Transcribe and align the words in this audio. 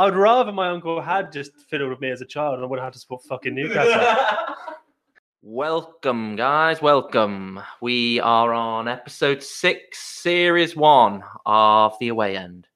I'd 0.00 0.16
rather 0.16 0.50
my 0.50 0.70
uncle 0.70 0.98
had 0.98 1.30
just 1.30 1.52
fiddled 1.68 1.90
with 1.90 2.00
me 2.00 2.10
as 2.10 2.22
a 2.22 2.24
child 2.24 2.54
and 2.54 2.64
I 2.64 2.66
wouldn't 2.66 2.82
have 2.82 2.94
to 2.94 2.98
support 2.98 3.22
fucking 3.24 3.54
Newcastle. 3.54 4.56
Welcome, 5.42 6.36
guys. 6.36 6.80
Welcome. 6.80 7.60
We 7.82 8.18
are 8.20 8.54
on 8.54 8.88
episode 8.88 9.42
six, 9.42 9.98
series 9.98 10.74
one 10.74 11.22
of 11.44 11.98
The 12.00 12.08
Away 12.08 12.34
End. 12.34 12.66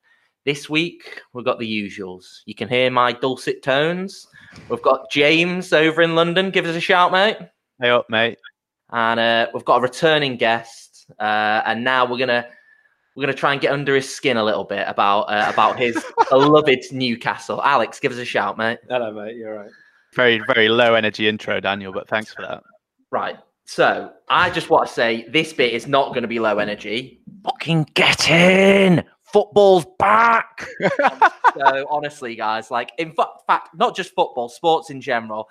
This 0.44 0.68
week, 0.68 1.22
we've 1.32 1.46
got 1.46 1.58
the 1.58 1.66
usuals. 1.66 2.26
You 2.44 2.54
can 2.54 2.68
hear 2.68 2.90
my 2.90 3.12
dulcet 3.12 3.62
tones. 3.62 4.26
We've 4.68 4.82
got 4.82 5.10
James 5.10 5.72
over 5.72 6.02
in 6.02 6.14
London. 6.14 6.50
Give 6.50 6.66
us 6.66 6.76
a 6.76 6.80
shout, 6.80 7.10
mate. 7.10 7.38
Hey 7.80 7.88
up, 7.88 8.04
mate. 8.10 8.36
And 8.90 9.18
uh, 9.18 9.46
we've 9.54 9.64
got 9.64 9.78
a 9.78 9.80
returning 9.80 10.36
guest. 10.36 11.06
Uh, 11.18 11.62
and 11.64 11.84
now 11.84 12.04
we're 12.04 12.18
gonna 12.18 12.48
we're 13.14 13.22
gonna 13.22 13.34
try 13.34 13.52
and 13.52 13.60
get 13.60 13.72
under 13.72 13.94
his 13.94 14.12
skin 14.12 14.36
a 14.36 14.44
little 14.44 14.64
bit 14.64 14.84
about 14.88 15.22
uh, 15.22 15.50
about 15.52 15.78
his 15.78 16.02
beloved 16.30 16.84
Newcastle. 16.92 17.62
Alex, 17.62 18.00
give 18.00 18.12
us 18.12 18.18
a 18.18 18.24
shout, 18.24 18.58
mate. 18.58 18.78
Hello, 18.88 19.12
mate. 19.12 19.36
You're 19.36 19.56
right. 19.56 19.70
Very, 20.14 20.40
very 20.46 20.68
low 20.68 20.94
energy 20.94 21.28
intro, 21.28 21.60
Daniel, 21.60 21.92
but 21.92 22.08
thanks 22.08 22.32
for 22.32 22.42
that. 22.42 22.62
Right. 23.10 23.36
So 23.66 24.12
I 24.28 24.50
just 24.50 24.70
want 24.70 24.86
to 24.86 24.92
say 24.92 25.26
this 25.28 25.52
bit 25.52 25.72
is 25.72 25.86
not 25.86 26.10
going 26.10 26.22
to 26.22 26.28
be 26.28 26.38
low 26.38 26.58
energy. 26.58 27.20
Fucking 27.42 27.88
get 27.94 28.30
in. 28.30 29.04
Football's 29.22 29.86
back. 29.98 30.66
so 31.56 31.86
honestly, 31.90 32.36
guys, 32.36 32.70
like 32.70 32.92
in 32.98 33.12
fa- 33.12 33.26
fact, 33.46 33.70
not 33.74 33.96
just 33.96 34.14
football, 34.14 34.48
sports 34.48 34.90
in 34.90 35.00
general. 35.00 35.48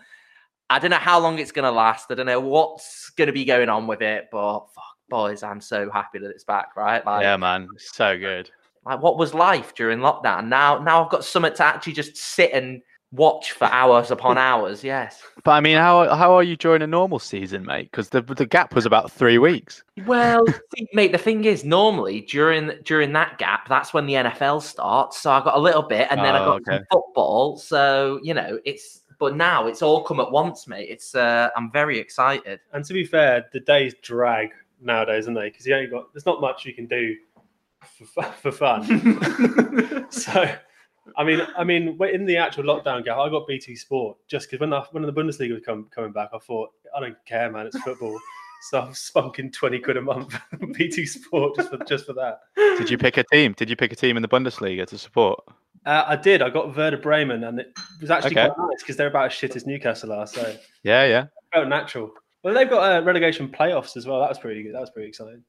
I 0.70 0.80
don't 0.80 0.92
know 0.92 0.98
how 0.98 1.20
long 1.20 1.40
it's 1.40 1.52
going 1.52 1.66
to 1.66 1.72
last. 1.72 2.10
I 2.10 2.16
don't 2.16 2.26
know 2.26 2.40
what's 2.40 3.10
going 3.12 3.28
to 3.28 3.34
be 3.34 3.46
going 3.46 3.70
on 3.70 3.86
with 3.86 4.02
it, 4.02 4.30
but 4.32 4.60
fuck, 4.74 4.93
boys, 5.14 5.44
I'm 5.44 5.62
so 5.62 5.92
happy 5.92 6.18
that 6.20 6.30
it's 6.32 6.44
back. 6.44 6.76
Right? 6.76 7.06
Like, 7.06 7.22
yeah, 7.22 7.38
man. 7.38 7.68
So 7.78 8.18
good. 8.18 8.50
like 8.86 9.00
what 9.02 9.18
was 9.18 9.34
life 9.34 9.76
during 9.76 10.00
lockdown? 10.00 10.48
Now, 10.48 10.80
now 10.80 11.04
I've 11.06 11.12
got 11.12 11.24
something 11.24 11.54
to 11.54 11.64
actually 11.64 11.94
just 11.94 12.18
sit 12.18 12.52
and 12.52 12.82
watch 13.12 13.52
for 13.52 13.66
hours 13.66 14.10
upon 14.10 14.40
hours. 14.40 14.84
Yes. 14.84 15.22
But 15.44 15.52
I 15.52 15.62
mean, 15.62 15.78
how 15.78 16.16
how 16.16 16.34
are 16.34 16.42
you 16.42 16.56
during 16.58 16.82
a 16.82 16.88
normal 16.88 17.20
season, 17.20 17.64
mate? 17.64 17.92
Because 17.92 18.10
the 18.10 18.22
the 18.24 18.48
gap 18.48 18.74
was 18.74 18.88
about 18.88 19.12
three 19.12 19.38
weeks. 19.38 19.84
Well, 20.08 20.44
see, 20.76 20.88
mate, 20.94 21.12
the 21.12 21.20
thing 21.20 21.46
is, 21.46 21.64
normally 21.64 22.22
during 22.22 22.72
during 22.84 23.14
that 23.14 23.38
gap, 23.38 23.70
that's 23.70 23.94
when 23.94 24.08
the 24.08 24.14
NFL 24.16 24.64
starts. 24.64 25.22
So 25.22 25.30
I 25.32 25.44
got 25.44 25.56
a 25.56 25.60
little 25.60 25.84
bit, 25.84 26.08
and 26.10 26.20
then 26.22 26.34
I 26.36 26.40
Oh, 26.42 26.46
got 26.46 26.62
okay. 26.62 26.78
some 26.78 26.86
football. 26.92 27.58
So 27.58 28.20
you 28.24 28.34
know, 28.34 28.60
it's 28.66 29.04
but 29.20 29.36
now 29.38 29.68
it's 29.68 29.84
all 29.84 30.04
come 30.04 30.20
at 30.20 30.32
once, 30.32 30.68
mate. 30.68 30.88
It's 30.90 31.14
uh, 31.14 31.50
I'm 31.56 31.72
very 31.72 32.00
excited. 32.00 32.60
And 32.74 32.84
to 32.84 32.94
be 32.94 33.06
fair, 33.06 33.46
the 33.54 33.60
days 33.60 33.94
drag 34.02 34.50
nowadays, 34.84 35.24
isn't 35.26 35.34
they? 35.34 35.50
Because 35.50 35.66
you 35.66 35.76
ain't 35.76 35.92
got 35.92 36.14
there's 36.14 36.26
not 36.26 36.42
much 36.42 36.66
you 36.66 36.74
can 36.74 36.88
do 36.88 37.16
for, 38.14 38.24
for 38.24 38.52
fun. 38.52 40.06
so, 40.10 40.56
I 41.18 41.24
mean, 41.24 41.42
I 41.58 41.64
mean, 41.64 41.98
we're 41.98 42.10
in 42.10 42.26
the 42.26 42.38
actual 42.38 42.64
lockdown 42.64 43.04
gap, 43.04 43.18
I 43.18 43.30
got 43.30 43.48
BT 43.48 43.76
Sport 43.76 44.18
just 44.28 44.48
because 44.50 44.60
when 44.62 44.70
the, 44.70 44.82
when 44.92 45.04
the 45.04 45.14
Bundesliga 45.14 45.54
was 45.54 45.64
come, 45.66 45.88
coming 45.94 46.12
back, 46.12 46.30
I 46.34 46.38
thought 46.40 46.72
I 46.96 47.00
don't 47.00 47.18
care, 47.26 47.52
man. 47.52 47.68
It's 47.68 47.78
football. 47.80 48.18
so 48.70 48.80
I'm 48.82 48.94
spunking 48.94 49.52
twenty 49.52 49.80
quid 49.80 49.98
a 49.98 50.02
month 50.02 50.36
BT 50.74 51.06
Sport 51.06 51.56
just 51.58 51.70
for 51.70 51.78
just 51.86 52.06
for 52.06 52.14
that. 52.14 52.40
Did 52.56 52.90
you 52.90 52.98
pick 52.98 53.18
a 53.18 53.24
team? 53.32 53.54
Did 53.54 53.70
you 53.70 53.76
pick 53.76 53.92
a 53.92 53.96
team 53.96 54.16
in 54.16 54.22
the 54.22 54.30
Bundesliga 54.30 54.88
to 54.88 54.98
support? 54.98 55.40
Uh, 55.86 56.06
I 56.08 56.16
did. 56.16 56.42
I 56.42 56.50
got 56.50 56.76
Werder 56.78 56.98
Bremen, 56.98 57.44
and 57.44 57.60
it 57.60 57.78
was 58.00 58.10
actually 58.10 58.38
Okay. 58.38 58.48
quite 58.48 58.58
nice 58.70 58.82
because 58.82 58.96
they're 58.96 59.08
about 59.08 59.26
as 59.26 59.34
shit 59.34 59.54
as 59.58 59.66
Newcastle 59.66 60.14
are. 60.14 60.26
So 60.26 60.42
it 60.42 60.62
Yeah, 60.84 61.06
yeah. 61.06 61.26
felt 61.52 61.68
natural. 61.68 62.14
Well, 62.44 62.54
they've 62.54 62.70
got 62.70 62.92
uh, 63.02 63.04
relegation 63.04 63.48
playoffs 63.48 63.96
as 63.98 64.06
well. 64.06 64.20
That 64.20 64.30
was 64.30 64.40
pretty 64.40 64.64
good. 64.64 64.74
That 64.76 64.82
was 64.82 64.90
pretty 64.90 65.08
exciting. 65.10 65.44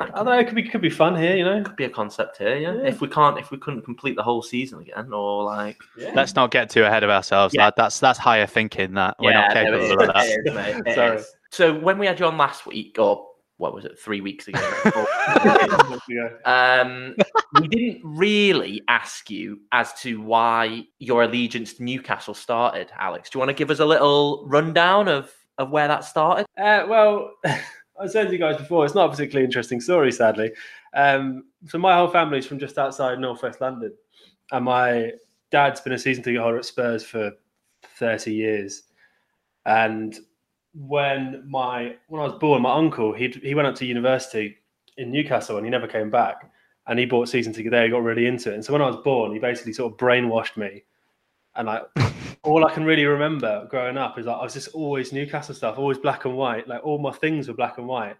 I 0.00 0.06
don't 0.06 0.26
know. 0.26 0.38
It 0.38 0.46
could 0.46 0.54
be 0.54 0.62
could 0.62 0.80
be 0.80 0.90
fun 0.90 1.16
here. 1.16 1.36
You 1.36 1.44
know. 1.44 1.62
Could 1.64 1.74
be 1.76 1.84
a 1.84 1.90
concept 1.90 2.38
here, 2.38 2.56
yeah. 2.56 2.72
Yeah. 2.72 2.82
If 2.88 3.00
we 3.00 3.08
can't, 3.08 3.36
if 3.38 3.50
we 3.50 3.58
couldn't 3.58 3.82
complete 3.82 4.14
the 4.14 4.22
whole 4.22 4.42
season 4.42 4.78
again, 4.80 5.12
or 5.12 5.42
like, 5.42 5.76
Yeah. 5.96 6.12
Let's 6.14 6.36
not 6.36 6.52
get 6.52 6.70
too 6.70 6.84
ahead 6.84 7.02
of 7.02 7.10
ourselves, 7.10 7.52
Yeah. 7.52 7.64
lad. 7.64 7.74
That's 7.76 7.98
that's 7.98 8.18
higher 8.18 8.46
thinking. 8.46 8.94
That 8.94 9.16
we're 9.18 9.32
not 9.32 9.54
Yeah, 9.54 9.62
no, 9.64 9.70
capable 9.78 10.00
of 10.02 10.14
that. 10.14 10.16
is, 10.26 10.30
it 10.36 10.46
is, 10.46 10.54
mate, 10.54 10.94
Sorry. 10.94 11.16
is. 11.16 11.32
So 11.50 11.74
when 11.78 11.98
we 11.98 12.06
had 12.06 12.20
you 12.20 12.26
on 12.26 12.36
last 12.38 12.64
week, 12.64 12.96
or 13.00 13.26
what 13.56 13.74
was 13.74 13.84
it, 13.84 13.98
three 14.04 14.20
weeks 14.20 14.46
ago? 14.46 14.60
Um, 16.44 17.16
we 17.60 17.66
didn't 17.68 18.00
really 18.04 18.82
ask 18.88 19.28
you 19.30 19.60
as 19.72 19.92
to 20.02 20.20
why 20.20 20.84
your 21.00 21.24
allegiance 21.24 21.74
to 21.74 21.82
Newcastle 21.82 22.34
started, 22.34 22.90
Alex. 22.96 23.30
Do 23.30 23.36
you 23.36 23.40
want 23.40 23.50
to 23.50 23.54
give 23.54 23.70
us 23.70 23.80
a 23.80 23.84
little 23.84 24.46
rundown 24.46 25.08
of, 25.08 25.32
of 25.58 25.70
where 25.70 25.88
that 25.88 26.04
started? 26.04 26.46
Uh, 26.56 26.86
well, 26.88 27.32
I 27.44 28.06
said 28.06 28.26
to 28.26 28.32
you 28.32 28.38
guys 28.38 28.56
before, 28.56 28.84
it's 28.84 28.94
not 28.94 29.06
a 29.06 29.10
particularly 29.10 29.44
interesting 29.44 29.80
story, 29.80 30.12
sadly. 30.12 30.52
Um, 30.94 31.44
so 31.66 31.78
my 31.78 31.94
whole 31.94 32.08
family's 32.08 32.46
from 32.46 32.58
just 32.58 32.78
outside 32.78 33.18
northwest 33.18 33.60
London, 33.60 33.92
and 34.52 34.64
my 34.64 35.12
dad's 35.50 35.80
been 35.80 35.92
a 35.92 35.98
season 35.98 36.22
ticket 36.22 36.40
holder 36.40 36.58
at 36.58 36.64
Spurs 36.64 37.04
for 37.04 37.32
thirty 37.98 38.32
years. 38.32 38.84
And 39.66 40.16
when 40.74 41.44
my 41.48 41.96
when 42.08 42.22
I 42.22 42.26
was 42.26 42.38
born, 42.38 42.62
my 42.62 42.74
uncle 42.74 43.12
he 43.12 43.28
he 43.42 43.54
went 43.54 43.68
up 43.68 43.74
to 43.76 43.86
university 43.86 44.56
in 44.96 45.10
Newcastle 45.10 45.56
and 45.56 45.66
he 45.66 45.70
never 45.70 45.86
came 45.86 46.10
back. 46.10 46.50
And 46.86 46.98
he 46.98 47.04
bought 47.04 47.28
season 47.28 47.52
ticket 47.52 47.70
there. 47.70 47.84
He 47.84 47.90
got 47.90 48.02
really 48.02 48.26
into 48.26 48.50
it. 48.50 48.54
And 48.54 48.64
so 48.64 48.72
when 48.72 48.80
I 48.80 48.86
was 48.86 48.96
born, 48.96 49.32
he 49.32 49.38
basically 49.38 49.74
sort 49.74 49.92
of 49.92 49.98
brainwashed 49.98 50.56
me. 50.56 50.84
And 51.54 51.66
like 51.66 51.82
all 52.42 52.64
I 52.64 52.72
can 52.72 52.84
really 52.84 53.04
remember 53.04 53.66
growing 53.70 53.96
up 53.96 54.18
is 54.18 54.26
like 54.26 54.36
I 54.36 54.42
was 54.42 54.54
just 54.54 54.68
always 54.68 55.12
Newcastle 55.12 55.54
stuff, 55.54 55.78
always 55.78 55.98
black 55.98 56.24
and 56.24 56.36
white. 56.36 56.68
Like 56.68 56.84
all 56.84 56.98
my 56.98 57.12
things 57.12 57.48
were 57.48 57.54
black 57.54 57.78
and 57.78 57.86
white. 57.86 58.16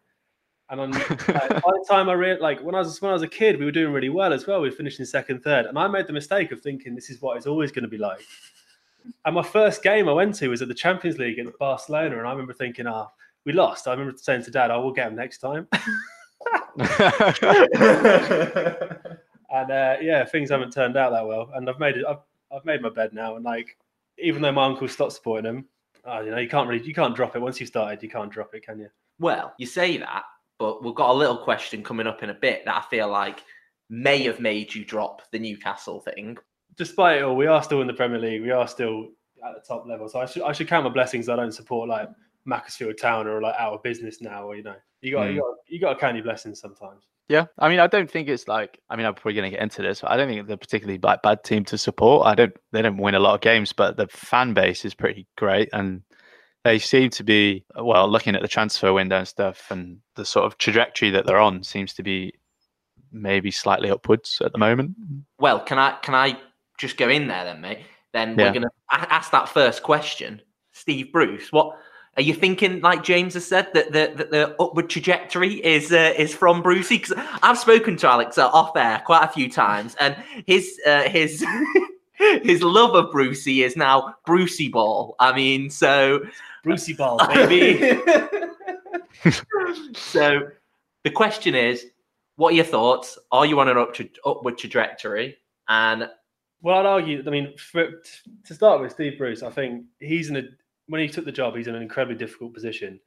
And 0.71 0.81
on, 0.81 0.91
like, 0.91 1.09
by 1.09 1.49
the 1.49 1.87
time 1.89 2.11
I 2.11 2.13
read, 2.13 2.41
like 2.41 2.61
when 2.61 2.75
I 2.75 2.79
was 2.79 3.01
when 3.01 3.11
I 3.11 3.15
was 3.15 3.23
a 3.23 3.29
kid, 3.29 3.59
we 3.59 3.65
were 3.65 3.73
doing 3.73 3.93
really 3.93 4.11
well 4.11 4.33
as 4.33 4.47
well. 4.47 4.61
We 4.61 4.69
were 4.69 4.75
finishing 4.75 5.07
second, 5.07 5.43
third, 5.43 5.67
and 5.67 5.79
I 5.79 5.89
made 5.89 6.07
the 6.07 6.13
mistake 6.13 6.53
of 6.53 6.61
thinking 6.61 6.95
this 6.95 7.09
is 7.11 7.23
what 7.23 7.37
it's 7.37 7.47
always 7.47 7.73
going 7.73 7.85
to 7.85 7.89
be 7.89 7.99
like. 7.99 8.21
And 9.25 9.35
my 9.35 9.43
first 9.43 9.83
game 9.83 10.09
I 10.09 10.13
went 10.13 10.35
to 10.37 10.49
was 10.49 10.61
at 10.61 10.69
the 10.69 10.75
Champions 10.75 11.19
League 11.19 11.39
at 11.39 11.59
Barcelona, 11.59 12.19
and 12.19 12.27
I 12.27 12.31
remember 12.31 12.53
thinking, 12.53 12.87
"Ah, 12.87 13.09
we 13.47 13.53
lost." 13.53 13.89
I 13.89 13.93
remember 13.93 14.15
saying 14.19 14.43
to 14.45 14.51
Dad, 14.51 14.71
"I 14.71 14.77
will 14.77 14.93
get 14.93 15.09
him 15.09 15.17
next 15.17 15.39
time." 15.39 15.69
and 19.51 19.71
uh, 19.71 19.97
yeah, 20.01 20.25
things 20.25 20.51
haven't 20.51 20.73
turned 20.73 20.97
out 20.97 21.11
that 21.11 21.27
well. 21.27 21.51
And 21.55 21.69
I've 21.69 21.79
made 21.79 21.97
it. 21.97 22.05
I've, 22.07 22.19
I've 22.55 22.65
made 22.65 22.83
my 22.83 22.91
bed 22.91 23.13
now, 23.13 23.37
and 23.37 23.45
like, 23.45 23.77
even 24.21 24.43
though 24.43 24.53
my 24.53 24.67
uncle 24.67 24.89
stopped 24.89 25.13
supporting 25.13 25.49
him, 25.49 25.65
oh, 26.05 26.21
you 26.21 26.31
know, 26.31 26.39
you 26.39 26.49
can't 26.49 26.69
really, 26.69 26.85
you 26.85 26.95
can't 26.95 27.15
drop 27.15 27.37
it 27.37 27.41
once 27.41 27.61
you've 27.61 27.69
started. 27.69 28.03
You 28.03 28.09
can't 28.09 28.31
drop 28.31 28.55
it, 28.55 28.65
can 28.65 28.79
you? 28.79 28.89
Well, 29.19 29.53
you 29.59 29.67
say 29.67 29.97
that, 29.99 30.25
but 30.59 30.85
we've 30.85 30.95
got 30.95 31.11
a 31.11 31.13
little 31.13 31.39
question 31.39 31.83
coming 31.83 32.07
up 32.07 32.23
in 32.23 32.31
a 32.31 32.35
bit 32.35 32.65
that 32.65 32.77
I 32.77 32.89
feel 32.89 33.09
like 33.09 33.43
may 33.91 34.23
have 34.25 34.41
made 34.41 34.75
you 34.75 34.85
drop 34.85 35.23
the 35.33 35.39
Newcastle 35.39 36.01
thing. 36.01 36.37
Despite 36.77 37.19
it 37.19 37.25
all, 37.25 37.37
we 37.37 37.47
are 37.47 37.63
still 37.63 37.81
in 37.81 37.87
the 37.87 37.95
Premier 37.95 38.19
League. 38.19 38.43
We 38.43 38.51
are 38.51 38.69
still 38.69 39.09
at 39.45 39.55
the 39.55 39.63
top 39.67 39.87
level. 39.87 40.09
So 40.09 40.21
I 40.21 40.27
should, 40.27 40.43
I 40.43 40.53
should 40.53 40.69
count 40.69 40.85
my 40.85 40.91
blessings. 40.91 41.29
I 41.29 41.37
don't 41.37 41.53
support 41.53 41.89
like 41.89 42.09
Macclesfield 42.49 42.97
Town 42.99 43.27
are 43.29 43.41
like 43.41 43.55
out 43.59 43.75
of 43.75 43.83
business 43.83 44.21
now. 44.21 44.45
Or 44.45 44.57
you 44.57 44.63
know, 44.63 44.75
you 45.03 45.13
got, 45.13 45.29
hmm. 45.29 45.35
you 45.35 45.41
got, 45.41 45.55
you 45.69 45.81
got 45.81 45.95
to 45.95 46.01
count 46.01 46.17
your 46.17 46.25
blessings 46.25 46.61
sometimes. 46.61 47.05
Yeah, 47.29 47.45
I 47.59 47.69
mean, 47.69 47.79
I 47.79 47.87
don't 47.87 48.11
think 48.11 48.29
it's 48.29 48.49
like. 48.49 48.81
I 48.89 48.97
mean, 48.97 49.05
I'm 49.05 49.15
probably 49.15 49.35
going 49.35 49.51
to 49.51 49.57
get 49.57 49.63
into 49.63 49.83
this. 49.83 50.01
But 50.01 50.11
I 50.11 50.17
don't 50.17 50.29
think 50.29 50.49
they're 50.49 50.57
particularly 50.57 50.99
like 51.03 51.21
bad 51.23 51.45
team 51.45 51.65
to 51.67 51.77
support. 51.77 52.27
I 52.27 52.35
don't. 52.35 52.57
They 52.73 52.81
don't 52.81 52.97
win 52.97 53.15
a 53.15 53.21
lot 53.21 53.35
of 53.35 53.43
games, 53.43 53.73
but 53.73 53.99
the 53.99 54.09
fan 54.09 54.55
base 54.55 54.85
is 54.85 54.95
pretty 54.95 55.27
great, 55.37 55.69
and 55.75 56.03
they 56.65 56.79
seem 56.79 57.11
to 57.11 57.23
be 57.23 57.65
well. 57.79 58.09
Looking 58.09 58.35
at 58.35 58.41
the 58.41 58.49
transfer 58.49 58.95
window 58.95 59.19
and 59.19 59.29
stuff, 59.29 59.71
and 59.71 59.99
the 60.17 60.25
sort 60.25 60.47
of 60.47 60.57
trajectory 60.57 61.11
that 61.11 61.27
they're 61.27 61.39
on 61.39 61.63
seems 61.63 61.93
to 61.95 62.03
be 62.03 62.33
maybe 63.13 63.51
slightly 63.51 63.91
upwards 63.91 64.41
at 64.43 64.53
the 64.53 64.59
moment. 64.59 64.93
Well, 65.39 65.61
can 65.61 65.79
I 65.79 65.99
can 66.03 66.15
I 66.15 66.39
just 66.79 66.97
go 66.97 67.11
in 67.11 67.29
there 67.29 67.45
then, 67.45 67.61
mate? 67.61 67.81
Then 68.15 68.37
we're 68.37 68.55
gonna 68.55 68.71
ask 68.91 69.31
that 69.33 69.51
first 69.51 69.83
question, 69.83 70.41
Steve 70.73 71.13
Bruce. 71.13 71.53
What 71.53 71.77
are 72.19 72.23
you 72.23 72.35
thinking? 72.35 72.81
Like 72.81 73.05
James 73.05 73.35
has 73.35 73.47
said 73.47 73.69
that 73.75 73.93
the 73.93 74.13
that 74.17 74.33
the 74.33 74.61
upward 74.61 74.91
trajectory 74.91 75.65
is 75.65 75.93
uh, 75.93 76.15
is 76.19 76.35
from 76.35 76.63
Brucey 76.63 76.99
because 76.99 77.15
I've 77.45 77.59
spoken 77.59 77.97
to 77.99 78.09
Alex 78.09 78.37
uh, 78.37 78.49
off 78.49 78.77
air 78.77 79.01
quite 79.07 79.23
a 79.23 79.29
few 79.29 79.49
times, 79.49 79.95
and 80.01 80.17
his 80.47 80.79
uh, 80.87 81.05
his. 81.05 81.45
His 82.43 82.65
love 82.65 82.97
of 82.97 83.13
Brucey 83.13 83.63
is 83.63 83.77
now 83.77 84.17
Brucey 84.27 84.67
Ball. 84.67 85.15
I 85.21 85.33
mean, 85.37 85.71
so 85.71 86.27
Brucey 86.65 86.93
ball, 86.93 87.25
baby. 87.33 88.03
so 89.95 90.49
the 91.05 91.11
question 91.11 91.55
is, 91.55 91.87
what 92.35 92.55
are 92.55 92.57
your 92.57 92.65
thoughts? 92.65 93.21
Are 93.31 93.47
you 93.47 93.61
on 93.61 93.69
an 93.69 93.79
up 93.79 93.95
upward 94.27 94.59
trajectory? 94.59 95.37
And 95.69 96.11
Well, 96.61 96.81
I'd 96.81 96.87
argue. 96.87 97.23
I 97.25 97.31
mean, 97.31 97.57
for, 97.57 98.03
to 98.47 98.55
start 98.55 98.81
with, 98.81 98.91
Steve 98.91 99.17
Bruce, 99.17 99.45
I 99.45 99.51
think 99.51 99.85
he's 100.01 100.29
in 100.29 100.39
a 100.39 100.43
when 100.89 101.01
he 101.01 101.09
took 101.09 101.25
the 101.25 101.33
job, 101.33 101.57
he's 101.57 101.69
in 101.69 101.75
an 101.75 101.83
incredibly 101.83 102.17
difficult 102.17 102.55
position, 102.55 102.99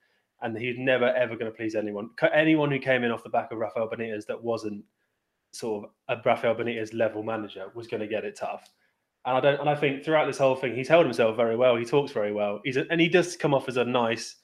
and 0.41 0.57
he's 0.57 0.75
never 0.77 1.13
ever 1.15 1.35
going 1.35 1.51
to 1.51 1.55
please 1.55 1.75
anyone. 1.75 2.09
Anyone 2.33 2.71
who 2.71 2.79
came 2.79 3.03
in 3.03 3.11
off 3.11 3.23
the 3.23 3.29
back 3.29 3.51
of 3.51 3.57
Rafael 3.57 3.89
Benitez 3.89 4.25
that 4.27 4.41
wasn't 4.41 4.83
sort 5.51 5.85
of 5.85 6.17
a 6.17 6.21
Rafael 6.23 6.55
Benitez 6.55 6.93
level 6.93 7.23
manager 7.23 7.65
was 7.75 7.87
going 7.87 8.01
to 8.01 8.07
get 8.07 8.23
it 8.23 8.37
tough. 8.37 8.71
And 9.25 9.37
I 9.37 9.39
don't. 9.39 9.59
And 9.59 9.69
I 9.69 9.75
think 9.75 10.03
throughout 10.03 10.25
this 10.25 10.37
whole 10.37 10.55
thing, 10.55 10.75
he's 10.75 10.87
held 10.87 11.05
himself 11.05 11.35
very 11.35 11.55
well. 11.55 11.75
He 11.75 11.85
talks 11.85 12.11
very 12.11 12.33
well. 12.33 12.59
He's 12.63 12.77
a, 12.77 12.85
and 12.89 12.99
he 12.99 13.09
does 13.09 13.35
come 13.35 13.53
off 13.53 13.69
as 13.69 13.77
a 13.77 13.85
nice, 13.85 14.37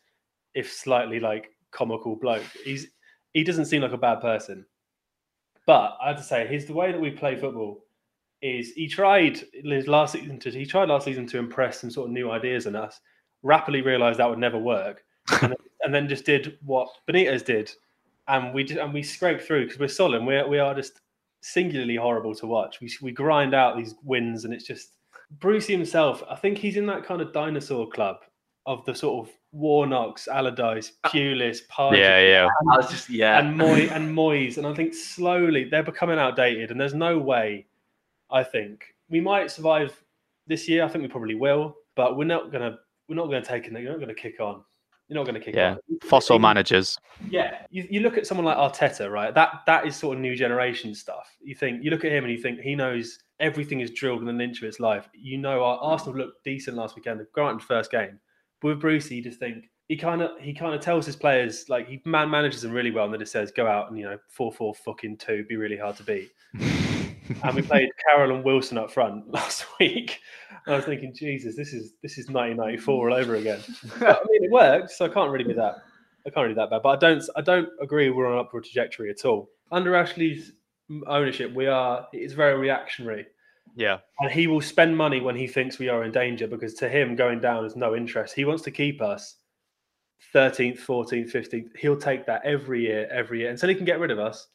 if 0.54 0.72
slightly 0.72 1.20
like 1.20 1.50
comical 1.72 2.16
bloke. 2.16 2.44
He's 2.64 2.88
he 3.34 3.44
doesn't 3.44 3.66
seem 3.66 3.82
like 3.82 3.94
a 3.94 3.98
bad 3.98 4.22
person. 4.22 4.66
But 5.66 5.98
I 6.02 6.10
have 6.10 6.18
to 6.18 6.24
say, 6.24 6.48
his 6.48 6.66
the 6.66 6.74
way 6.74 6.92
that 6.92 7.02
we 7.02 7.12
play 7.12 7.36
football 7.36 7.84
is 8.42 8.72
he 8.74 8.88
tried 8.88 9.42
his 9.52 9.88
last 9.88 10.14
season 10.14 10.40
to 10.40 10.52
he 10.52 10.66
tried 10.66 10.90
last 10.90 11.06
season 11.06 11.26
to 11.28 11.40
impress 11.40 11.82
some 11.82 11.90
sort 11.90 12.08
of 12.08 12.14
new 12.14 12.30
ideas 12.30 12.68
on 12.68 12.76
us. 12.76 13.00
Rapidly 13.44 13.82
realised 13.82 14.20
that 14.20 14.30
would 14.30 14.40
never 14.40 14.58
work, 14.58 15.04
and, 15.42 15.52
then, 15.52 15.58
and 15.84 15.94
then 15.94 16.08
just 16.08 16.26
did 16.26 16.58
what 16.66 16.90
Benitez 17.08 17.46
did, 17.46 17.72
and 18.28 18.54
we 18.54 18.64
did, 18.64 18.78
and 18.78 18.94
we 18.94 19.04
scraped 19.04 19.44
through 19.44 19.66
because 19.66 19.80
we're 19.80 19.88
solid. 19.88 20.26
We 20.26 20.42
we 20.44 20.60
are 20.60 20.74
just 20.74 21.02
singularly 21.42 21.96
horrible 21.96 22.36
to 22.36 22.48
watch. 22.48 22.82
We 22.82 22.92
we 23.02 23.12
grind 23.12 23.54
out 23.54 23.78
these 23.78 23.96
wins, 24.04 24.46
and 24.46 24.54
it's 24.54 24.66
just 24.66 24.94
Brucey 25.40 25.74
himself. 25.74 26.24
I 26.30 26.36
think 26.36 26.58
he's 26.58 26.78
in 26.78 26.86
that 26.88 27.04
kind 27.06 27.22
of 27.22 27.34
dinosaur 27.34 27.88
club 27.90 28.18
of 28.66 28.84
the 28.86 28.94
sort 28.94 29.28
of 29.28 29.34
Warnocks, 29.54 30.28
Allardyce, 30.28 30.92
uh, 31.06 31.10
Pulis, 31.10 31.60
Pardew, 31.72 31.98
Yeah, 31.98 32.20
yeah. 32.20 32.48
I 32.74 32.78
was 32.78 32.90
just 32.90 33.10
yeah. 33.10 33.40
and 33.40 33.56
Moy 33.56 33.88
and 33.88 34.16
Moyes, 34.16 34.58
and 34.58 34.68
I 34.68 34.74
think 34.74 34.94
slowly 34.94 35.64
they're 35.64 35.84
becoming 35.84 36.20
outdated. 36.20 36.72
And 36.72 36.80
there's 36.80 36.94
no 36.94 37.18
way, 37.18 37.66
I 38.30 38.44
think 38.44 38.94
we 39.10 39.22
might 39.22 39.50
survive 39.52 40.04
this 40.48 40.68
year. 40.68 40.84
I 40.84 40.90
think 40.90 41.02
we 41.02 41.08
probably 41.08 41.36
will, 41.36 41.78
but 41.96 42.18
we're 42.18 42.26
not 42.26 42.52
gonna 42.52 42.78
we're 43.08 43.16
not 43.16 43.26
gonna 43.26 43.44
take 43.44 43.66
it. 43.68 43.72
You're 43.74 43.92
not 43.92 44.00
gonna 44.00 44.14
kick 44.14 44.40
on. 44.40 44.64
You're 45.08 45.16
not 45.16 45.26
gonna 45.26 45.40
kick 45.40 45.56
Yeah. 45.56 45.72
on. 45.72 45.80
Fossil 46.04 46.38
managers. 46.40 46.98
Yeah, 47.30 47.66
you, 47.70 47.88
you 47.90 48.00
look 48.02 48.18
at 48.18 48.28
someone 48.28 48.46
like 48.46 48.58
Arteta, 48.58 49.10
right? 49.10 49.34
That 49.34 49.62
that 49.66 49.86
is 49.88 49.96
sort 49.96 50.18
of 50.18 50.22
new 50.22 50.36
generation 50.36 50.94
stuff. 50.94 51.30
You 51.42 51.56
think 51.56 51.84
you 51.84 51.92
look 51.92 52.04
at 52.06 52.12
him 52.12 52.26
and 52.26 52.34
you 52.34 52.40
think 52.42 52.60
he 52.60 52.76
knows 52.76 53.18
everything 53.40 53.80
is 53.80 53.92
drilled 53.92 54.22
in 54.22 54.28
an 54.28 54.42
inch 54.42 54.58
of 54.62 54.66
his 54.66 54.80
life. 54.80 55.08
You 55.14 55.38
know, 55.38 55.64
our 55.64 55.78
Arsenal 55.78 56.18
looked 56.18 56.44
decent 56.44 56.76
last 56.76 56.96
weekend. 56.96 57.26
Granted, 57.34 57.64
first 57.64 57.90
game, 57.92 58.20
but 58.62 58.68
with 58.70 58.82
Brucey, 58.82 59.16
you 59.16 59.24
just 59.24 59.40
think 59.40 59.70
he 59.88 59.96
kind 59.96 60.22
of 60.22 60.32
he 60.42 60.54
kind 60.54 60.76
of 60.76 60.82
tells 60.82 61.06
his 61.06 61.16
players 61.16 61.70
like 61.70 61.88
he 61.88 62.02
man 62.04 62.30
manages 62.30 62.62
them 62.62 62.72
really 62.74 62.92
well, 62.92 63.06
and 63.06 63.14
then 63.14 63.22
it 63.22 63.30
says 63.30 63.52
go 63.56 63.66
out 63.66 63.90
and 63.90 63.98
you 63.98 64.04
know 64.04 64.18
four 64.28 64.52
four 64.52 64.76
fucking 64.76 65.16
two, 65.18 65.46
be 65.48 65.56
really 65.56 65.78
hard 65.78 65.96
to 65.96 66.04
beat. 66.04 66.30
And 67.44 67.56
we 67.56 67.62
played 67.62 67.90
Carroll 68.04 68.36
and 68.36 68.44
Wilson 68.44 68.78
up 68.78 68.92
front 68.92 69.30
last 69.32 69.66
week. 69.80 70.20
And 70.66 70.74
I 70.74 70.78
was 70.78 70.86
thinking, 70.86 71.14
Jesus, 71.14 71.56
this 71.56 71.74
is 71.74 71.94
this 72.02 72.18
is 72.18 72.28
1994 72.28 73.10
all 73.10 73.16
over 73.16 73.36
again. 73.36 73.60
But, 74.00 74.22
I 74.22 74.24
mean, 74.30 74.44
it 74.44 74.52
worked, 74.52 74.92
so 74.92 75.06
I 75.06 75.10
can't 75.10 75.32
really 75.32 75.46
be 75.46 75.54
that. 75.54 75.76
I 76.26 76.30
can't 76.30 76.44
really 76.44 76.54
be 76.54 76.60
that 76.60 76.70
bad. 76.70 76.84
But 76.84 76.90
I 76.90 76.96
don't. 76.98 77.24
I 77.36 77.42
don't 77.42 77.70
agree 77.82 78.10
we're 78.10 78.28
on 78.28 78.34
an 78.34 78.40
upward 78.40 78.66
trajectory 78.66 79.10
at 79.10 79.26
all. 79.26 79.50
Under 79.72 79.96
Ashley's 79.96 80.54
ownership, 81.08 81.54
we 81.54 81.68
are. 81.68 82.08
It's 82.14 82.34
very 82.34 82.58
reactionary, 82.58 83.26
yeah. 83.76 84.00
and 84.20 84.32
he 84.32 84.48
will 84.48 84.62
spend 84.62 84.96
money 84.96 85.22
when 85.22 85.36
he 85.36 85.48
thinks 85.48 85.80
we 85.80 85.90
are 85.90 86.04
in 86.04 86.12
danger 86.12 86.48
because 86.48 86.74
to 86.76 86.90
him 86.90 87.16
going 87.16 87.40
down 87.40 87.66
is 87.66 87.76
no 87.76 87.96
interest. 87.96 88.34
He 88.34 88.46
wants 88.46 88.64
to 88.64 88.72
keep 88.72 89.02
us 89.02 89.36
13th, 90.34 90.80
14th, 90.80 91.32
15th. 91.32 91.78
He'll 91.78 91.98
take 91.98 92.26
that 92.26 92.42
every 92.44 92.82
year, 92.82 93.08
every 93.12 93.40
year, 93.40 93.52
until 93.52 93.70
he 93.70 93.76
can 93.76 93.86
get 93.86 94.00
rid 94.00 94.12
of 94.12 94.20
us. 94.20 94.48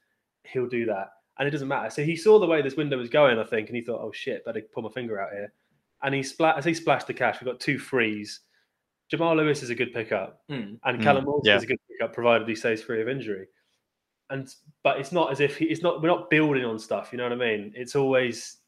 He'll 0.45 0.69
do 0.69 0.87
that, 0.87 1.11
and 1.39 1.49
it 1.49 1.51
doesn't 1.51 1.69
matter. 1.69 1.91
So 1.91 2.05
he 2.05 2.17
saw 2.17 2.39
the 2.39 2.47
way 2.47 2.63
this 2.63 2.77
window 2.77 2.99
was 2.99 3.09
going, 3.09 3.39
I 3.39 3.45
think, 3.45 3.69
and 3.69 3.77
he 3.77 3.83
thought, 3.83 4.01
"Oh 4.03 4.13
shit, 4.13 4.45
better 4.45 4.61
pull 4.73 4.83
my 4.83 4.91
finger 4.91 5.21
out 5.21 5.33
here." 5.33 5.53
And 6.03 6.15
he 6.15 6.23
splat 6.23 6.59
as 6.59 6.65
he 6.65 6.75
splashed 6.75 7.07
the 7.07 7.15
cash. 7.15 7.41
We 7.41 7.45
got 7.45 7.61
two 7.61 7.79
frees. 7.79 8.41
Jamal 9.09 9.37
Lewis 9.37 9.63
is 9.63 9.71
a 9.71 9.75
good 9.75 9.93
pickup, 9.93 10.43
Mm. 10.49 10.79
and 10.85 10.99
Mm, 10.99 11.03
Callum 11.03 11.25
Wilson 11.27 11.51
yeah. 11.51 11.57
is 11.57 11.63
a 11.65 11.67
good 11.67 11.79
pickup, 11.89 12.13
provided 12.15 12.49
he 12.49 12.55
stays 12.55 12.83
free 12.83 13.01
of 13.03 13.09
injury. 13.09 13.47
And 14.31 14.49
but 14.83 14.99
it's 14.99 15.13
not 15.13 15.31
as 15.31 15.41
if 15.41 15.57
he, 15.59 15.67
it's 15.67 15.83
not. 15.83 16.01
We're 16.01 16.09
not 16.09 16.31
building 16.31 16.65
on 16.65 16.79
stuff. 16.79 17.11
You 17.13 17.19
know 17.19 17.25
what 17.25 17.33
I 17.33 17.37
mean? 17.37 17.73
It's 17.77 17.95
always 17.97 18.59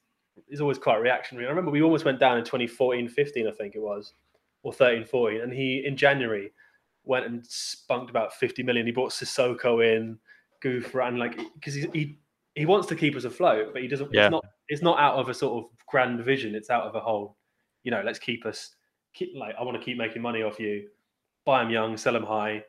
it's 0.48 0.60
always 0.60 0.78
quite 0.78 0.96
reactionary. 1.00 1.46
I 1.46 1.50
remember 1.50 1.70
we 1.70 1.82
almost 1.82 2.04
went 2.04 2.18
down 2.20 2.38
in 2.38 2.44
2014, 2.44 3.08
15, 3.08 3.46
I 3.46 3.50
think 3.52 3.74
it 3.76 3.80
was, 3.80 4.14
or 4.64 4.72
13, 4.72 5.04
14, 5.04 5.40
and 5.42 5.52
he 5.52 5.84
in 5.86 5.96
January 5.96 6.52
went 7.04 7.24
and 7.26 7.46
spunked 7.46 8.10
about 8.10 8.34
50 8.34 8.62
million. 8.64 8.84
He 8.84 8.92
brought 8.92 9.12
Sissoko 9.12 9.84
in, 9.96 10.18
Goof, 10.60 10.94
and 10.96 11.18
like 11.18 11.38
because 11.54 11.74
he, 11.74 11.86
he 11.92 12.18
he 12.54 12.66
wants 12.66 12.86
to 12.88 12.96
keep 12.96 13.16
us 13.16 13.24
afloat, 13.24 13.72
but 13.72 13.82
he 13.82 13.88
doesn't. 13.88 14.12
Yeah. 14.12 14.26
It's 14.26 14.30
not. 14.30 14.44
It's 14.68 14.82
not 14.82 14.98
out 14.98 15.16
of 15.16 15.28
a 15.28 15.34
sort 15.34 15.64
of 15.64 15.70
grand 15.86 16.20
vision. 16.20 16.54
It's 16.54 16.70
out 16.70 16.84
of 16.84 16.94
a 16.94 17.00
whole. 17.00 17.36
You 17.82 17.90
know, 17.90 18.02
let's 18.04 18.18
keep 18.18 18.46
us. 18.46 18.74
Keep 19.14 19.36
like 19.36 19.54
I 19.58 19.62
want 19.62 19.78
to 19.78 19.84
keep 19.84 19.96
making 19.96 20.22
money 20.22 20.42
off 20.42 20.58
you. 20.58 20.88
Buy 21.44 21.62
him 21.62 21.70
young, 21.70 21.96
sell 21.96 22.16
him 22.16 22.24
high. 22.24 22.64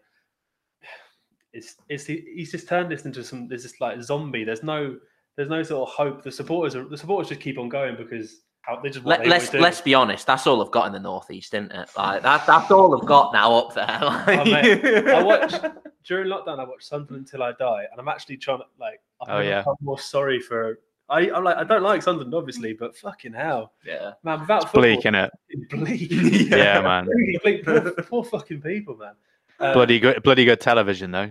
It's 1.53 1.75
it's 1.87 2.05
he's 2.05 2.51
just 2.51 2.67
turned 2.67 2.91
this 2.91 3.05
into 3.05 3.23
some. 3.23 3.47
There's 3.47 3.63
this 3.63 3.79
like 3.79 4.01
zombie. 4.01 4.43
There's 4.43 4.63
no 4.63 4.97
there's 5.37 5.49
no 5.49 5.63
sort 5.63 5.89
of 5.89 5.95
hope. 5.95 6.23
The 6.23 6.31
supporters 6.31 6.75
are 6.75 6.87
the 6.87 6.97
supporters 6.97 7.29
just 7.29 7.41
keep 7.41 7.57
on 7.57 7.69
going 7.69 7.95
because 7.95 8.41
they 8.81 8.89
just 8.89 9.05
Let, 9.05 9.27
let's 9.27 9.53
let's 9.53 9.81
be 9.81 9.93
honest. 9.93 10.25
That's 10.25 10.47
all 10.47 10.63
I've 10.63 10.71
got 10.71 10.87
in 10.87 10.93
the 10.93 10.99
northeast, 10.99 11.53
isn't 11.53 11.71
it? 11.71 11.89
Like 11.97 12.23
that, 12.23 12.45
that's 12.45 12.71
all 12.71 12.99
I've 12.99 13.07
got 13.07 13.33
now 13.33 13.55
up 13.55 13.73
there. 13.73 13.99
Like, 14.01 14.45
mate, 14.45 15.07
I 15.07 15.23
watched 15.23 15.61
during 16.07 16.27
lockdown. 16.27 16.59
I 16.59 16.63
watched 16.63 16.87
Sunderland 16.87 17.25
until 17.25 17.43
I 17.43 17.51
die, 17.53 17.85
and 17.91 17.99
I'm 17.99 18.07
actually 18.07 18.37
trying 18.37 18.59
to 18.59 18.65
like. 18.79 19.01
I 19.27 19.37
oh 19.37 19.39
yeah. 19.39 19.63
I'm 19.67 19.75
more 19.81 19.99
sorry 19.99 20.39
for. 20.39 20.79
I 21.09 21.29
I'm 21.29 21.43
like 21.43 21.57
I 21.57 21.63
don't 21.63 21.83
like 21.83 22.01
Sunderland 22.01 22.33
obviously, 22.33 22.73
but 22.73 22.97
fucking 22.97 23.33
hell, 23.33 23.73
yeah. 23.85 24.13
man! 24.23 24.39
Without 24.41 24.63
It's 24.63 24.71
football, 24.71 24.81
bleak, 24.81 25.01
innit? 25.05 25.29
bleak. 25.69 26.49
Yeah, 26.49 26.81
man. 26.81 27.05
Really 27.07 27.39
bleak. 27.43 27.65
Poor, 27.65 27.91
poor 27.91 28.23
fucking 28.23 28.61
people, 28.61 28.97
man. 28.97 29.13
Um, 29.59 29.73
Bloody 29.73 29.99
good, 29.99 30.21
bloody 30.23 30.43
good 30.45 30.59
television 30.59 31.11
though. 31.11 31.29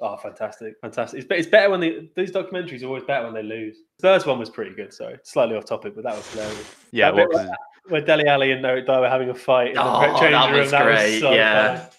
Oh, 0.00 0.16
fantastic, 0.18 0.74
fantastic! 0.80 1.20
It's, 1.22 1.28
it's 1.30 1.48
better 1.48 1.70
when 1.70 1.80
they, 1.80 2.10
these 2.14 2.30
documentaries 2.32 2.82
are 2.82 2.86
always 2.86 3.04
better 3.04 3.24
when 3.24 3.32
they 3.34 3.42
lose. 3.42 3.78
Spurs 3.98 4.26
one 4.26 4.38
was 4.38 4.50
pretty 4.50 4.74
good. 4.74 4.92
Sorry, 4.92 5.16
slightly 5.22 5.56
off 5.56 5.64
topic, 5.64 5.94
but 5.94 6.04
that 6.04 6.14
was 6.14 6.26
hilarious. 6.32 6.74
Yeah, 6.90 7.10
That 7.10 7.16
bit 7.16 7.28
what 7.30 7.46
was 7.46 7.56
where 7.88 8.00
Dele 8.00 8.26
Alli 8.26 8.52
and 8.52 8.60
Noah 8.62 8.82
Dye 8.82 9.00
were 9.00 9.08
having 9.08 9.30
a 9.30 9.34
fight 9.34 9.68
in 9.68 9.74
the 9.74 9.82
Oh, 9.82 10.00
changing 10.20 10.32
that 10.32 10.50
room. 10.50 10.60
was 10.60 10.70
that 10.70 10.82
great, 10.84 11.10
was 11.12 11.20
so 11.20 11.32
yeah. 11.32 11.76
funny. 11.76 11.90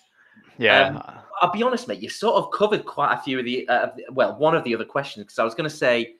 yeah. 0.60 1.21
I'll 1.42 1.52
be 1.52 1.64
honest, 1.64 1.88
mate. 1.88 2.02
You 2.02 2.10
sort 2.10 2.36
of 2.36 2.52
covered 2.52 2.86
quite 2.86 3.14
a 3.14 3.22
few 3.22 3.40
of 3.40 3.46
the, 3.46 3.68
uh, 3.68 3.90
well, 4.12 4.38
one 4.38 4.56
of 4.56 4.64
the 4.64 4.74
other 4.74 4.86
questions 4.86 5.26
because 5.26 5.40
I 5.40 5.44
was 5.44 5.56
going 5.56 5.70
to 5.70 5.76
say, 5.76 6.16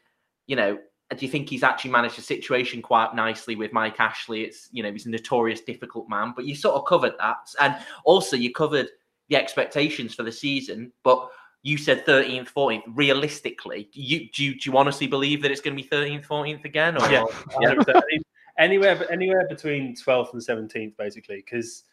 you 0.48 0.56
know, 0.56 0.78
do 1.16 1.26
you 1.26 1.32
think 1.32 1.50
he's 1.50 1.64
actually 1.64 1.92
managed 1.92 2.18
the 2.18 2.22
situation 2.22 2.82
quite 2.82 3.14
nicely 3.14 3.56
with 3.56 3.72
Mike 3.72 4.00
Ashley? 4.00 4.42
It's, 4.42 4.70
you 4.72 4.84
know, 4.84 4.92
he's 4.92 5.06
a 5.06 5.10
notorious 5.10 5.62
difficult 5.62 6.10
man, 6.10 6.34
but 6.36 6.46
you 6.46 6.56
sort 6.56 6.76
of 6.76 6.86
covered 6.86 7.14
that, 7.20 7.38
and 7.62 7.76
also 8.04 8.36
you 8.36 8.52
covered 8.52 8.88
the 9.30 9.36
expectations 9.36 10.14
for 10.16 10.24
the 10.24 10.32
season, 10.32 10.92
but. 11.04 11.30
You 11.68 11.80
said 11.80 12.06
13th, 12.06 12.54
14th. 12.54 12.84
Realistically, 12.94 13.90
you 13.92 14.30
do, 14.32 14.44
you 14.44 14.52
do 14.52 14.70
you 14.70 14.78
honestly 14.78 15.08
believe 15.08 15.42
that 15.42 15.50
it's 15.50 15.62
going 15.62 15.76
to 15.76 15.82
be 15.82 15.90
13th, 15.90 16.28
14th 16.28 16.64
again? 16.64 16.96
Or? 16.96 17.12
Yeah. 17.12 17.26
Yeah. 17.60 17.74
100%. 17.74 17.96
I 17.96 18.02
mean, 18.12 18.22
anywhere 18.60 19.12
anywhere 19.12 19.48
between 19.50 19.96
12th 19.96 20.34
and 20.34 20.42
17th, 20.42 20.96
basically, 20.98 21.38
because 21.38 21.84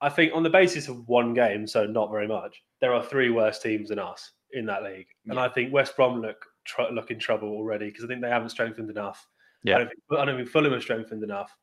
I 0.00 0.08
think 0.08 0.32
on 0.34 0.42
the 0.42 0.50
basis 0.50 0.88
of 0.88 1.08
one 1.08 1.34
game, 1.34 1.66
so 1.66 1.84
not 1.84 2.10
very 2.10 2.28
much, 2.28 2.62
there 2.80 2.94
are 2.94 3.02
three 3.02 3.30
worse 3.30 3.58
teams 3.58 3.88
than 3.88 3.98
us 3.98 4.32
in 4.52 4.64
that 4.66 4.82
league, 4.82 5.08
and 5.26 5.38
I 5.38 5.48
think 5.48 5.72
West 5.72 5.96
Brom 5.96 6.20
look 6.20 6.44
tr- 6.64 6.92
look 6.92 7.10
in 7.10 7.18
trouble 7.18 7.48
already 7.48 7.86
because 7.86 8.04
I 8.04 8.06
think 8.06 8.20
they 8.20 8.28
haven't 8.28 8.50
strengthened 8.50 8.90
enough. 8.90 9.26
Yeah. 9.64 9.74
I 9.74 9.78
don't, 9.78 9.88
think, 9.88 10.20
I 10.20 10.24
don't 10.24 10.36
think 10.36 10.48
Fulham 10.48 10.72
have 10.72 10.82
strengthened 10.82 11.24
enough. 11.24 11.54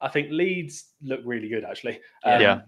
I 0.00 0.08
think 0.08 0.28
Leeds 0.30 0.92
look 1.02 1.20
really 1.24 1.48
good 1.48 1.64
actually. 1.64 2.00
Yeah. 2.24 2.52
Um, 2.52 2.62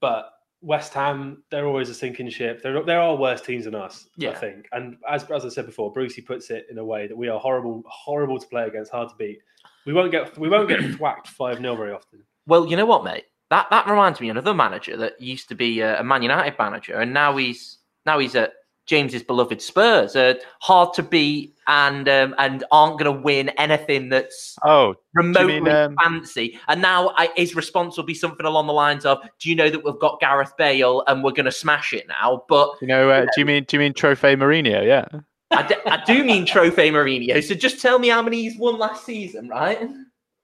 but, 0.00 0.30
West 0.60 0.92
Ham, 0.94 1.44
they're 1.50 1.66
always 1.66 1.88
a 1.88 1.94
sinking 1.94 2.28
ship. 2.30 2.62
There, 2.62 2.82
there 2.82 3.00
are 3.00 3.14
worse 3.14 3.40
teams 3.40 3.66
than 3.66 3.76
us, 3.76 4.08
I 4.20 4.32
think. 4.34 4.66
And 4.72 4.96
as, 5.08 5.24
as 5.30 5.44
I 5.44 5.48
said 5.50 5.66
before, 5.66 5.92
Brucey 5.92 6.20
puts 6.20 6.50
it 6.50 6.66
in 6.68 6.78
a 6.78 6.84
way 6.84 7.06
that 7.06 7.16
we 7.16 7.28
are 7.28 7.38
horrible, 7.38 7.84
horrible 7.86 8.40
to 8.40 8.46
play 8.48 8.66
against, 8.66 8.90
hard 8.90 9.08
to 9.08 9.14
beat. 9.16 9.38
We 9.86 9.92
won't 9.92 10.10
get 10.10 10.36
we 10.36 10.48
won't 10.48 10.68
get 10.68 10.80
whacked 11.00 11.28
five 11.28 11.58
0 11.58 11.76
very 11.76 11.92
often. 11.92 12.24
Well, 12.46 12.66
you 12.66 12.76
know 12.76 12.86
what, 12.86 13.04
mate? 13.04 13.26
That 13.50 13.68
that 13.70 13.86
reminds 13.86 14.20
me 14.20 14.28
of 14.28 14.36
another 14.36 14.54
manager 14.54 14.96
that 14.98 15.20
used 15.20 15.48
to 15.48 15.54
be 15.54 15.80
a, 15.80 16.00
a 16.00 16.04
Man 16.04 16.22
United 16.22 16.56
manager, 16.58 17.00
and 17.00 17.14
now 17.14 17.36
he's 17.36 17.78
now 18.04 18.18
he's 18.18 18.34
at 18.34 18.52
James's 18.88 19.22
beloved 19.22 19.60
Spurs. 19.62 20.16
Uh, 20.16 20.34
hard 20.60 20.94
to 20.94 21.02
beat, 21.02 21.54
and 21.66 22.08
um, 22.08 22.34
and 22.38 22.64
aren't 22.72 22.98
going 22.98 23.14
to 23.14 23.22
win 23.22 23.50
anything 23.50 24.08
that's 24.08 24.56
Oh, 24.64 24.94
remotely 25.14 25.60
mean, 25.60 25.68
um, 25.68 25.96
fancy. 26.02 26.58
And 26.68 26.82
now 26.82 27.12
I, 27.16 27.30
his 27.36 27.54
response 27.54 27.96
will 27.96 28.04
be 28.04 28.14
something 28.14 28.46
along 28.46 28.66
the 28.66 28.72
lines 28.72 29.04
of, 29.04 29.18
"Do 29.38 29.48
you 29.48 29.54
know 29.54 29.70
that 29.70 29.84
we've 29.84 29.98
got 29.98 30.20
Gareth 30.20 30.56
Bale 30.56 31.04
and 31.06 31.22
we're 31.22 31.32
going 31.32 31.44
to 31.46 31.52
smash 31.52 31.92
it 31.92 32.08
now?" 32.08 32.44
But 32.48 32.70
you 32.80 32.88
know, 32.88 33.10
uh, 33.10 33.22
do 33.22 33.40
you 33.40 33.44
mean 33.46 33.64
do 33.68 33.76
you 33.76 33.80
mean 33.80 33.92
Trophy 33.94 34.36
Mourinho? 34.36 34.84
Yeah. 34.86 35.06
I, 35.50 35.62
d- 35.66 35.76
I 35.86 36.02
do 36.04 36.24
mean 36.24 36.44
Trophy 36.44 36.90
Mourinho. 36.90 37.42
So 37.42 37.54
just 37.54 37.80
tell 37.80 37.98
me 37.98 38.08
how 38.08 38.20
many 38.20 38.42
he's 38.42 38.58
won 38.58 38.78
last 38.78 39.06
season, 39.06 39.48
right? 39.48 39.80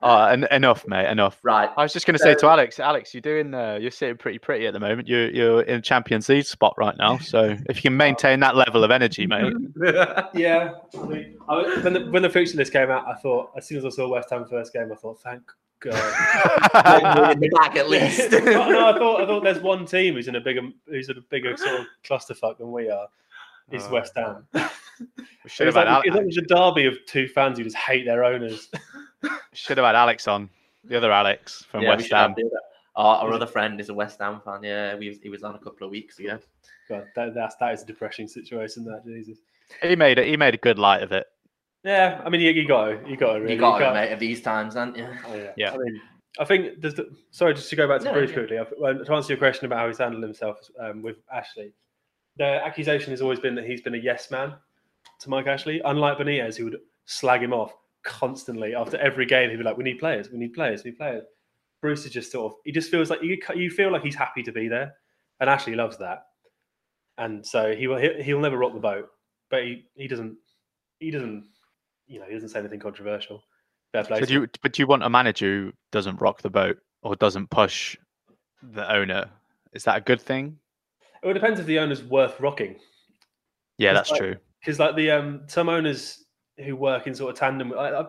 Oh, 0.07 0.25
en- 0.27 0.47
enough, 0.51 0.87
mate. 0.87 1.09
Enough. 1.09 1.39
Right. 1.43 1.71
I 1.77 1.83
was 1.83 1.93
just 1.93 2.07
going 2.07 2.17
to 2.17 2.23
say 2.23 2.35
to 2.35 2.47
Alex, 2.47 2.79
Alex, 2.79 3.15
you're 3.15 3.21
doing, 3.23 3.55
uh, 3.55 3.79
you're 3.81 3.91
sitting 3.91 4.17
pretty 4.19 4.39
pretty 4.39 4.67
at 4.67 4.73
the 4.75 4.81
moment. 4.81 5.09
You're 5.09 5.31
you're 5.31 5.63
in 5.63 5.81
Champions 5.83 6.29
League 6.29 6.45
spot 6.45 6.75
right 6.77 6.95
now. 6.99 7.19
So 7.19 7.57
if 7.69 7.77
you 7.79 7.83
can 7.91 7.97
maintain 7.97 8.41
that 8.41 8.55
level 8.55 8.85
of 8.85 8.91
energy, 8.91 9.27
mate. 9.27 9.53
Yeah, 10.35 10.73
I 11.01 11.03
mean, 11.07 11.39
I, 11.49 11.55
was- 11.57 11.83
when 11.85 11.93
the 11.95 12.11
when 12.11 12.23
the 12.23 12.31
fixture 12.31 12.57
list 12.59 12.73
came 12.73 12.91
out, 12.91 13.07
I 13.09 13.15
thought 13.15 13.51
as 13.57 13.67
soon 13.67 13.79
as 13.79 13.85
I 13.85 13.89
saw 13.89 14.09
West 14.09 14.29
Ham 14.31 14.45
first 14.49 14.73
game, 14.73 14.91
I 14.93 14.95
thought, 14.97 15.21
thank 15.23 15.43
God. 15.81 15.95
In 17.33 17.41
the 17.41 17.49
back 17.51 17.77
at 17.77 17.89
least. 17.89 18.31
no, 18.33 18.39
no, 18.69 18.89
I 18.95 18.99
thought 18.99 19.23
I 19.23 19.27
thought 19.27 19.43
there's 19.45 19.61
one 19.61 19.87
team 19.87 20.15
who's 20.15 20.29
in 20.29 20.37
a 20.37 20.41
bigger 20.41 20.63
who's 20.87 21.09
in 21.09 21.17
a 21.19 21.21
bigger 21.31 21.57
sort 21.57 21.81
of 21.81 21.87
clusterfuck 22.05 22.59
than 22.59 22.71
we 22.73 22.91
are. 22.91 23.07
Is 23.71 23.85
Oh, 23.89 23.93
West 23.95 24.13
Ham. 24.17 24.47
we 24.53 24.61
should 25.47 25.67
It's 25.69 25.75
have 25.77 25.87
had 25.87 25.93
like, 25.93 26.07
it's 26.07 26.17
like 26.17 26.45
a 26.45 26.55
derby 26.55 26.85
of 26.87 26.99
two 27.07 27.27
fans 27.29 27.57
who 27.59 27.65
just 27.65 27.77
hate 27.77 28.05
their 28.05 28.23
owners. 28.25 28.69
Should 29.53 29.79
have 29.79 29.87
had 29.87 29.95
Alex 29.97 30.29
on, 30.29 30.51
the 30.85 30.97
other 30.97 31.13
Alex 31.13 31.65
from 31.71 31.83
Yeah, 31.83 31.91
West 31.91 32.09
should 32.09 32.17
Ham. 32.17 32.35
Our, 32.97 33.17
our 33.25 33.33
other 33.33 33.47
friend 33.47 33.81
is 33.81 33.89
a 33.89 33.95
West 33.95 34.21
Ham 34.21 34.41
fan. 34.45 34.63
Yeah, 34.63 34.95
we, 34.95 35.19
he 35.23 35.29
was 35.29 35.43
on 35.43 35.55
a 35.55 35.59
couple 35.59 35.85
of 35.85 35.91
weeks 35.91 36.19
ago. 36.21 36.39
God, 36.89 37.07
that, 37.17 37.35
that's 37.35 37.57
that 37.57 37.73
is 37.75 37.83
a 37.83 37.87
depressing 37.87 38.29
situation. 38.29 38.85
That 38.85 39.05
Jesus. 39.05 39.39
He 39.83 39.97
made 39.97 40.19
it. 40.19 40.27
He 40.29 40.37
made 40.37 40.55
a 40.55 40.59
good 40.59 40.79
light 40.79 41.03
of 41.03 41.11
it. 41.13 41.27
Yeah, 41.83 42.23
I 42.25 42.31
mean, 42.31 42.41
you, 42.41 42.51
you 42.53 42.67
got 42.67 42.87
to, 42.87 43.01
you 43.09 43.17
got 43.17 43.35
to, 43.35 43.41
really. 43.41 43.55
you 43.55 43.61
got 43.61 43.79
to, 43.79 43.85
can't- 43.85 43.95
mate, 43.95 44.11
at 44.11 44.19
these 44.19 44.41
times, 44.41 44.75
haven't 44.75 44.97
you? 44.97 45.07
Oh, 45.27 45.35
yeah. 45.35 45.51
Yeah. 45.57 45.73
I 45.73 45.77
mean, 45.77 46.01
I 46.39 46.45
think 46.47 46.81
there's 46.81 46.95
the, 46.95 47.11
sorry, 47.31 47.53
just 47.55 47.69
to 47.71 47.77
go 47.77 47.87
back 47.87 47.99
to 48.01 48.07
No, 48.07 48.13
Bruce 48.15 48.31
yeah. 48.31 48.35
quickly. 48.37 48.59
I- 48.59 48.67
well, 48.79 49.05
To 49.05 49.13
answer 49.13 49.33
your 49.33 49.39
question 49.39 49.67
about 49.67 49.81
how 49.81 49.87
he's 49.89 49.99
handled 49.99 50.23
himself 50.23 50.59
um, 50.81 51.03
with 51.03 51.17
Ashley, 51.33 51.73
the 52.39 52.45
accusation 52.65 53.11
has 53.11 53.21
always 53.21 53.39
been 53.39 53.55
that 53.57 53.65
he's 53.67 53.83
been 53.83 53.95
a 53.95 53.99
yes 53.99 54.31
man 54.31 54.55
to 55.21 55.31
Mike 55.31 55.47
Ashley, 55.47 55.83
unlike 55.85 56.17
Benitez, 56.19 56.57
who 56.57 56.65
would 56.65 56.79
slag 57.05 57.43
him 57.43 57.53
off 57.53 57.75
constantly 58.05 58.75
after 58.75 58.97
every 58.99 59.27
game. 59.27 59.51
He'd 59.51 59.57
be 59.57 59.63
like, 59.65 59.77
"We 59.77 59.85
need 59.85 59.99
players. 59.99 60.31
We 60.31 60.39
need 60.39 60.53
players. 60.55 60.85
We 60.85 60.91
need 60.91 60.99
players." 60.99 61.25
Bruce 61.81 62.05
is 62.07 62.13
just 62.13 62.31
sort 62.33 62.53
of 62.53 62.59
he 62.65 62.73
just 62.73 62.91
feels 62.91 63.11
like 63.11 63.23
you 63.23 63.39
you 63.55 63.71
feel 63.71 63.91
like 63.93 64.03
he's 64.03 64.15
happy 64.15 64.43
to 64.43 64.53
be 64.53 64.69
there, 64.69 64.95
and 65.41 65.51
Ashley 65.51 65.75
loves 65.75 65.99
that, 65.99 66.27
and 67.19 67.45
so 67.45 67.75
he 67.75 67.87
will 67.87 67.99
he- 67.99 68.23
he'll 68.23 68.41
never 68.41 68.57
rock 68.57 68.73
the 68.75 68.81
boat, 68.81 69.09
but 69.51 69.63
he, 69.65 69.85
he 69.95 70.07
doesn't 70.09 70.37
he 71.01 71.11
doesn't 71.11 71.45
you 72.07 72.21
know 72.21 72.27
he 72.27 72.35
doesn't 72.35 72.49
say 72.51 72.59
anything 72.61 72.81
controversial. 72.81 73.43
Fair 73.93 74.05
play. 74.05 74.21
So 74.21 74.27
do 74.27 74.33
you, 74.33 74.49
but 74.63 74.73
do 74.73 74.83
you 74.83 74.87
want 74.87 75.03
a 75.03 75.11
manager 75.11 75.47
who 75.47 75.73
doesn't 75.93 76.21
rock 76.21 76.41
the 76.43 76.51
boat 76.51 76.79
or 77.03 77.15
doesn't 77.17 77.51
push 77.51 77.97
the 78.63 78.91
owner? 78.93 79.29
Is 79.73 79.85
that 79.85 79.97
a 79.99 80.01
good 80.01 80.21
thing? 80.21 80.59
Well, 81.23 81.31
It 81.31 81.35
depends 81.35 81.61
if 81.61 81.67
the 81.67 81.79
owner's 81.79 82.03
worth 82.03 82.39
rocking. 82.41 82.77
Yeah, 83.79 83.93
that's 83.93 84.11
like- 84.11 84.21
true. 84.21 84.37
Because 84.61 84.79
like 84.79 84.97
the 84.97 85.11
um 85.11 85.43
some 85.47 85.69
owners 85.69 86.24
who 86.59 86.77
work 86.77 87.07
in 87.07 87.15
sort 87.15 87.33
of 87.33 87.39
tandem, 87.39 87.69
with- 87.69 87.79
like, 87.79 87.93
uh, 87.95 88.05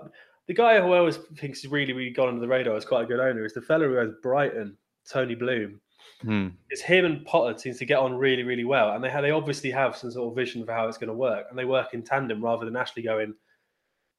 the 0.48 0.54
guy 0.54 0.80
who 0.80 0.92
I 0.94 1.00
always 1.00 1.18
thinks 1.38 1.60
is 1.64 1.72
really 1.72 1.94
really 1.94 2.12
gone 2.12 2.28
under 2.30 2.40
the 2.42 2.48
radar 2.48 2.76
is 2.78 2.86
quite 2.86 3.04
a 3.04 3.08
good 3.08 3.20
owner 3.20 3.44
is 3.46 3.54
the 3.54 3.62
fellow 3.62 3.88
who 3.88 3.96
has 3.96 4.12
Brighton, 4.22 4.78
Tony 5.10 5.34
Bloom. 5.36 5.82
Hmm. 6.22 6.50
It's 6.70 6.82
him 6.82 7.04
and 7.06 7.26
Potter 7.26 7.58
seems 7.58 7.78
to 7.80 7.86
get 7.86 7.98
on 8.00 8.16
really 8.16 8.44
really 8.44 8.64
well, 8.64 8.92
and 8.94 9.04
they 9.04 9.10
they 9.22 9.32
obviously 9.32 9.72
have 9.72 9.96
some 9.98 10.12
sort 10.12 10.30
of 10.32 10.36
vision 10.36 10.64
for 10.66 10.72
how 10.74 10.88
it's 10.88 10.98
going 10.98 11.08
to 11.10 11.14
work, 11.16 11.48
and 11.50 11.58
they 11.58 11.66
work 11.66 11.94
in 11.94 12.04
tandem 12.04 12.44
rather 12.44 12.64
than 12.66 12.76
Ashley 12.76 13.02
going, 13.04 13.34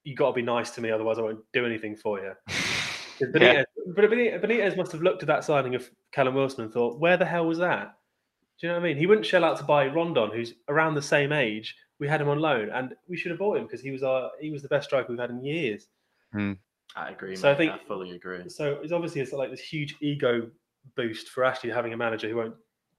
"You 0.04 0.14
got 0.16 0.28
to 0.28 0.34
be 0.34 0.42
nice 0.42 0.70
to 0.72 0.80
me, 0.80 0.90
otherwise 0.90 1.18
I 1.18 1.22
won't 1.22 1.44
do 1.52 1.64
anything 1.64 1.96
for 1.96 2.18
you." 2.20 2.32
'Cause 3.18 3.28
Yeah. 3.34 3.62
Benitez, 3.62 3.64
but 3.94 4.10
Benitez, 4.10 4.40
Benitez 4.44 4.76
must 4.76 4.92
have 4.92 5.00
looked 5.02 5.22
at 5.22 5.26
that 5.28 5.44
signing 5.44 5.74
of 5.74 5.88
Callum 6.12 6.34
Wilson 6.34 6.64
and 6.64 6.72
thought, 6.72 6.98
"Where 6.98 7.16
the 7.16 7.24
hell 7.24 7.46
was 7.46 7.58
that?" 7.58 7.94
Do 8.60 8.66
you 8.66 8.72
know 8.72 8.78
what 8.78 8.84
I 8.84 8.88
mean? 8.88 8.96
He 8.98 9.06
wouldn't 9.06 9.26
shell 9.26 9.44
out 9.44 9.56
to 9.58 9.64
buy 9.64 9.86
Rondon, 9.86 10.30
who's 10.32 10.54
around 10.68 10.94
the 10.96 11.02
same 11.02 11.32
age. 11.32 11.74
We 11.98 12.06
had 12.08 12.20
him 12.20 12.28
on 12.28 12.38
loan, 12.40 12.68
and 12.70 12.94
we 13.08 13.16
should 13.16 13.30
have 13.30 13.38
bought 13.38 13.56
him 13.56 13.64
because 13.64 13.80
he 13.80 13.90
was 13.90 14.02
our 14.02 14.30
he 14.40 14.50
was 14.50 14.62
the 14.62 14.68
best 14.68 14.86
striker 14.88 15.06
we've 15.10 15.18
had 15.18 15.30
in 15.30 15.42
years. 15.44 15.88
I 16.34 17.10
agree. 17.10 17.36
So 17.36 17.50
I 17.50 17.54
think- 17.54 17.72
I 17.72 17.78
fully 17.86 18.12
agree. 18.12 18.48
So 18.48 18.78
it's 18.82 18.92
obviously 18.92 19.20
it's 19.20 19.32
like 19.32 19.50
this 19.50 19.60
huge 19.60 19.96
ego 20.00 20.48
boost 20.94 21.28
for 21.30 21.44
Ashley 21.44 21.70
having 21.70 21.92
a 21.92 21.96
manager 21.96 22.28
who 22.28 22.36
won't 22.36 22.54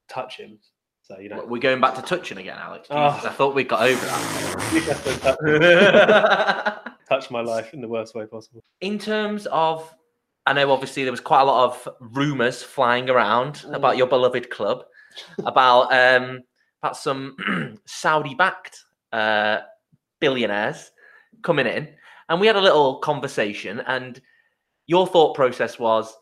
touch 0.08 0.36
him. 0.36 0.58
So 1.02 1.18
you 1.18 1.28
know, 1.30 1.44
We're 1.44 1.58
going 1.60 1.80
back 1.80 1.94
to 1.94 2.02
touching 2.02 2.38
again, 2.38 2.58
Alex. 2.58 2.88
Oh. 2.90 2.96
I 2.96 3.30
thought 3.30 3.54
we 3.54 3.64
got 3.64 3.82
over 3.82 4.04
that. 4.06 5.38
Touch, 7.08 7.08
touch 7.08 7.30
my 7.30 7.40
life 7.40 7.72
in 7.72 7.80
the 7.80 7.88
worst 7.88 8.14
way 8.14 8.26
possible. 8.26 8.62
in 8.80 8.98
terms 8.98 9.46
of 9.46 9.94
I 10.46 10.52
know 10.54 10.70
obviously 10.72 11.02
there 11.04 11.12
was 11.12 11.20
quite 11.20 11.40
a 11.42 11.44
lot 11.44 11.64
of 11.64 11.88
rumours 12.00 12.62
flying 12.62 13.08
around 13.10 13.64
about 13.72 13.96
your 13.96 14.06
beloved 14.06 14.50
club, 14.50 14.84
about 15.44 15.92
um 15.92 16.40
about 16.82 16.96
some 16.96 17.78
Saudi 17.86 18.34
backed 18.34 18.84
uh 19.12 19.60
billionaires 20.20 20.90
coming 21.42 21.66
in. 21.66 21.88
And 22.28 22.40
we 22.40 22.46
had 22.46 22.56
a 22.56 22.60
little 22.60 22.96
conversation 22.98 23.80
and 23.86 24.20
your 24.86 25.06
thought 25.06 25.34
process 25.34 25.78
was 25.78 26.16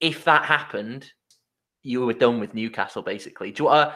if 0.00 0.24
that 0.24 0.44
happened, 0.44 1.10
you 1.82 2.04
were 2.06 2.12
done 2.12 2.40
with 2.40 2.54
Newcastle 2.54 3.02
basically. 3.02 3.50
Do 3.52 3.64
you, 3.64 3.68
uh, 3.68 3.94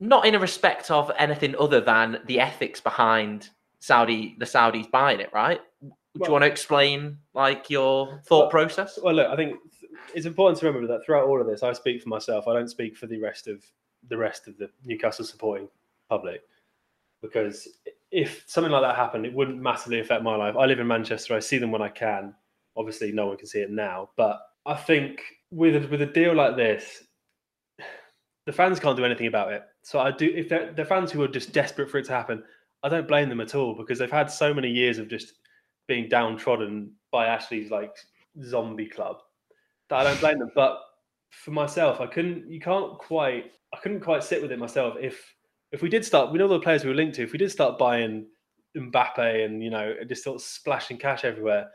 not 0.00 0.26
in 0.26 0.34
a 0.34 0.38
respect 0.38 0.90
of 0.90 1.10
anything 1.18 1.54
other 1.58 1.80
than 1.80 2.18
the 2.26 2.40
ethics 2.40 2.80
behind 2.80 3.50
Saudi 3.80 4.36
the 4.38 4.44
Saudis 4.44 4.90
buying 4.90 5.20
it, 5.20 5.30
right? 5.32 5.60
Do 5.82 6.24
you 6.26 6.32
want 6.32 6.42
to 6.42 6.50
explain 6.50 7.18
like 7.34 7.70
your 7.70 8.20
thought 8.26 8.40
Well- 8.40 8.50
process? 8.50 8.98
Well, 9.02 9.14
look, 9.14 9.28
I 9.28 9.36
think 9.36 9.58
it's 10.14 10.26
important 10.26 10.58
to 10.58 10.66
remember 10.66 10.88
that 10.88 11.04
throughout 11.04 11.26
all 11.26 11.40
of 11.40 11.46
this, 11.46 11.62
I 11.62 11.72
speak 11.72 12.02
for 12.02 12.08
myself. 12.08 12.48
I 12.48 12.54
don't 12.54 12.68
speak 12.68 12.96
for 12.96 13.06
the 13.06 13.18
rest 13.20 13.46
of 13.46 13.64
the 14.08 14.16
rest 14.16 14.48
of 14.48 14.56
the 14.56 14.70
Newcastle 14.84 15.24
supporting 15.24 15.68
public, 16.08 16.42
because 17.22 17.68
if 18.10 18.44
something 18.46 18.72
like 18.72 18.82
that 18.82 18.96
happened, 18.96 19.26
it 19.26 19.34
wouldn't 19.34 19.60
massively 19.60 20.00
affect 20.00 20.22
my 20.22 20.36
life. 20.36 20.56
I 20.56 20.66
live 20.66 20.80
in 20.80 20.86
Manchester. 20.86 21.34
I 21.34 21.40
see 21.40 21.58
them 21.58 21.70
when 21.70 21.82
I 21.82 21.88
can. 21.88 22.34
Obviously, 22.76 23.12
no 23.12 23.26
one 23.26 23.36
can 23.36 23.46
see 23.46 23.60
it 23.60 23.70
now, 23.70 24.10
but 24.16 24.40
I 24.66 24.74
think 24.74 25.22
with 25.50 25.76
a, 25.76 25.88
with 25.88 26.02
a 26.02 26.06
deal 26.06 26.34
like 26.34 26.56
this, 26.56 27.04
the 28.46 28.52
fans 28.52 28.80
can't 28.80 28.96
do 28.96 29.04
anything 29.04 29.26
about 29.26 29.52
it. 29.52 29.62
So 29.82 29.98
I 30.00 30.10
do. 30.10 30.32
If 30.34 30.48
they're, 30.48 30.72
the 30.72 30.84
fans 30.84 31.12
who 31.12 31.22
are 31.22 31.28
just 31.28 31.52
desperate 31.52 31.90
for 31.90 31.98
it 31.98 32.06
to 32.06 32.12
happen, 32.12 32.42
I 32.82 32.88
don't 32.88 33.08
blame 33.08 33.28
them 33.28 33.40
at 33.40 33.54
all 33.54 33.74
because 33.74 33.98
they've 33.98 34.10
had 34.10 34.30
so 34.30 34.54
many 34.54 34.70
years 34.70 34.98
of 34.98 35.08
just 35.08 35.34
being 35.86 36.08
downtrodden 36.08 36.92
by 37.10 37.26
Ashley's 37.26 37.70
like 37.70 37.94
zombie 38.42 38.86
club 38.86 39.18
that 39.88 40.00
I 40.00 40.04
don't 40.04 40.20
blame 40.20 40.38
them. 40.38 40.50
But 40.54 40.80
for 41.30 41.50
myself, 41.50 42.00
I 42.00 42.06
couldn't. 42.06 42.50
You 42.50 42.60
can't 42.60 42.98
quite. 42.98 43.52
I 43.72 43.78
couldn't 43.78 44.00
quite 44.00 44.24
sit 44.24 44.42
with 44.42 44.52
it 44.52 44.58
myself. 44.58 44.94
If 45.00 45.22
if 45.72 45.82
we 45.82 45.88
did 45.88 46.04
start, 46.04 46.32
we 46.32 46.38
know 46.38 46.48
the 46.48 46.58
players 46.60 46.84
we 46.84 46.90
were 46.90 46.96
linked 46.96 47.16
to. 47.16 47.22
If 47.22 47.32
we 47.32 47.38
did 47.38 47.50
start 47.50 47.78
buying 47.78 48.26
Mbappe 48.76 49.44
and 49.44 49.62
you 49.62 49.70
know 49.70 49.94
just 50.08 50.24
sort 50.24 50.36
of 50.36 50.42
splashing 50.42 50.98
cash 50.98 51.24
everywhere, 51.24 51.68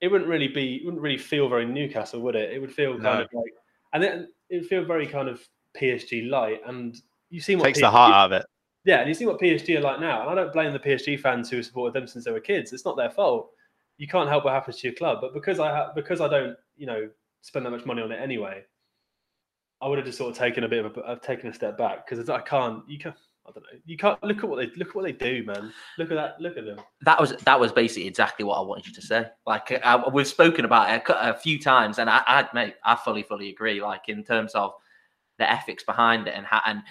it 0.00 0.08
wouldn't 0.08 0.28
really 0.30 0.48
be. 0.48 0.76
It 0.76 0.84
wouldn't 0.84 1.02
really 1.02 1.18
feel 1.18 1.48
very 1.48 1.64
Newcastle, 1.66 2.20
would 2.20 2.36
it? 2.36 2.52
It 2.52 2.60
would 2.60 2.72
feel 2.72 2.92
kind 2.92 3.02
No. 3.02 3.20
of 3.22 3.28
like, 3.32 3.52
and 3.92 4.02
then 4.02 4.28
it 4.50 4.56
would 4.56 4.66
feel 4.66 4.84
very 4.84 5.06
kind 5.06 5.28
of 5.28 5.40
PSG 5.78 6.28
light. 6.28 6.60
And 6.66 6.96
you 7.30 7.40
see 7.40 7.56
what 7.56 7.64
Takes 7.64 7.78
PSG 7.78 7.82
the 7.82 7.90
heart 7.90 8.14
out 8.14 8.32
of 8.32 8.40
it. 8.40 8.46
yeah, 8.84 8.98
and 9.00 9.08
you 9.08 9.14
see 9.14 9.26
what 9.26 9.40
PSG 9.40 9.76
are 9.78 9.80
like 9.80 10.00
now. 10.00 10.22
And 10.22 10.30
I 10.30 10.34
don't 10.34 10.52
blame 10.52 10.72
the 10.72 10.78
PSG 10.78 11.18
fans 11.20 11.50
who 11.50 11.56
have 11.56 11.66
supported 11.66 11.94
them 12.00 12.06
since 12.06 12.24
they 12.24 12.30
were 12.32 12.40
kids. 12.40 12.72
It's 12.72 12.84
not 12.84 12.96
their 12.96 13.10
fault. 13.10 13.50
You 13.98 14.06
can't 14.06 14.28
help 14.28 14.44
what 14.44 14.52
happens 14.54 14.78
to 14.78 14.88
your 14.88 14.94
club. 14.94 15.18
But 15.20 15.34
because 15.34 15.58
I 15.58 15.70
ha- 15.70 15.92
because 15.94 16.20
I 16.20 16.28
don't, 16.28 16.56
you 16.76 16.86
know, 16.86 17.08
spend 17.42 17.64
that 17.64 17.70
much 17.70 17.86
money 17.86 18.02
on 18.02 18.12
it 18.12 18.20
anyway, 18.20 18.62
I 19.80 19.88
would 19.88 19.98
have 19.98 20.06
just 20.06 20.18
sort 20.18 20.30
of 20.30 20.38
taken 20.38 20.64
a 20.64 20.68
bit 20.68 20.84
of 20.84 20.96
a, 20.96 21.08
I've 21.08 21.20
taken 21.20 21.48
a 21.48 21.54
step 21.54 21.76
back 21.78 22.06
because 22.08 22.28
I 22.28 22.40
can't. 22.40 22.82
You 22.88 22.98
can 22.98 23.14
I 23.48 23.52
don't 23.52 23.62
know. 23.62 23.78
You 23.84 23.96
can't 23.96 24.22
look 24.22 24.38
at 24.38 24.48
what 24.48 24.56
they 24.56 24.66
look 24.76 24.88
at 24.88 24.94
what 24.94 25.04
they 25.04 25.12
do, 25.12 25.44
man. 25.44 25.72
Look 25.98 26.10
at 26.10 26.14
that. 26.14 26.40
Look 26.40 26.56
at 26.56 26.64
them. 26.64 26.78
that 27.02 27.20
was 27.20 27.32
that 27.44 27.60
was 27.60 27.72
basically 27.72 28.08
exactly 28.08 28.44
what 28.44 28.56
I 28.56 28.62
wanted 28.62 28.86
you 28.86 28.94
to 28.94 29.02
say. 29.02 29.26
Like 29.46 29.80
uh, 29.82 30.10
we've 30.12 30.26
spoken 30.26 30.64
about 30.64 30.90
it 30.90 31.08
a, 31.08 31.30
a 31.30 31.34
few 31.34 31.60
times, 31.60 31.98
and 31.98 32.10
I, 32.10 32.22
I, 32.26 32.48
mate, 32.54 32.74
I 32.84 32.96
fully, 32.96 33.22
fully 33.22 33.50
agree. 33.50 33.80
Like 33.80 34.08
in 34.08 34.24
terms 34.24 34.52
of 34.54 34.72
the 35.38 35.50
ethics 35.50 35.84
behind 35.84 36.26
it 36.26 36.34
and 36.34 36.46
how 36.46 36.62
and 36.66 36.82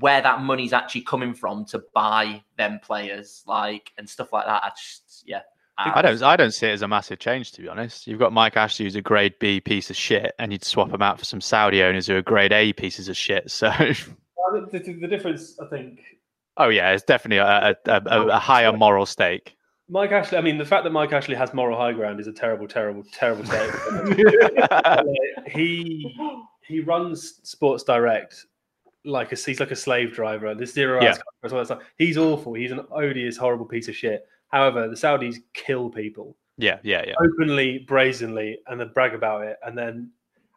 where 0.00 0.20
that 0.20 0.40
money's 0.40 0.72
actually 0.72 1.02
coming 1.02 1.34
from 1.34 1.64
to 1.66 1.82
buy 1.94 2.42
them 2.56 2.80
players, 2.82 3.42
like 3.46 3.90
and 3.98 4.08
stuff 4.08 4.32
like 4.32 4.46
that. 4.46 4.62
I 4.62 4.70
just, 4.70 5.24
yeah, 5.26 5.42
I 5.78 6.02
don't. 6.02 6.22
I 6.22 6.36
don't 6.36 6.50
see 6.52 6.66
it 6.66 6.72
as 6.72 6.82
a 6.82 6.88
massive 6.88 7.18
change, 7.18 7.52
to 7.52 7.62
be 7.62 7.68
honest. 7.68 8.06
You've 8.06 8.18
got 8.18 8.32
Mike 8.32 8.56
Ashley, 8.56 8.84
who's 8.84 8.96
a 8.96 9.02
grade 9.02 9.34
B 9.38 9.60
piece 9.60 9.90
of 9.90 9.96
shit, 9.96 10.34
and 10.38 10.52
you'd 10.52 10.64
swap 10.64 10.92
him 10.92 11.02
out 11.02 11.18
for 11.18 11.24
some 11.24 11.40
Saudi 11.40 11.82
owners 11.82 12.06
who 12.06 12.16
are 12.16 12.22
grade 12.22 12.52
A 12.52 12.72
pieces 12.72 13.08
of 13.08 13.16
shit. 13.16 13.50
So, 13.50 13.70
Well, 13.78 13.92
The, 14.52 14.78
the, 14.78 14.92
the 14.94 15.08
difference, 15.08 15.58
I 15.60 15.66
think, 15.66 16.00
oh 16.56 16.68
yeah, 16.68 16.90
it's 16.92 17.04
definitely 17.04 17.38
a, 17.38 17.76
a, 17.86 18.02
a, 18.06 18.26
a 18.28 18.38
higher 18.38 18.72
moral 18.72 19.06
stake. 19.06 19.56
Mike 19.88 20.12
Ashley. 20.12 20.38
I 20.38 20.40
mean, 20.40 20.58
the 20.58 20.64
fact 20.64 20.84
that 20.84 20.90
Mike 20.90 21.12
Ashley 21.12 21.34
has 21.34 21.52
moral 21.52 21.76
high 21.76 21.92
ground 21.92 22.20
is 22.20 22.26
a 22.26 22.32
terrible, 22.32 22.66
terrible, 22.66 23.04
terrible. 23.12 23.44
Like, 24.56 25.06
he 25.48 26.16
he 26.66 26.80
runs 26.80 27.40
Sports 27.42 27.84
Direct 27.84 28.46
like 29.04 29.32
a 29.32 29.36
he's 29.36 29.60
like 29.60 29.70
a 29.70 29.76
slave 29.76 30.12
driver. 30.12 30.54
This 30.54 30.72
zero 30.72 31.02
Yeah. 31.02 31.16
hours 31.42 31.52
all 31.52 31.58
that 31.58 31.66
stuff. 31.66 31.82
He's 31.98 32.16
awful. 32.16 32.54
He's 32.54 32.70
an 32.72 32.80
odious, 32.90 33.36
horrible 33.36 33.66
piece 33.66 33.88
of 33.88 33.96
shit. 33.96 34.26
However, 34.48 34.88
the 34.88 34.94
Saudis 34.94 35.36
kill 35.54 35.90
people 35.90 36.36
yeah, 36.58 36.78
yeah, 36.82 37.02
yeah. 37.06 37.14
openly, 37.18 37.78
brazenly, 37.80 38.58
and 38.66 38.80
they 38.80 38.84
brag 38.84 39.14
about 39.14 39.42
it. 39.42 39.58
And 39.64 39.76
then 39.76 40.10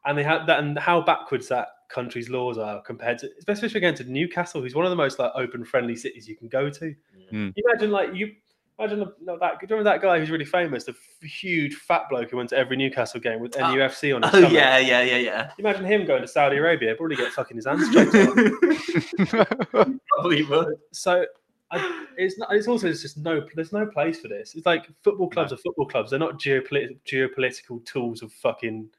and 0.06 0.18
they 0.18 0.24
have 0.24 0.46
that 0.48 0.60
and 0.60 0.78
how 0.78 1.02
backwards 1.02 1.48
that 1.48 1.68
country's 1.90 2.30
laws 2.30 2.58
are 2.58 2.82
compared 2.82 3.18
to, 3.20 3.30
especially 3.40 3.68
again 3.78 3.96
to 3.96 4.04
Newcastle, 4.04 4.62
who's 4.62 4.76
one 4.76 4.86
of 4.86 4.90
the 4.92 4.96
most 4.96 5.20
like 5.20 5.32
open, 5.36 5.64
friendly 5.66 5.96
cities 5.96 6.28
you 6.28 6.36
can 6.36 6.48
go 6.48 6.70
to. 6.70 6.96
Hmm. 7.30 7.50
You 7.56 7.64
imagine 7.70 7.92
like 7.92 8.14
you. 8.14 8.34
Imagine 8.78 9.00
the- 9.00 9.16
no, 9.22 9.38
that. 9.40 9.54
Do 9.62 9.66
you 9.66 9.68
remember 9.74 9.84
that 9.90 10.02
guy 10.02 10.20
who's 10.20 10.30
really 10.30 10.44
famous, 10.44 10.84
the 10.84 10.92
f- 10.92 11.30
huge 11.30 11.76
fat 11.76 12.10
bloke 12.10 12.30
who 12.32 12.36
went 12.38 12.50
to 12.50 12.58
every 12.58 12.76
Newcastle 12.76 13.22
game 13.22 13.40
with 13.40 13.56
Oh. 13.56 13.62
NUFC 13.64 14.14
on 14.14 14.22
his 14.24 14.32
Oh 14.34 14.38
stomach? 14.40 14.52
yeah, 14.52 14.78
yeah, 14.80 15.02
yeah, 15.02 15.16
yeah. 15.18 15.52
Imagine 15.58 15.86
him 15.86 16.06
going 16.06 16.22
to 16.22 16.28
Saudi 16.28 16.58
Arabia, 16.58 16.94
probably 16.94 17.16
get 17.16 17.32
fucking 17.32 17.56
his 17.56 17.66
hands 17.66 17.90
checked 17.94 18.14
off. 18.14 19.88
Probably 20.10 20.44
would. 20.44 20.76
So 20.92 21.26
I, 21.72 22.06
it's 22.18 22.38
not. 22.38 22.54
It's 22.54 22.68
also 22.68 22.88
it's 22.90 23.02
just 23.02 23.18
no. 23.18 23.46
There's 23.56 23.72
no 23.72 23.86
place 23.86 24.20
for 24.20 24.28
this. 24.28 24.56
It's 24.56 24.66
like 24.66 24.88
football 25.04 25.30
clubs 25.30 25.54
are 25.54 25.58
football 25.58 25.86
clubs. 25.88 26.10
They're 26.12 26.20
not 26.20 26.38
geopolit- 26.40 26.98
geopolitical 27.10 27.84
tools 27.86 28.22
of 28.22 28.32
fucking 28.34 28.90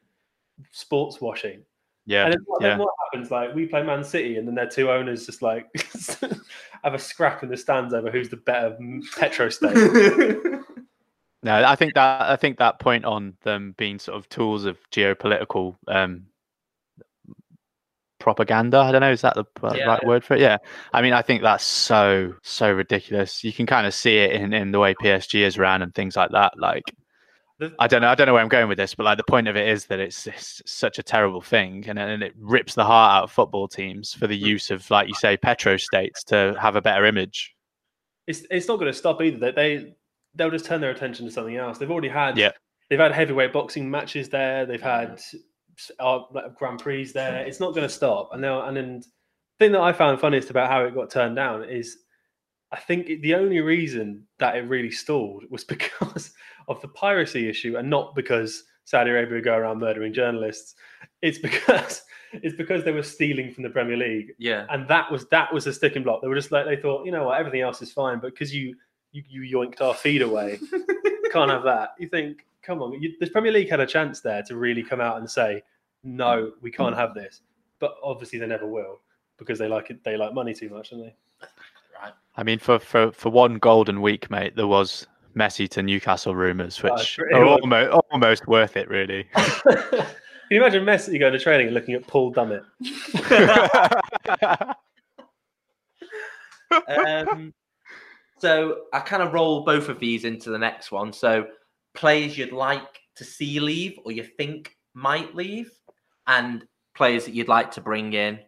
sports 0.71 1.21
washing. 1.21 1.61
Yeah, 2.07 2.23
and 2.25 2.33
then, 2.33 2.39
what- 2.47 2.61
yeah. 2.63 2.67
then 2.69 2.79
what 2.79 2.93
happens? 3.11 3.29
Like 3.29 3.53
we 3.53 3.67
play 3.67 3.83
Man 3.83 4.03
City, 4.03 4.37
and 4.37 4.47
then 4.47 4.55
their 4.55 4.67
two 4.67 4.89
owners 4.89 5.25
just 5.27 5.43
like 5.43 5.67
have 6.83 6.95
a 6.95 6.99
scrap 6.99 7.43
in 7.43 7.49
the 7.49 7.57
stands 7.57 7.93
over 7.93 8.09
who's 8.09 8.29
the 8.29 8.37
better 8.37 8.75
petro 9.15 9.49
state. 9.49 9.75
No, 11.43 11.53
I 11.63 11.75
think 11.75 11.93
that 11.93 12.23
I 12.23 12.35
think 12.35 12.57
that 12.57 12.79
point 12.79 13.05
on 13.05 13.35
them 13.43 13.75
being 13.77 13.99
sort 13.99 14.17
of 14.17 14.27
tools 14.27 14.65
of 14.65 14.79
geopolitical 14.91 15.75
um, 15.87 16.25
propaganda. 18.19 18.79
I 18.79 18.91
don't 18.91 19.01
know, 19.01 19.11
is 19.11 19.21
that 19.21 19.35
the 19.35 19.45
Yeah. 19.75 19.85
right 19.85 20.05
word 20.05 20.23
for 20.23 20.33
it? 20.33 20.41
Yeah. 20.41 20.57
I 20.93 21.01
mean, 21.03 21.13
I 21.13 21.21
think 21.21 21.43
that's 21.43 21.63
so 21.63 22.33
so 22.41 22.71
ridiculous. 22.71 23.43
You 23.43 23.53
can 23.53 23.67
kind 23.67 23.85
of 23.85 23.93
see 23.93 24.17
it 24.17 24.31
in, 24.31 24.51
in 24.51 24.71
the 24.71 24.79
way 24.79 24.95
PSG 24.95 25.41
is 25.41 25.57
ran 25.59 25.83
and 25.83 25.93
things 25.93 26.15
like 26.15 26.31
that. 26.31 26.57
Like, 26.57 26.83
The- 26.87 26.93
I 27.79 27.87
don't 27.87 28.01
know, 28.01 28.09
I 28.09 28.15
don't 28.15 28.27
know 28.27 28.33
where 28.33 28.41
I'm 28.43 28.49
going 28.49 28.67
with 28.67 28.77
this, 28.77 28.93
but 28.93 29.03
like 29.03 29.17
the 29.17 29.23
point 29.23 29.47
of 29.47 29.55
it 29.55 29.67
is 29.67 29.87
that 29.87 29.99
it's, 29.99 30.27
it's 30.27 30.61
such 30.65 30.99
a 30.99 31.03
terrible 31.03 31.41
thing, 31.41 31.85
and 31.87 31.97
and 31.97 32.21
it 32.21 32.33
rips 32.37 32.75
the 32.75 32.85
heart 32.85 33.17
out 33.17 33.23
of 33.23 33.31
football 33.31 33.67
teams 33.67 34.13
for 34.13 34.27
the 34.27 34.37
use 34.37 34.69
of, 34.69 34.89
like 34.91 35.07
you 35.07 35.15
say, 35.15 35.37
petro 35.37 35.77
states 35.77 36.23
to 36.25 36.55
have 36.61 36.75
a 36.75 36.81
better 36.81 37.05
image. 37.05 37.55
it's 38.27 38.43
it's 38.51 38.67
not 38.67 38.77
going 38.79 38.91
to 38.91 38.97
stop 38.97 39.21
either. 39.21 39.37
They, 39.39 39.51
they 39.51 39.93
they'll 40.35 40.51
just 40.51 40.65
turn 40.65 40.81
their 40.81 40.91
attention 40.91 41.25
to 41.25 41.31
something 41.31 41.55
else. 41.55 41.77
They've 41.79 41.89
already 41.89 42.09
had 42.09 42.37
Yeah. 42.37 42.51
they've 42.89 42.99
had 42.99 43.11
heavyweight 43.11 43.53
boxing 43.53 43.89
matches 43.89 44.29
there. 44.29 44.65
They've 44.67 44.81
had 44.81 45.19
uh, 45.99 46.19
Grand 46.55 46.79
Prix 46.79 47.05
there. 47.13 47.45
It's 47.45 47.59
not 47.59 47.73
going 47.73 47.87
to 47.87 47.93
stop. 47.93 48.29
And 48.33 48.41
now 48.41 48.67
and 48.67 48.77
then 48.77 48.99
the 48.99 49.65
thing 49.65 49.71
that 49.71 49.81
I 49.81 49.93
found 49.93 50.19
funniest 50.19 50.51
about 50.51 50.69
how 50.69 50.83
it 50.83 50.93
got 50.93 51.09
turned 51.09 51.35
down 51.35 51.63
is 51.63 51.97
I 52.71 52.77
think 52.79 53.21
the 53.21 53.33
only 53.35 53.59
reason 53.61 54.23
that 54.39 54.55
it 54.55 54.61
really 54.67 54.91
stalled 54.91 55.43
was 55.49 55.63
because 55.75 56.33
of 56.67 56.81
the 56.81 56.87
piracy 56.89 57.47
issue 57.49 57.77
and 57.77 57.89
not 57.89 58.13
because 58.15 58.63
Saudi 58.83 59.09
Arabia 59.11 59.35
would 59.35 59.43
go 59.43 59.55
around 59.55 59.79
murdering 59.79 60.13
journalists. 60.13 60.75
It's 61.21 61.37
because 61.47 62.03
it's 62.33 62.55
because 62.55 62.83
they 62.83 62.91
were 62.91 63.03
stealing 63.03 63.53
from 63.53 63.63
the 63.63 63.69
Premier 63.69 63.95
League 63.95 64.33
Yeah. 64.37 64.65
and 64.69 64.85
that 64.89 65.09
was 65.11 65.27
that 65.27 65.53
was 65.53 65.65
a 65.67 65.73
sticking 65.73 66.03
block. 66.03 66.21
They 66.21 66.27
were 66.27 66.35
just 66.35 66.51
like 66.51 66.65
they 66.65 66.75
thought, 66.75 67.05
you 67.05 67.11
know 67.11 67.25
what, 67.25 67.39
everything 67.39 67.61
else 67.61 67.81
is 67.81 67.91
fine, 67.91 68.19
but 68.19 68.31
because 68.31 68.53
you, 68.53 68.75
you 69.13 69.23
you 69.29 69.57
yoinked 69.57 69.79
our 69.81 69.93
feed 69.93 70.21
away, 70.21 70.59
can't 71.31 71.49
have 71.51 71.63
that. 71.63 71.95
You 71.99 72.09
think, 72.09 72.45
come 72.61 72.81
on, 72.81 73.01
you, 73.01 73.13
the 73.19 73.29
Premier 73.29 73.51
League 73.53 73.69
had 73.69 73.79
a 73.79 73.85
chance 73.85 74.19
there 74.19 74.43
to 74.43 74.57
really 74.57 74.83
come 74.83 74.99
out 74.99 75.17
and 75.17 75.29
say, 75.29 75.63
no, 76.03 76.51
we 76.61 76.69
can't 76.69 76.95
have 76.95 77.13
this, 77.13 77.41
but 77.79 77.95
obviously 78.03 78.39
they 78.39 78.47
never 78.47 78.67
will 78.67 78.99
because 79.37 79.57
they 79.57 79.67
like 79.69 79.89
it. 79.89 80.03
They 80.03 80.17
like 80.17 80.33
money 80.33 80.53
too 80.53 80.69
much, 80.69 80.89
don't 80.89 80.99
they? 81.01 81.15
Right. 82.01 82.13
I 82.35 82.43
mean, 82.43 82.59
for 82.59 82.79
for 82.79 83.11
for 83.11 83.29
one 83.29 83.55
golden 83.55 84.01
week, 84.01 84.29
mate, 84.29 84.55
there 84.55 84.67
was 84.67 85.07
Messi 85.35 85.69
to 85.69 85.83
Newcastle 85.83 86.35
rumours, 86.35 86.81
which 86.81 87.19
it 87.19 87.33
are 87.33 87.45
almost 87.45 88.03
almost 88.11 88.47
worth 88.47 88.77
it, 88.77 88.89
really. 88.89 89.27
Can 89.35 90.55
you 90.55 90.61
imagine 90.61 90.85
Messi 90.85 91.19
going 91.19 91.33
to 91.33 91.39
training 91.39 91.67
and 91.67 91.73
looking 91.73 91.93
at 91.93 92.07
Paul 92.07 92.33
Dummett? 92.33 92.63
um, 97.27 97.53
so 98.39 98.83
I 98.93 99.01
kind 99.01 99.23
of 99.23 99.33
roll 99.33 99.65
both 99.65 99.89
of 99.89 99.99
these 99.99 100.23
into 100.23 100.49
the 100.49 100.57
next 100.57 100.89
one. 100.89 101.11
So 101.11 101.47
players 101.95 102.37
you'd 102.37 102.53
like 102.53 103.01
to 103.17 103.25
see 103.25 103.59
leave 103.59 103.99
or 104.05 104.13
you 104.13 104.23
think 104.23 104.73
might 104.93 105.35
leave, 105.35 105.69
and 106.27 106.65
players 106.95 107.25
that 107.25 107.33
you'd 107.33 107.49
like 107.49 107.71
to 107.71 107.81
bring 107.81 108.13
in, 108.13 108.39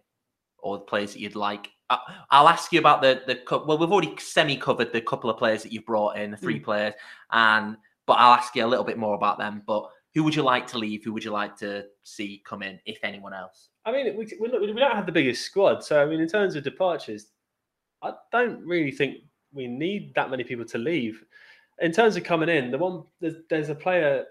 or 0.59 0.77
the 0.77 0.85
players 0.85 1.13
that 1.13 1.19
you'd 1.19 1.35
like. 1.35 1.69
I- 1.89 2.15
I'll 2.29 2.49
ask 2.49 2.71
you 2.71 2.79
about 2.79 3.01
the 3.01 3.21
the 3.27 3.41
well. 3.65 3.77
We've 3.77 3.91
already 3.91 4.15
semi 4.17 4.57
covered 4.57 4.93
the 4.93 5.01
couple 5.01 5.29
of 5.29 5.37
players 5.37 5.63
that 5.63 5.71
you've 5.71 5.85
brought 5.85 6.17
in, 6.17 6.31
the 6.31 6.37
three 6.37 6.59
mm. 6.59 6.63
players, 6.63 6.93
and 7.31 7.77
but 8.05 8.13
I'll 8.13 8.33
ask 8.33 8.55
you 8.55 8.65
a 8.65 8.67
little 8.67 8.85
bit 8.85 8.97
more 8.97 9.15
about 9.15 9.37
them. 9.37 9.63
But 9.65 9.89
who 10.13 10.23
would 10.23 10.35
you 10.35 10.43
like 10.43 10.67
to 10.67 10.77
leave? 10.77 11.03
Who 11.03 11.13
would 11.13 11.23
you 11.23 11.31
like 11.31 11.55
to 11.57 11.85
see 12.03 12.41
come 12.45 12.63
in, 12.63 12.79
if 12.85 12.99
anyone 13.03 13.33
else? 13.33 13.69
I 13.85 13.91
mean, 13.91 14.17
we, 14.17 14.27
we, 14.39 14.49
we 14.59 14.73
don't 14.73 14.95
have 14.95 15.05
the 15.05 15.11
biggest 15.11 15.43
squad, 15.43 15.83
so 15.83 16.01
I 16.01 16.05
mean, 16.05 16.19
in 16.19 16.27
terms 16.27 16.55
of 16.55 16.63
departures, 16.63 17.27
I 18.01 18.13
don't 18.31 18.65
really 18.65 18.91
think 18.91 19.17
we 19.53 19.67
need 19.67 20.13
that 20.15 20.29
many 20.29 20.43
people 20.43 20.65
to 20.65 20.77
leave. 20.77 21.23
In 21.81 21.91
terms 21.91 22.15
of 22.15 22.23
coming 22.23 22.49
in, 22.49 22.71
the 22.71 22.77
one 22.77 23.03
there's, 23.21 23.35
there's 23.49 23.69
a 23.69 23.75
player, 23.75 24.25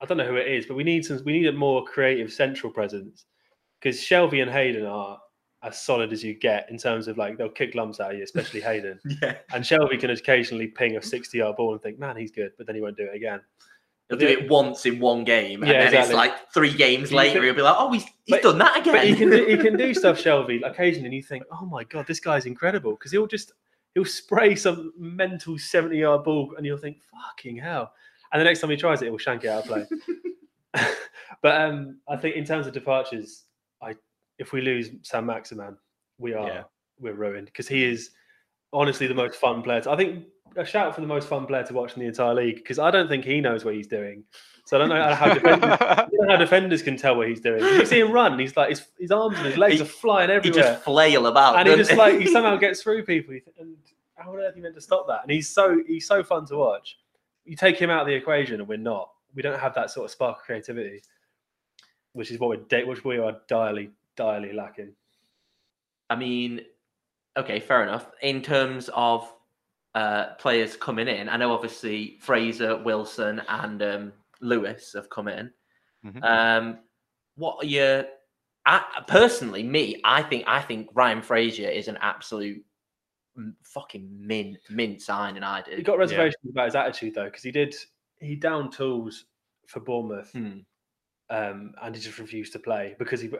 I 0.00 0.06
don't 0.06 0.18
know 0.18 0.26
who 0.26 0.36
it 0.36 0.48
is, 0.48 0.66
but 0.66 0.76
we 0.76 0.84
need 0.84 1.04
some. 1.04 1.22
We 1.24 1.32
need 1.32 1.46
a 1.46 1.52
more 1.52 1.84
creative 1.84 2.32
central 2.32 2.72
presence 2.72 3.24
because 3.80 4.00
Shelvey 4.00 4.42
and 4.42 4.50
Hayden 4.50 4.84
are 4.84 5.18
as 5.62 5.80
solid 5.82 6.12
as 6.12 6.22
you 6.22 6.34
get 6.34 6.68
in 6.70 6.78
terms 6.78 7.08
of 7.08 7.18
like 7.18 7.36
they'll 7.36 7.48
kick 7.48 7.74
lumps 7.74 7.98
out 8.00 8.12
of 8.12 8.16
you, 8.18 8.22
especially 8.24 8.60
Hayden. 8.60 8.98
Yeah, 9.22 9.36
And 9.52 9.64
Shelvey 9.64 9.98
can 9.98 10.10
occasionally 10.10 10.68
ping 10.68 10.96
a 10.96 11.02
sixty-yard 11.02 11.56
ball 11.56 11.72
and 11.72 11.82
think, 11.82 11.98
"Man, 11.98 12.16
he's 12.16 12.30
good," 12.30 12.52
but 12.56 12.66
then 12.66 12.76
he 12.76 12.80
won't 12.80 12.96
do 12.96 13.04
it 13.04 13.14
again. 13.16 13.40
he'll 14.08 14.16
do 14.18 14.26
it 14.26 14.48
once 14.48 14.86
in 14.86 14.98
one 15.00 15.22
game, 15.24 15.62
and 15.62 15.70
Yeah, 15.70 15.78
then 15.78 15.86
exactly. 15.88 16.10
it's 16.10 16.16
like 16.16 16.52
three 16.54 16.72
games 16.72 17.12
later, 17.12 17.34
can- 17.34 17.42
he'll 17.42 17.54
be 17.54 17.62
like, 17.62 17.76
"Oh, 17.78 17.92
he's 17.92 18.04
he's 18.04 18.36
But- 18.36 18.42
done 18.42 18.58
that 18.58 18.78
again." 18.78 18.94
But 18.94 19.06
he 19.06 19.14
can 19.16 19.30
do, 19.30 19.44
he 19.46 19.56
can 19.56 19.76
do 19.76 19.92
stuff, 20.02 20.16
Shelvey, 20.18 20.64
occasionally, 20.64 21.06
and 21.06 21.14
you 21.14 21.22
think, 21.22 21.42
oh 21.50 21.66
my 21.66 21.84
god, 21.84 22.06
this 22.06 22.20
guy's 22.20 22.46
incredible 22.46 22.92
because 22.92 23.10
he'll 23.12 23.26
just 23.26 23.52
he'll 23.94 24.04
spray 24.04 24.54
some 24.54 24.92
mental 24.96 25.58
seventy 25.58 25.98
yard 25.98 26.22
ball, 26.24 26.54
and 26.56 26.64
you'll 26.64 26.78
think, 26.78 26.98
fucking 27.12 27.56
hell. 27.56 27.92
And 28.32 28.40
the 28.40 28.44
next 28.44 28.60
time 28.60 28.70
he 28.70 28.76
tries 28.76 29.02
it, 29.02 29.06
he'll 29.06 29.18
shank 29.18 29.42
it 29.44 29.48
out 29.48 29.62
of 29.62 29.66
play. 29.66 29.86
but 31.42 31.60
um, 31.60 31.98
I 32.08 32.16
think 32.16 32.36
in 32.36 32.44
terms 32.44 32.66
of 32.66 32.72
departures, 32.72 33.44
if 34.38 34.52
we 34.52 34.60
lose 34.60 34.90
Saint-Maximin, 35.02 35.76
we 36.18 36.34
are 36.34 36.46
Yeah. 36.48 36.62
we're 37.00 37.14
ruined 37.14 37.46
because 37.46 37.68
he 37.68 37.84
is 37.84 38.10
honestly 38.72 39.06
the 39.06 39.14
most 39.14 39.36
fun 39.36 39.62
player. 39.62 39.80
To, 39.82 39.90
I 39.90 39.96
think 39.96 40.24
a 40.56 40.64
shout 40.64 40.94
for 40.94 41.00
the 41.00 41.06
most 41.06 41.28
fun 41.28 41.46
player 41.46 41.62
to 41.64 41.74
watch 41.74 41.94
in 41.94 42.00
the 42.00 42.06
entire 42.06 42.34
league 42.34 42.56
because 42.56 42.78
I 42.78 42.90
don't 42.90 43.08
think 43.08 43.24
he 43.24 43.40
knows 43.40 43.64
what 43.64 43.74
he's 43.74 43.86
doing. 43.86 44.24
So 44.64 44.76
I 44.76 44.80
don't 44.80 44.88
know 44.90 45.14
how 45.14 45.32
defenders, 45.32 45.78
how 46.28 46.36
defenders 46.36 46.82
can 46.82 46.96
tell 46.96 47.16
what 47.16 47.28
he's 47.28 47.40
doing. 47.40 47.62
You 47.62 47.86
see 47.86 48.00
him 48.00 48.12
run, 48.12 48.38
he's 48.38 48.56
like 48.56 48.70
his, 48.70 48.86
his 48.98 49.10
arms 49.10 49.36
and 49.38 49.46
his 49.46 49.56
legs 49.56 49.76
He- 49.76 49.80
are 49.82 49.84
flying 49.86 50.30
everywhere. 50.30 50.62
he 50.64 50.68
just 50.72 50.82
flail 50.84 51.26
about, 51.26 51.56
and 51.56 51.68
he 51.68 51.74
just 51.76 51.92
like 51.94 52.18
he 52.20 52.26
somehow 52.26 52.56
gets 52.66 52.82
through 52.82 53.04
people. 53.04 53.34
And 53.58 53.76
how 54.16 54.32
on 54.32 54.38
earth 54.40 54.52
are 54.54 54.56
you 54.56 54.62
meant 54.62 54.74
to 54.74 54.80
stop 54.80 55.06
that? 55.08 55.22
And 55.22 55.30
he's 55.30 55.48
so 55.48 55.82
he's 55.86 56.06
so 56.06 56.22
fun 56.22 56.44
to 56.46 56.56
watch. 56.56 56.98
You 57.46 57.56
take 57.56 57.78
him 57.78 57.88
out 57.88 58.02
of 58.02 58.06
the 58.08 58.14
equation, 58.14 58.60
and 58.60 58.68
we're 58.68 58.76
not. 58.76 59.10
We 59.34 59.40
don't 59.42 59.58
have 59.58 59.74
that 59.74 59.90
sort 59.90 60.04
of 60.04 60.10
spark 60.10 60.38
of 60.38 60.42
creativity, 60.44 61.02
which 62.12 62.30
is 62.30 62.38
what 62.38 62.50
we're 62.70 62.84
which 62.86 63.04
we 63.04 63.18
are 63.18 63.36
direly 63.48 63.90
direly 64.18 64.52
lacking. 64.52 64.92
I 66.10 66.16
mean, 66.16 66.62
okay, 67.36 67.60
fair 67.60 67.82
enough. 67.84 68.10
In 68.20 68.42
terms 68.42 68.90
of 68.92 69.32
uh, 69.94 70.34
players 70.34 70.76
coming 70.76 71.08
in, 71.08 71.28
I 71.28 71.36
know 71.36 71.52
obviously 71.52 72.18
Fraser, 72.20 72.76
Wilson, 72.82 73.40
and 73.48 73.82
um, 73.82 74.12
Lewis 74.40 74.92
have 74.94 75.08
come 75.08 75.28
in. 75.28 75.50
Mhm. 76.04 76.22
Um, 76.24 76.78
what 77.36 77.56
are 77.62 77.66
your? 77.66 78.04
I, 78.66 78.82
personally, 79.06 79.62
me, 79.62 80.00
I 80.04 80.22
think 80.22 80.44
I 80.46 80.60
think 80.60 80.90
Ryan 80.92 81.22
Fraser 81.22 81.68
is 81.68 81.88
an 81.88 81.96
absolute 82.00 82.62
m- 83.36 83.56
fucking 83.62 84.08
mint 84.20 84.58
mint 84.68 85.08
and 85.08 85.44
I 85.44 85.62
He 85.62 85.76
did. 85.76 85.84
got 85.84 85.98
reservations 85.98 86.50
about 86.50 86.66
his 86.66 86.74
attitude 86.74 87.14
though, 87.14 87.24
because 87.24 87.42
he 87.42 87.50
did 87.50 87.74
he 88.20 88.34
down 88.34 88.70
tools 88.70 89.24
for 89.66 89.80
Bournemouth, 89.80 90.30
Hmm. 90.32 90.58
um, 91.30 91.74
and 91.82 91.94
he 91.94 92.00
just 92.00 92.18
refused 92.18 92.52
to 92.54 92.58
play 92.58 92.94
because 92.98 93.20
he. 93.20 93.30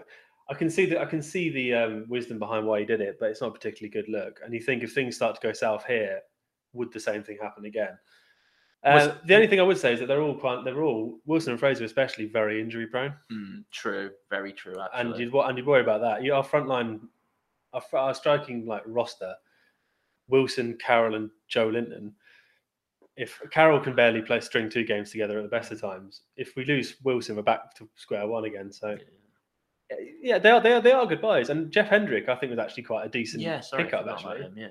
I 0.50 0.54
can 0.54 0.70
see 0.70 0.87
that 0.87 1.00
I 1.00 1.04
can 1.04 1.20
see 1.22 1.50
the 1.50 1.74
um, 1.74 2.04
wisdom 2.08 2.38
behind 2.38 2.66
why 2.66 2.80
he 2.80 2.87
did 2.87 3.00
it, 3.00 3.16
but 3.20 3.30
it's 3.30 3.40
not 3.40 3.50
a 3.50 3.52
particularly 3.52 3.90
good 3.90 4.08
look. 4.08 4.40
And 4.44 4.54
you 4.54 4.61
think 4.61 4.82
if 4.82 4.92
things 4.94 5.16
start 5.16 5.34
to 5.34 5.46
go 5.46 5.52
south 5.52 5.84
here, 5.87 6.20
would 6.72 6.92
the 6.92 7.00
same 7.00 7.22
thing 7.22 7.38
happen 7.40 7.64
again? 7.66 7.98
Uh, 8.84 9.14
the 9.26 9.34
only 9.34 9.48
thing 9.48 9.58
I 9.58 9.64
would 9.64 9.76
say 9.76 9.92
is 9.92 9.98
that 10.00 10.06
they're 10.06 10.22
all 10.22 10.37
quite, 10.37 10.64
they're 10.64 10.82
all 10.84 11.18
Wilson 11.26 11.50
and 11.50 11.58
Fraser 11.61 11.84
especially 11.84 12.26
very 12.26 12.61
injury 12.61 12.87
prone, 12.87 13.12
Hmm, 13.28 13.58
true, 13.72 14.11
very 14.30 14.52
true. 14.52 14.74
and 14.94 15.16
you'd 15.18 15.34
and 15.34 15.58
you'd 15.58 15.66
worry 15.66 15.82
about 15.82 16.00
that. 16.00 16.22
You 16.22 16.32
our 16.34 16.44
frontline, 16.44 17.00
our, 17.72 17.82
our 17.92 18.14
striking 18.14 18.66
like 18.66 18.82
roster, 18.87 19.34
Wilson, 20.28 20.78
Carroll, 20.80 21.16
and 21.16 21.28
Joelinton. 21.52 22.12
If 23.16 23.42
Carroll 23.50 23.80
can 23.80 23.96
barely 23.96 24.22
play 24.22 24.38
string 24.40 24.70
two 24.70 24.84
games 24.84 25.11
together 25.11 25.38
at 25.38 25.42
the 25.42 25.48
best 25.48 25.72
of 25.72 25.80
times, 25.80 26.22
if 26.37 26.54
we 26.54 26.64
lose 26.64 26.94
Wilson, 27.02 27.34
we're 27.34 27.42
back 27.42 27.74
to 27.74 27.88
square 27.96 28.28
one 28.28 28.44
again. 28.44 28.70
So 28.70 28.90
yeah, 28.90 28.96
they 29.90 30.51
are 30.51 30.61
they 30.61 30.72
are 30.72 30.81
they 30.81 30.92
are 30.92 31.07
good 31.07 31.20
buys. 31.20 31.51
And 31.51 31.70
Jeff 31.70 31.88
Hendrick, 31.88 32.29
I 32.29 32.37
think, 32.37 32.51
was 32.51 32.59
actually 32.59 32.83
quite 32.83 33.07
a 33.07 33.09
decent 33.09 33.42
yeah, 33.42 33.61
sorry, 33.61 33.85
pickup. 33.85 34.07
Actually, 34.07 34.42
him, 34.42 34.55
yeah. 34.57 34.68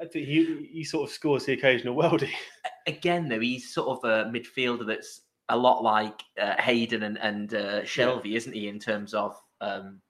I 0.00 0.04
think 0.04 0.26
he 0.26 0.68
he 0.72 0.84
sort 0.84 1.08
of 1.08 1.14
scores 1.14 1.44
the 1.46 1.52
occasional 1.54 1.96
worldie. 1.96 2.30
again 2.86 3.28
though 3.28 3.40
he's 3.40 3.72
sort 3.72 3.88
of 3.88 4.04
a 4.10 4.30
midfielder 4.30 4.86
that's 4.86 5.22
a 5.50 5.56
lot 5.56 5.82
like 5.82 6.22
uh, 6.40 6.60
Hayden 6.60 7.02
and, 7.02 7.18
and 7.18 7.54
uh, 7.54 7.80
Shelvey, 7.82 8.34
isn't 8.36 8.52
he? 8.52 8.68
In 8.68 8.78
terms 8.78 9.14
of 9.14 9.34
um, 9.60 10.00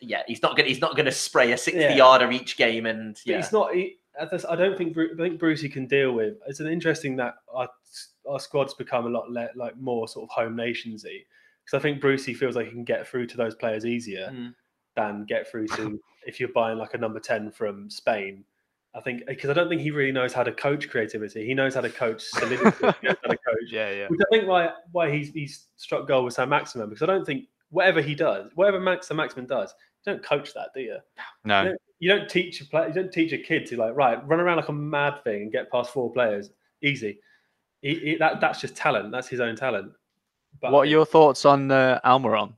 yeah, 0.00 0.22
he's 0.26 0.42
not 0.42 0.56
gonna 0.56 0.68
he's 0.68 0.80
not 0.80 0.96
gonna 0.96 1.12
spray 1.12 1.52
a 1.52 1.58
sixty 1.58 1.82
Yeah. 1.82 1.94
yarder 1.94 2.30
each 2.32 2.56
game, 2.56 2.86
and 2.86 3.14
But 3.14 3.26
yeah, 3.26 3.36
he's 3.36 3.52
not. 3.52 3.74
He, 3.74 3.96
I 4.20 4.56
don't 4.56 4.76
think 4.76 4.96
I 4.98 5.16
think 5.16 5.38
Brucey 5.38 5.68
can 5.68 5.86
deal 5.86 6.12
with. 6.12 6.34
It's 6.46 6.60
an 6.60 6.68
interesting 6.68 7.16
that 7.16 7.34
our 7.52 7.68
our 8.28 8.40
squad's 8.40 8.74
become 8.74 9.06
a 9.06 9.10
lot 9.10 9.30
le- 9.30 9.50
like 9.54 9.76
more 9.76 10.08
sort 10.08 10.28
of 10.28 10.34
home 10.34 10.56
nationsy 10.56 11.24
because 11.68 11.80
I 11.80 11.82
think 11.82 12.00
Brucey 12.00 12.32
feels 12.34 12.56
like 12.56 12.66
he 12.66 12.72
can 12.72 12.84
get 12.84 13.06
through 13.06 13.26
to 13.26 13.36
those 13.36 13.54
players 13.54 13.84
easier 13.84 14.30
Mm. 14.32 14.54
than 14.96 15.24
get 15.26 15.50
through 15.50 15.66
to 15.68 16.00
if 16.26 16.40
you're 16.40 16.48
buying 16.54 16.78
like 16.78 16.94
a 16.94 16.98
number 16.98 17.20
ten 17.20 17.50
from 17.50 17.90
Spain. 17.90 18.44
I 18.94 19.00
think 19.00 19.26
because 19.26 19.50
I 19.50 19.52
don't 19.52 19.68
think 19.68 19.82
he 19.82 19.90
really 19.90 20.12
knows 20.12 20.32
how 20.32 20.42
to 20.42 20.50
coach 20.52 20.88
creativity. 20.88 21.46
He 21.46 21.52
knows 21.54 21.74
how 21.74 21.82
to 21.82 21.90
coach 21.90 22.22
solidity. 22.22 22.64
how 22.80 22.92
to 22.92 23.02
coach 23.28 23.68
yeah, 23.70 23.90
yeah. 23.90 24.06
which 24.08 24.20
I 24.20 24.34
think 24.34 24.48
why 24.48 24.70
why 24.92 25.10
he's 25.10 25.30
he's 25.30 25.66
struck 25.76 26.08
gold 26.08 26.24
with 26.24 26.34
Saint-Maximin 26.34 26.88
because 26.88 27.02
I 27.02 27.06
don't 27.06 27.24
think 27.26 27.44
whatever 27.70 28.00
he 28.00 28.14
does, 28.14 28.50
whatever 28.54 28.80
Max 28.80 29.08
Saint-Maximin 29.08 29.46
does, 29.46 29.74
you 30.06 30.12
don't 30.14 30.24
coach 30.24 30.54
that, 30.54 30.70
do 30.74 30.80
you? 30.80 30.96
No, 31.44 31.74
You 32.00 32.08
don't 32.08 32.28
teach 32.30 32.62
a 32.62 32.64
play, 32.64 32.88
you 32.88 32.94
don't 32.94 33.12
teach 33.12 33.32
a 33.32 33.38
kid 33.38 33.66
to 33.66 33.76
like 33.76 33.94
right 33.94 34.26
run 34.26 34.40
around 34.40 34.56
like 34.56 34.70
a 34.70 34.72
mad 34.72 35.22
thing 35.22 35.42
and 35.42 35.52
get 35.52 35.70
past 35.70 35.92
four 35.92 36.10
players 36.10 36.50
easy. 36.82 37.20
He, 37.82 37.94
he, 37.96 38.16
that 38.16 38.40
that's 38.40 38.60
just 38.60 38.74
talent. 38.74 39.12
That's 39.12 39.28
his 39.28 39.38
own 39.40 39.54
talent. 39.54 39.92
But 40.60 40.72
what 40.72 40.82
are 40.82 40.90
your 40.90 41.06
thoughts 41.06 41.44
on 41.44 41.70
uh, 41.70 42.00
Almiron? 42.04 42.54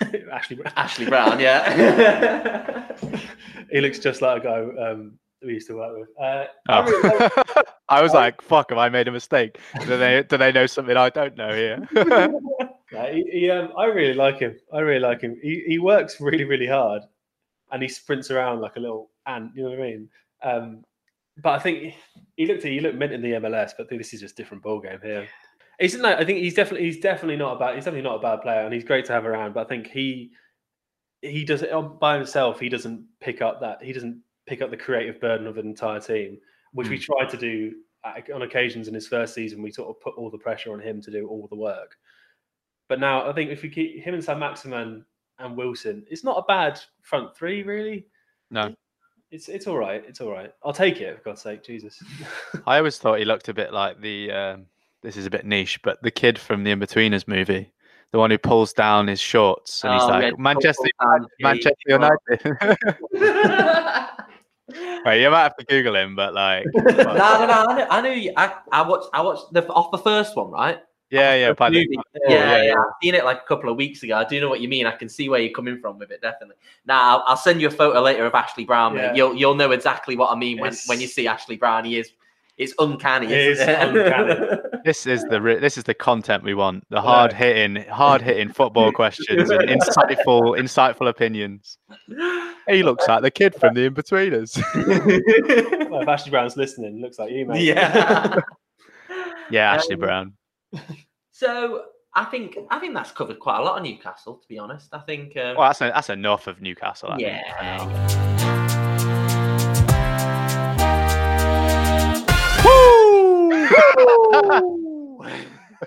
Ashley 0.32 0.56
Brown. 0.56 0.72
Ashley 0.76 1.06
Brown, 1.06 1.40
yeah. 1.40 2.94
he 3.70 3.80
looks 3.80 3.98
just 3.98 4.20
like 4.20 4.42
a 4.42 4.44
guy 4.44 4.90
um, 4.90 5.18
we 5.42 5.54
used 5.54 5.68
to 5.68 5.76
work 5.76 5.96
with. 5.96 6.08
Uh, 6.20 6.44
I 6.68 7.28
Oh. 7.48 7.62
I 7.88 8.02
was 8.02 8.12
like, 8.12 8.40
"Fuck, 8.42 8.70
have 8.70 8.78
I 8.78 8.88
made 8.88 9.08
a 9.08 9.12
mistake? 9.12 9.58
Do 9.80 9.96
they 9.96 10.22
do 10.22 10.36
they 10.36 10.52
know 10.52 10.66
something 10.66 10.96
I 10.96 11.08
don't 11.10 11.36
know 11.36 11.52
here?" 11.54 11.88
Yeah, 12.92 13.12
he, 13.12 13.22
he, 13.30 13.50
um, 13.50 13.72
I 13.78 13.84
really 13.86 14.14
like 14.14 14.40
him. 14.40 14.56
I 14.72 14.80
really 14.80 15.00
like 15.00 15.20
him. 15.20 15.38
He, 15.40 15.62
he 15.66 15.78
works 15.78 16.20
really, 16.20 16.44
really 16.44 16.66
hard, 16.66 17.02
and 17.70 17.82
he 17.82 17.88
sprints 17.88 18.30
around 18.30 18.60
like 18.60 18.76
a 18.76 18.80
little 18.80 19.10
ant. 19.26 19.52
You 19.54 19.64
know 19.64 19.70
what 19.70 19.78
I 19.78 19.82
mean? 19.82 20.08
Um, 20.42 20.84
but 21.42 21.50
I 21.50 21.58
think 21.60 21.94
he 22.36 22.46
looked 22.46 22.64
he 22.64 22.80
looked 22.80 22.96
mint 22.96 23.12
in 23.12 23.22
the 23.22 23.32
MLS, 23.32 23.72
but 23.76 23.88
this 23.88 24.12
is 24.12 24.20
just 24.20 24.34
a 24.34 24.42
different 24.42 24.62
ball 24.62 24.80
game 24.80 24.98
here. 25.02 25.28
He's 25.80 25.96
no, 25.96 26.14
I 26.14 26.24
think 26.24 26.38
he's 26.38 26.54
definitely 26.54 26.86
he's 26.86 27.00
definitely 27.00 27.36
not 27.36 27.56
a 27.56 27.58
bad 27.58 27.74
he's 27.74 27.84
definitely 27.84 28.08
not 28.08 28.16
a 28.16 28.22
bad 28.22 28.42
player, 28.42 28.60
and 28.60 28.72
he's 28.72 28.84
great 28.84 29.06
to 29.06 29.12
have 29.12 29.24
around. 29.24 29.54
But 29.54 29.66
I 29.66 29.68
think 29.68 29.86
he 29.86 30.30
he 31.22 31.44
does 31.44 31.62
it 31.62 31.70
by 31.98 32.16
himself. 32.16 32.60
He 32.60 32.68
doesn't 32.68 33.04
pick 33.20 33.40
up 33.40 33.60
that 33.60 33.82
he 33.82 33.92
doesn't 33.92 34.22
pick 34.46 34.60
up 34.60 34.70
the 34.70 34.76
creative 34.76 35.20
burden 35.20 35.46
of 35.46 35.56
an 35.56 35.66
entire 35.66 36.00
team, 36.00 36.38
which 36.72 36.88
we 36.88 36.98
tried 36.98 37.30
to 37.30 37.36
do 37.36 37.72
on 38.34 38.42
occasions 38.42 38.88
in 38.88 38.94
his 38.94 39.08
first 39.08 39.34
season. 39.34 39.62
We 39.62 39.70
sort 39.70 39.88
of 39.88 40.00
put 40.00 40.16
all 40.16 40.30
the 40.30 40.38
pressure 40.38 40.72
on 40.72 40.80
him 40.80 41.00
to 41.02 41.10
do 41.10 41.26
all 41.28 41.46
the 41.48 41.56
work. 41.56 41.96
But 42.88 43.00
now 43.00 43.28
I 43.28 43.32
think 43.32 43.50
if 43.50 43.62
we 43.62 43.70
keep 43.70 44.02
him 44.02 44.14
and 44.14 44.24
Saint-Maximin 44.24 45.04
and 45.38 45.56
Wilson, 45.56 46.04
it's 46.10 46.24
not 46.24 46.38
a 46.38 46.42
bad 46.46 46.80
front 47.02 47.34
three, 47.36 47.62
really. 47.62 48.06
No. 48.50 48.74
It's 49.30 49.48
it's 49.48 49.66
all 49.66 49.78
right. 49.78 50.04
It's 50.06 50.20
all 50.20 50.32
right. 50.32 50.52
I'll 50.64 50.72
take 50.72 51.00
it, 51.00 51.16
for 51.16 51.22
God's 51.22 51.42
sake, 51.42 51.62
Jesus. 51.62 52.02
I 52.66 52.78
always 52.78 52.98
thought 52.98 53.18
he 53.18 53.24
looked 53.24 53.48
a 53.48 53.54
bit 53.54 53.72
like 53.72 54.00
the. 54.00 54.30
Um, 54.32 54.66
this 55.02 55.16
is 55.16 55.26
a 55.26 55.30
bit 55.30 55.44
niche, 55.46 55.80
but 55.82 56.02
the 56.02 56.10
kid 56.10 56.38
from 56.38 56.64
the 56.64 56.70
Inbetweeners 56.74 57.26
movie, 57.28 57.72
the 58.12 58.18
one 58.18 58.30
who 58.30 58.38
pulls 58.38 58.72
down 58.72 59.06
his 59.06 59.20
shorts 59.20 59.84
and 59.84 59.94
he's 59.94 60.02
Oh, 60.02 60.08
like 60.08 60.22
yeah, 60.24 60.30
Manchester, 60.38 60.84
Manchester 61.40 61.72
Country. 61.88 62.38
United. 62.48 62.86
right, 65.04 65.20
you 65.20 65.30
might 65.30 65.42
have 65.42 65.56
to 65.56 65.64
Google 65.64 65.96
him, 65.96 66.14
but 66.16 66.34
like, 66.34 66.64
no, 66.74 66.82
no, 66.84 67.46
no. 67.46 67.66
I 67.68 67.74
knew. 67.76 67.86
I, 67.90 68.00
knew 68.02 68.10
you, 68.20 68.32
I, 68.36 68.54
I 68.72 68.82
watched. 68.82 69.08
I 69.12 69.20
watched 69.22 69.52
the 69.52 69.66
off 69.68 69.90
the 69.90 69.98
first 69.98 70.36
one, 70.36 70.50
right? 70.50 70.80
yeah, 71.10 71.34
yeah, 71.34 71.52
by 71.52 71.70
the- 71.70 71.78
Movie. 71.78 71.98
yeah, 72.28 72.30
yeah, 72.30 72.56
yeah, 72.56 72.62
yeah. 72.68 72.74
I've 72.74 72.92
seen 73.02 73.14
it 73.16 73.24
like 73.24 73.38
a 73.38 73.46
couple 73.48 73.68
of 73.70 73.76
weeks 73.76 74.02
ago. 74.04 74.16
I 74.16 74.24
do 74.24 74.40
know 74.40 74.48
what 74.48 74.60
you 74.60 74.68
mean. 74.68 74.86
I 74.86 74.92
can 74.92 75.08
see 75.08 75.28
where 75.28 75.40
you're 75.40 75.52
coming 75.52 75.80
from 75.80 75.98
with 75.98 76.12
it, 76.12 76.20
definitely. 76.22 76.54
Now, 76.86 77.00
I'll, 77.18 77.24
I'll 77.28 77.36
send 77.36 77.60
you 77.60 77.66
a 77.66 77.70
photo 77.70 78.00
later 78.00 78.26
of 78.26 78.34
Ashley 78.34 78.64
Brown. 78.64 78.94
mate. 78.94 79.00
Yeah. 79.02 79.14
You'll 79.14 79.34
you'll 79.34 79.54
know 79.56 79.72
exactly 79.72 80.16
what 80.16 80.30
I 80.30 80.36
mean 80.36 80.58
when, 80.60 80.68
It's- 80.68 80.88
when 80.88 81.00
you 81.00 81.08
see 81.08 81.26
Ashley 81.26 81.56
Brown. 81.56 81.84
He 81.84 81.98
is 81.98 82.12
it's 82.60 82.74
uncanny. 82.78 83.26
It 83.26 83.52
isn't 83.52 83.68
is 83.68 83.78
uncanny. 83.78 84.56
This 84.84 85.06
is 85.06 85.22
the 85.24 85.42
re- 85.42 85.58
this 85.58 85.76
is 85.76 85.84
the 85.84 85.92
content 85.92 86.42
we 86.42 86.54
want. 86.54 86.84
The 86.88 87.02
hard 87.02 87.34
hitting, 87.34 87.84
hard 87.90 88.22
hitting 88.22 88.48
football 88.50 88.90
questions 89.02 89.50
and 89.50 89.62
insightful, 89.68 90.58
insightful 90.58 91.08
opinions. 91.08 91.76
He 92.66 92.82
looks 92.82 93.06
like 93.06 93.20
the 93.22 93.30
kid 93.30 93.54
from 93.54 93.74
the 93.74 93.90
Inbetweeners. 93.90 94.56
well, 95.90 96.00
if 96.00 96.08
Ashley 96.08 96.30
Brown's 96.30 96.56
listening, 96.56 97.02
looks 97.02 97.18
like 97.18 97.30
you, 97.30 97.44
mate. 97.44 97.62
yeah. 97.64 98.36
yeah, 99.50 99.72
Ashley 99.74 99.94
Um, 99.96 100.00
Brown. 100.00 100.32
So 101.30 101.82
I 102.14 102.24
think 102.24 102.56
I 102.70 102.78
think 102.78 102.94
that's 102.94 103.10
covered 103.12 103.38
quite 103.38 103.58
a 103.58 103.62
lot 103.62 103.76
of 103.76 103.82
Newcastle. 103.84 104.36
To 104.36 104.48
be 104.48 104.58
honest, 104.58 104.88
I 104.94 105.00
think. 105.00 105.36
Um, 105.36 105.56
Well, 105.56 105.68
that's 105.68 105.80
that's 105.80 106.08
enough 106.08 106.46
of 106.46 106.62
Newcastle. 106.62 107.10
I 107.10 107.16
think, 107.16 107.28
for 107.28 107.64
yeah. 107.64 108.69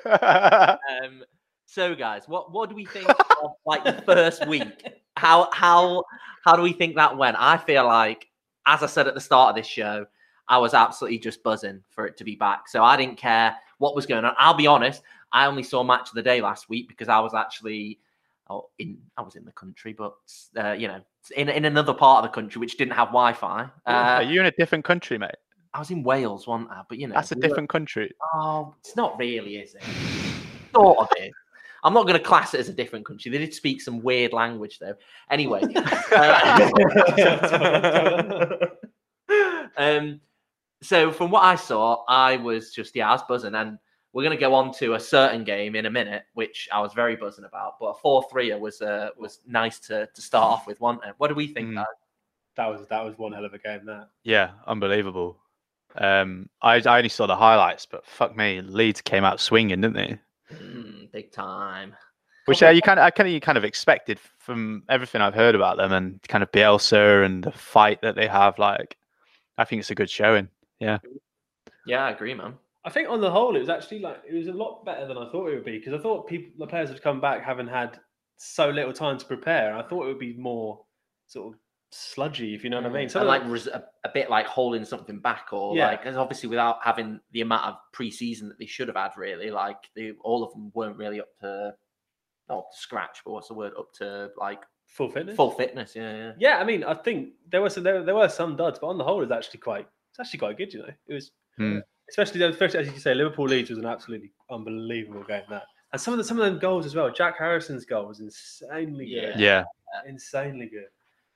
Um, 1.03 1.23
so, 1.65 1.95
guys, 1.95 2.27
what 2.27 2.51
what 2.51 2.69
do 2.69 2.75
we 2.75 2.85
think 2.85 3.09
of 3.09 3.51
like 3.65 3.83
the 3.83 4.01
first 4.05 4.45
week? 4.47 4.85
How 5.17 5.49
how 5.51 6.03
how 6.45 6.55
do 6.55 6.61
we 6.61 6.73
think 6.73 6.95
that 6.95 7.17
went? 7.17 7.35
I 7.39 7.57
feel 7.57 7.85
like, 7.85 8.27
as 8.67 8.83
I 8.83 8.87
said 8.87 9.07
at 9.07 9.15
the 9.15 9.21
start 9.21 9.49
of 9.49 9.55
this 9.55 9.67
show, 9.67 10.05
I 10.47 10.57
was 10.59 10.73
absolutely 10.73 11.19
just 11.19 11.41
buzzing 11.41 11.81
for 11.89 12.05
it 12.05 12.17
to 12.17 12.23
be 12.23 12.35
back. 12.35 12.67
So 12.67 12.83
I 12.83 12.95
didn't 12.97 13.17
care 13.17 13.55
what 13.79 13.95
was 13.95 14.05
going 14.05 14.23
on. 14.25 14.35
I'll 14.37 14.53
be 14.53 14.67
honest, 14.67 15.01
I 15.31 15.45
only 15.47 15.63
saw 15.63 15.83
match 15.83 16.09
of 16.09 16.15
the 16.15 16.21
day 16.21 16.41
last 16.41 16.69
week 16.69 16.87
because 16.87 17.09
I 17.09 17.19
was 17.19 17.33
actually. 17.33 17.99
Oh, 18.49 18.69
in 18.77 18.97
I 19.17 19.21
was 19.21 19.35
in 19.37 19.45
the 19.45 19.53
country, 19.53 19.93
but 19.93 20.15
uh, 20.57 20.73
you 20.73 20.89
know, 20.89 20.99
in 21.37 21.47
in 21.47 21.63
another 21.63 21.93
part 21.93 22.23
of 22.23 22.29
the 22.29 22.35
country 22.35 22.59
which 22.59 22.77
didn't 22.77 22.93
have 22.93 23.07
Wi-Fi. 23.07 23.69
Are 23.85 24.17
Uh, 24.17 24.19
you 24.19 24.41
in 24.41 24.45
a 24.45 24.51
different 24.51 24.83
country, 24.83 25.17
mate? 25.17 25.31
I 25.73 25.79
was 25.79 25.89
in 25.91 26.03
Wales, 26.03 26.45
wasn't 26.47 26.69
I? 26.71 26.81
But 26.87 26.99
you 26.99 27.07
know, 27.07 27.15
That's 27.15 27.31
a 27.31 27.35
we 27.35 27.41
were- 27.41 27.47
different 27.47 27.69
country. 27.69 28.11
Oh, 28.35 28.73
it's 28.79 28.95
not 28.95 29.17
really, 29.17 29.57
is 29.57 29.75
it? 29.75 29.83
Sort 30.75 30.97
of 30.99 31.07
is. 31.19 31.31
I'm 31.85 31.93
not 31.93 32.03
going 32.07 32.17
to 32.17 32.23
class 32.23 32.53
it 32.53 32.59
as 32.61 32.69
a 32.69 32.73
different 32.73 33.05
country. 33.05 33.29
They 33.29 33.39
did 33.39 33.53
speak 33.53 33.81
some 33.81 34.01
weird 34.01 34.31
language, 34.31 34.79
though. 34.79 34.93
Anyway. 35.29 35.61
uh, 36.15 36.69
um, 39.77 40.21
so, 40.81 41.11
from 41.11 41.31
what 41.31 41.43
I 41.43 41.55
saw, 41.55 42.03
I 42.07 42.37
was 42.37 42.71
just, 42.73 42.95
yeah, 42.95 43.09
I 43.09 43.13
was 43.13 43.23
buzzing. 43.27 43.55
And 43.55 43.77
we're 44.13 44.23
going 44.23 44.35
to 44.37 44.39
go 44.39 44.53
on 44.53 44.71
to 44.75 44.93
a 44.93 44.99
certain 44.99 45.43
game 45.43 45.75
in 45.75 45.85
a 45.85 45.89
minute, 45.89 46.23
which 46.33 46.69
I 46.71 46.79
was 46.81 46.93
very 46.93 47.15
buzzing 47.15 47.45
about. 47.45 47.79
But 47.79 47.87
a 47.87 47.93
4 47.95 48.25
3 48.31 48.53
was 48.55 48.81
uh, 48.81 49.09
was 49.17 49.39
nice 49.47 49.79
to, 49.81 50.07
to 50.13 50.21
start 50.21 50.45
off 50.51 50.67
with, 50.67 50.79
wasn't 50.79 51.05
it? 51.05 51.15
What 51.17 51.29
do 51.29 51.35
we 51.35 51.47
think, 51.47 51.69
Mm. 51.69 51.83
that 52.55 52.67
was 52.67 52.87
that 52.89 53.03
was 53.03 53.17
one 53.17 53.33
hell 53.33 53.45
of 53.45 53.53
a 53.53 53.57
game. 53.57 53.85
That 53.85 54.09
Yeah, 54.23 54.51
unbelievable. 54.67 55.37
Um, 55.97 56.49
I, 56.61 56.75
I 56.75 56.97
only 56.97 57.09
saw 57.09 57.27
the 57.27 57.35
highlights, 57.35 57.85
but 57.85 58.05
fuck 58.05 58.35
me, 58.35 58.61
Leeds 58.61 59.01
came 59.01 59.23
out 59.23 59.39
swinging, 59.39 59.81
didn't 59.81 59.95
they? 59.95 60.19
Mm, 60.51 61.11
big 61.11 61.31
time. 61.31 61.95
Which 62.45 62.61
uh, 62.61 62.69
you 62.69 62.81
kind 62.81 62.99
of, 62.99 63.05
I 63.05 63.09
kind 63.11 63.27
of, 63.27 63.33
you 63.33 63.39
kind 63.39 63.57
of 63.57 63.63
expected 63.63 64.19
from 64.37 64.83
everything 64.89 65.21
I've 65.21 65.33
heard 65.33 65.55
about 65.55 65.77
them 65.77 65.93
and 65.93 66.21
kind 66.23 66.43
of 66.43 66.51
Bielsa 66.51 67.25
and 67.25 67.43
the 67.43 67.51
fight 67.51 68.01
that 68.01 68.15
they 68.15 68.27
have. 68.27 68.59
Like, 68.59 68.97
I 69.57 69.63
think 69.63 69.79
it's 69.79 69.91
a 69.91 69.95
good 69.95 70.09
showing. 70.09 70.49
Yeah, 70.79 70.97
Yeah, 71.85 72.03
I 72.05 72.11
agree, 72.11 72.33
man. 72.33 72.55
I 72.85 72.89
think 72.89 73.07
on 73.07 73.21
the 73.21 73.31
whole, 73.31 73.55
it 73.55 73.59
was 73.59 73.69
actually 73.69 73.99
like 73.99 74.21
it 74.27 74.33
was 74.33 74.47
a 74.47 74.53
lot 74.53 74.83
better 74.83 75.07
than 75.07 75.17
I 75.17 75.29
thought 75.31 75.47
it 75.47 75.55
would 75.55 75.63
be 75.63 75.77
because 75.77 75.93
I 75.93 75.99
thought 75.99 76.27
people, 76.27 76.51
the 76.57 76.67
players 76.67 76.89
would 76.89 77.01
come 77.01 77.21
back 77.21 77.43
having 77.43 77.67
had 77.67 77.99
so 78.35 78.69
little 78.69 78.91
time 78.91 79.17
to 79.17 79.25
prepare. 79.25 79.73
I 79.73 79.83
thought 79.83 80.03
it 80.03 80.07
would 80.07 80.19
be 80.19 80.35
more 80.35 80.83
sort 81.27 81.53
of 81.53 81.59
sludgy, 81.93 82.53
if 82.55 82.63
you 82.63 82.69
know 82.69 82.77
what 82.77 82.85
I 82.85 82.89
mean. 82.93 83.07
Mm, 83.07 83.11
Some 83.11 83.21
and 83.21 83.27
like 83.27 83.43
res- 83.45 83.67
a, 83.67 83.83
a 84.03 84.09
bit 84.13 84.29
like 84.29 84.45
holding 84.47 84.83
something 84.85 85.19
back, 85.19 85.47
or 85.51 85.75
Yeah. 85.77 85.87
like 85.87 86.03
'cause 86.03 86.15
obviously 86.15 86.49
without 86.49 86.77
having 86.83 87.19
the 87.31 87.41
amount 87.41 87.65
of 87.65 87.75
pre-season 87.91 88.49
that 88.49 88.57
they 88.59 88.65
should 88.65 88.87
have 88.87 88.97
had, 88.97 89.11
really, 89.17 89.51
like 89.51 89.77
they, 89.95 90.11
all 90.21 90.43
of 90.43 90.51
them 90.53 90.71
weren't 90.73 90.97
really 90.97 91.19
up 91.21 91.29
to 91.41 91.73
not 92.49 92.57
up 92.59 92.71
to 92.71 92.77
scratch, 92.77 93.19
but 93.23 93.31
what's 93.31 93.47
the 93.47 93.53
word? 93.53 93.73
Up 93.77 93.93
to 93.93 94.31
like 94.37 94.61
full 94.87 95.09
fitness. 95.09 95.35
full 95.35 95.51
fitness. 95.51 95.95
Yeah, 95.95 96.15
yeah. 96.15 96.31
Yeah, 96.37 96.57
I 96.59 96.63
mean, 96.63 96.83
I 96.83 96.93
think 96.93 97.33
there 97.49 97.61
were 97.61 97.69
some, 97.69 97.83
there, 97.83 98.03
there 98.03 98.15
were 98.15 98.27
some 98.29 98.55
duds, 98.57 98.79
but 98.79 98.87
on 98.87 98.97
the 98.97 99.03
whole, 99.03 99.21
it's 99.23 99.31
actually 99.31 99.61
quite 99.61 99.87
it's 100.09 100.19
actually 100.19 100.39
quite 100.39 100.57
good. 100.57 100.73
You 100.73 100.79
know, 100.81 100.89
it 101.07 101.13
was 101.13 101.31
Hmm. 101.57 101.79
especially 102.09 102.43
especially 102.43 102.79
as 102.81 102.87
you 102.91 102.99
say, 102.99 103.13
Liverpool 103.13 103.45
Leeds 103.45 103.69
was 103.69 103.79
an 103.79 103.85
absolutely 103.85 104.31
unbelievable 104.49 105.23
game. 105.23 105.43
That 105.49 105.63
and 105.91 106.01
some 106.01 106.13
of 106.13 106.17
the 106.17 106.23
some 106.23 106.39
of 106.39 106.45
them 106.45 106.59
goals 106.59 106.85
as 106.85 106.95
well. 106.95 107.09
Jack 107.11 107.37
Harrison's 107.37 107.85
goal 107.85 108.07
was 108.07 108.19
insanely 108.19 109.05
good. 109.09 109.39
Yeah, 109.39 109.63
insanely 110.07 110.65
good. 110.67 110.87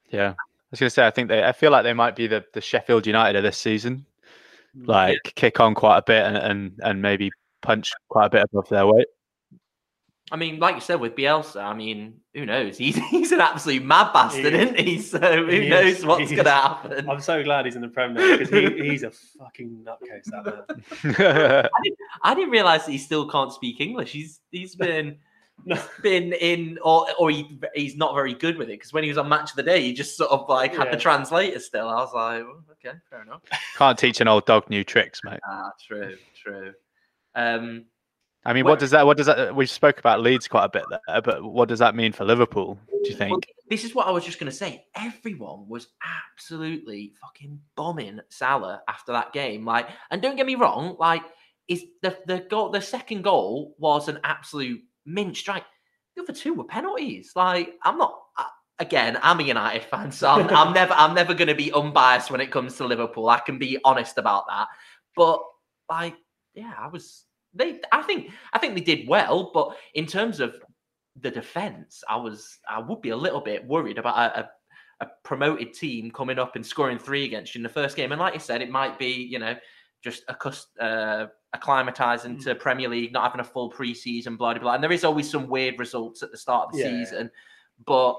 Yeah. 0.09 0.29
I 0.31 0.69
was 0.71 0.79
gonna 0.79 0.89
say, 0.89 1.05
I 1.07 1.11
think 1.11 1.29
they, 1.29 1.43
I 1.43 1.51
feel 1.53 1.71
like 1.71 1.83
they 1.83 1.93
might 1.93 2.15
be 2.15 2.27
the, 2.27 2.43
the 2.53 2.61
Sheffield 2.61 3.07
United 3.07 3.37
of 3.37 3.43
this 3.43 3.57
season. 3.57 4.05
Mm. 4.77 4.87
Like, 4.87 5.19
kick 5.35 5.59
on 5.59 5.73
quite 5.75 5.97
a 5.99 6.03
bit 6.03 6.25
and, 6.25 6.37
and 6.37 6.79
and 6.83 7.01
maybe 7.01 7.31
punch 7.61 7.93
quite 8.09 8.25
a 8.27 8.29
bit 8.29 8.43
above 8.51 8.67
their 8.69 8.85
weight. 8.85 9.07
I 10.29 10.35
mean, 10.35 10.59
like 10.59 10.75
you 10.75 10.81
said 10.81 10.99
with 10.99 11.15
Bielsa, 11.15 11.63
I 11.63 11.73
mean, 11.73 12.15
who 12.33 12.45
knows? 12.45 12.77
He's 12.83 12.97
he's 13.07 13.31
an 13.31 13.39
absolute 13.39 13.81
mad 13.83 14.11
bastard, 14.11 14.53
He 14.53 14.59
is. 14.59 14.63
isn't 14.63 14.79
he? 14.79 15.01
So 15.01 15.19
who 15.45 15.49
He 15.49 15.69
knows 15.69 15.99
is. 15.99 16.05
what's 16.05 16.29
going 16.31 16.43
to 16.43 16.51
happen? 16.51 17.09
I'm 17.09 17.21
so 17.21 17.41
glad 17.43 17.65
he's 17.65 17.77
in 17.77 17.81
the 17.81 17.87
Prem 17.87 18.13
now 18.13 18.37
because 18.37 18.49
he, 18.49 18.89
he's 18.89 19.03
a 19.03 19.11
fucking 19.11 19.85
nutcase. 19.85 20.25
That 20.25 21.63
man. 21.63 21.69
I 22.23 22.35
didn't 22.35 22.49
realize 22.51 22.85
that 22.85 22.91
he 22.91 22.97
still 22.97 23.29
can't 23.29 23.53
speak 23.53 23.79
English. 23.79 24.11
He's 24.11 24.41
he's 24.51 24.75
been 24.75 25.17
No. 25.65 25.81
been 26.03 26.33
in 26.33 26.77
or 26.83 27.07
or 27.19 27.29
he, 27.29 27.59
he's 27.75 27.95
not 27.95 28.13
very 28.13 28.33
good 28.33 28.57
with 28.57 28.69
it 28.69 28.73
because 28.73 28.93
when 28.93 29.03
he 29.03 29.09
was 29.09 29.17
on 29.17 29.27
Match 29.27 29.49
of 29.51 29.55
the 29.55 29.63
Day, 29.63 29.81
he 29.81 29.93
just 29.93 30.15
sort 30.15 30.31
of 30.31 30.47
like 30.47 30.75
had 30.75 30.91
the 30.91 30.97
translator 30.97 31.59
still. 31.59 31.87
I 31.87 31.95
was 31.95 32.13
like, 32.13 32.43
"Oh, 32.43 32.63
okay, 32.73 32.97
fair 33.09 33.23
enough. 33.23 33.41
Can't 33.77 33.97
teach 33.97 34.21
an 34.21 34.27
old 34.27 34.45
dog 34.45 34.69
new 34.69 34.83
tricks, 34.83 35.21
mate. 35.23 35.39
Ah, 35.47 35.71
true, 35.85 36.15
true. 36.41 36.73
Um, 37.35 37.85
I 38.45 38.53
mean, 38.53 38.63
Well- 38.63 38.73
what 38.73 38.79
does 38.79 38.91
that? 38.91 39.05
What 39.05 39.17
does 39.17 39.25
that? 39.25 39.55
We 39.55 39.65
spoke 39.65 39.99
about 39.99 40.21
Leeds 40.21 40.47
quite 40.47 40.65
a 40.65 40.69
bit 40.69 40.85
there, 40.89 41.21
but 41.21 41.43
what 41.43 41.67
does 41.67 41.79
that 41.79 41.95
mean 41.95 42.13
for 42.13 42.23
Liverpool? 42.23 42.79
Do 42.89 43.09
you 43.09 43.17
well, 43.19 43.29
think? 43.29 43.47
this 43.69 43.83
is 43.83 43.93
what 43.93 44.07
I 44.07 44.11
was 44.11 44.23
just 44.23 44.39
going 44.39 44.49
to 44.49 44.57
say. 44.57 44.85
Everyone 44.95 45.67
was 45.67 45.87
absolutely 46.33 47.13
fucking 47.21 47.59
bombing 47.75 48.21
Salah 48.29 48.81
after 48.87 49.11
that 49.11 49.33
game. 49.33 49.65
Like, 49.65 49.89
and 50.11 50.21
don't 50.21 50.37
get 50.37 50.45
me 50.45 50.55
wrong, 50.55 50.95
like, 50.99 51.23
is 51.67 51.83
the 52.01 52.17
the 52.25 52.39
goal, 52.49 52.69
the 52.69 52.81
second 52.81 53.23
goal 53.23 53.75
was 53.77 54.07
an 54.07 54.19
absolute 54.23 54.81
mint 55.07 55.35
strike. 55.35 55.63
The 56.15 56.23
other 56.23 56.33
two 56.33 56.53
were 56.53 56.65
penalties. 56.65 57.31
Like, 57.35 57.75
I'm 57.83 57.97
not. 57.97 58.19
I, 58.37 58.47
again, 58.79 59.17
I'm 59.23 59.39
a 59.39 59.43
United 59.43 59.85
fan, 59.85 60.11
so 60.11 60.29
I'm, 60.29 60.47
I'm 60.49 60.73
never, 60.73 60.93
I'm 60.93 61.15
never 61.15 61.33
going 61.33 61.47
to 61.47 61.55
be 61.55 61.71
unbiased 61.71 62.29
when 62.29 62.41
it 62.41 62.51
comes 62.51 62.75
to 62.77 62.85
Liverpool. 62.85 63.29
I 63.29 63.39
can 63.39 63.57
be 63.57 63.79
honest 63.83 64.17
about 64.17 64.45
that. 64.47 64.67
But 65.15 65.41
like, 65.89 66.15
yeah, 66.53 66.73
I 66.77 66.87
was. 66.87 67.23
They, 67.53 67.79
I 67.91 68.03
think, 68.03 68.31
I 68.53 68.59
think 68.59 68.75
they 68.75 68.81
did 68.81 69.07
well. 69.07 69.51
But 69.53 69.77
in 69.95 70.05
terms 70.05 70.39
of 70.39 70.55
the 71.19 71.31
defense, 71.31 72.03
I 72.07 72.17
was 72.17 72.59
I 72.69 72.79
would 72.79 73.01
be 73.01 73.09
a 73.09 73.17
little 73.17 73.41
bit 73.41 73.65
worried 73.65 73.97
about 73.97 74.17
a, 74.17 74.39
a, 74.41 74.49
a 75.05 75.07
promoted 75.23 75.73
team 75.73 76.11
coming 76.11 76.37
up 76.37 76.55
and 76.55 76.65
scoring 76.65 76.99
three 76.99 77.25
against 77.25 77.55
you 77.55 77.59
in 77.59 77.63
the 77.63 77.69
first 77.69 77.95
game. 77.95 78.11
And 78.11 78.21
like 78.21 78.33
you 78.33 78.39
said, 78.39 78.61
it 78.61 78.69
might 78.69 78.99
be 78.99 79.07
you 79.07 79.39
know 79.39 79.55
just 80.03 80.23
a 80.27 80.83
uh, 80.83 81.27
acclimatizing 81.55 82.37
mm. 82.37 82.43
to 82.43 82.55
Premier 82.55 82.89
League, 82.89 83.13
not 83.13 83.23
having 83.23 83.39
a 83.39 83.43
full 83.43 83.71
preseason, 83.71 84.37
blah 84.37 84.53
blah 84.53 84.61
blah. 84.61 84.73
And 84.73 84.83
there 84.83 84.91
is 84.91 85.03
always 85.03 85.29
some 85.29 85.47
weird 85.47 85.79
results 85.79 86.23
at 86.23 86.31
the 86.31 86.37
start 86.37 86.67
of 86.67 86.73
the 86.73 86.79
yeah. 86.79 87.03
season, 87.03 87.31
but 87.85 88.17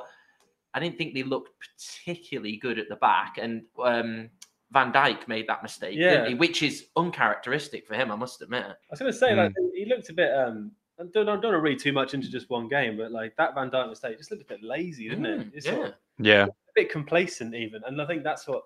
I 0.74 0.80
didn't 0.80 0.98
think 0.98 1.14
they 1.14 1.22
looked 1.22 1.50
particularly 1.58 2.56
good 2.56 2.78
at 2.78 2.88
the 2.88 2.96
back. 2.96 3.38
And 3.40 3.62
um, 3.82 4.30
Van 4.70 4.92
Dijk 4.92 5.26
made 5.28 5.46
that 5.48 5.62
mistake, 5.62 5.96
yeah. 5.96 6.34
which 6.34 6.62
is 6.62 6.86
uncharacteristic 6.96 7.86
for 7.86 7.94
him, 7.94 8.12
I 8.12 8.16
must 8.16 8.42
admit. 8.42 8.64
I 8.64 8.74
was 8.90 9.00
going 9.00 9.12
to 9.12 9.18
say, 9.18 9.30
mm. 9.30 9.36
like, 9.38 9.54
he 9.74 9.86
looked 9.86 10.10
a 10.10 10.12
bit. 10.12 10.32
Um, 10.34 10.72
I 11.00 11.04
don't, 11.04 11.12
don't, 11.12 11.26
don't 11.26 11.52
want 11.52 11.54
to 11.54 11.60
read 11.60 11.78
too 11.78 11.92
much 11.92 12.12
into 12.12 12.30
just 12.30 12.50
one 12.50 12.68
game, 12.68 12.96
but 12.96 13.12
like 13.12 13.36
that 13.36 13.54
Van 13.54 13.70
Dijk 13.70 13.88
mistake 13.88 14.18
just 14.18 14.30
looked 14.30 14.42
a 14.42 14.46
bit 14.46 14.62
lazy, 14.62 15.08
didn't 15.08 15.24
mm, 15.24 15.40
it? 15.40 15.46
It's 15.54 15.66
yeah. 15.66 15.74
Sort 15.74 15.86
of, 15.88 15.94
yeah. 16.18 16.44
A 16.44 16.48
bit 16.74 16.90
complacent, 16.90 17.54
even. 17.54 17.82
And 17.86 18.02
I 18.02 18.06
think 18.06 18.24
that's 18.24 18.48
what 18.48 18.62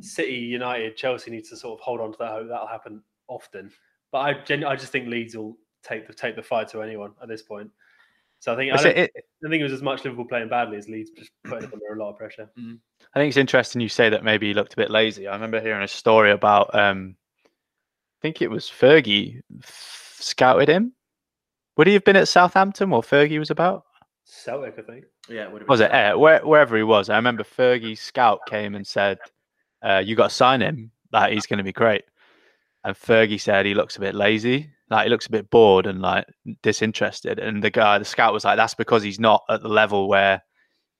City, 0.00 0.34
United, 0.34 0.96
Chelsea 0.96 1.30
needs 1.30 1.50
to 1.50 1.56
sort 1.56 1.78
of 1.78 1.84
hold 1.84 2.00
on 2.00 2.12
to 2.12 2.18
that 2.20 2.30
hope. 2.30 2.48
That'll 2.48 2.68
happen 2.68 3.02
often. 3.28 3.70
But 4.10 4.18
I, 4.18 4.32
genu- 4.34 4.66
I 4.66 4.76
just 4.76 4.92
think 4.92 5.08
Leeds 5.08 5.36
will 5.36 5.56
take 5.82 6.06
the 6.06 6.12
take 6.12 6.36
the 6.36 6.42
fight 6.42 6.68
to 6.68 6.82
anyone 6.82 7.12
at 7.22 7.28
this 7.28 7.42
point. 7.42 7.70
So 8.40 8.52
I 8.52 8.56
think 8.56 8.72
I, 8.72 8.88
it, 8.88 9.12
I 9.44 9.48
think 9.48 9.60
it 9.60 9.64
was 9.64 9.72
as 9.72 9.82
much 9.82 10.04
Liverpool 10.04 10.24
playing 10.24 10.48
badly 10.48 10.76
as 10.76 10.88
Leeds 10.88 11.10
just 11.10 11.30
putting 11.44 11.68
them 11.68 11.80
under 11.80 12.00
a 12.00 12.04
lot 12.04 12.10
of 12.10 12.18
pressure. 12.18 12.48
Mm. 12.58 12.78
I 13.14 13.18
think 13.18 13.28
it's 13.28 13.36
interesting 13.36 13.80
you 13.80 13.88
say 13.88 14.08
that 14.10 14.22
maybe 14.22 14.48
he 14.48 14.54
looked 14.54 14.74
a 14.74 14.76
bit 14.76 14.90
lazy. 14.90 15.26
I 15.26 15.34
remember 15.34 15.60
hearing 15.60 15.82
a 15.82 15.88
story 15.88 16.30
about 16.30 16.72
um, 16.74 17.16
I 17.46 18.18
think 18.22 18.40
it 18.40 18.50
was 18.50 18.66
Fergie 18.66 19.40
f- 19.62 20.16
scouted 20.20 20.68
him. 20.68 20.92
Would 21.76 21.86
he 21.86 21.94
have 21.94 22.04
been 22.04 22.16
at 22.16 22.28
Southampton 22.28 22.92
or 22.92 23.02
Fergie 23.02 23.38
was 23.38 23.50
about? 23.50 23.84
Celtic, 24.24 24.78
I 24.78 24.82
think. 24.82 25.04
Yeah, 25.28 25.54
it 25.54 25.68
was 25.68 25.80
it? 25.80 25.90
Yeah, 25.90 26.14
where, 26.14 26.44
wherever 26.44 26.76
he 26.76 26.82
was. 26.82 27.08
I 27.08 27.16
remember 27.16 27.44
Fergie's 27.44 28.00
scout 28.00 28.40
came 28.46 28.74
and 28.74 28.86
said, 28.86 29.18
uh, 29.82 30.02
"You 30.04 30.16
got 30.16 30.30
to 30.30 30.34
sign 30.34 30.60
him. 30.60 30.90
That 31.12 31.32
he's 31.32 31.46
going 31.46 31.58
to 31.58 31.64
be 31.64 31.72
great." 31.72 32.04
And 32.88 32.96
Fergie 32.96 33.38
said 33.38 33.66
he 33.66 33.74
looks 33.74 33.98
a 33.98 34.00
bit 34.00 34.14
lazy. 34.14 34.70
Like 34.88 35.04
he 35.04 35.10
looks 35.10 35.26
a 35.26 35.30
bit 35.30 35.50
bored 35.50 35.86
and 35.86 36.00
like 36.00 36.24
disinterested. 36.62 37.38
And 37.38 37.62
the 37.62 37.68
guy, 37.68 37.98
the 37.98 38.06
scout, 38.06 38.32
was 38.32 38.46
like, 38.46 38.56
"That's 38.56 38.72
because 38.72 39.02
he's 39.02 39.20
not 39.20 39.42
at 39.50 39.60
the 39.60 39.68
level 39.68 40.08
where 40.08 40.42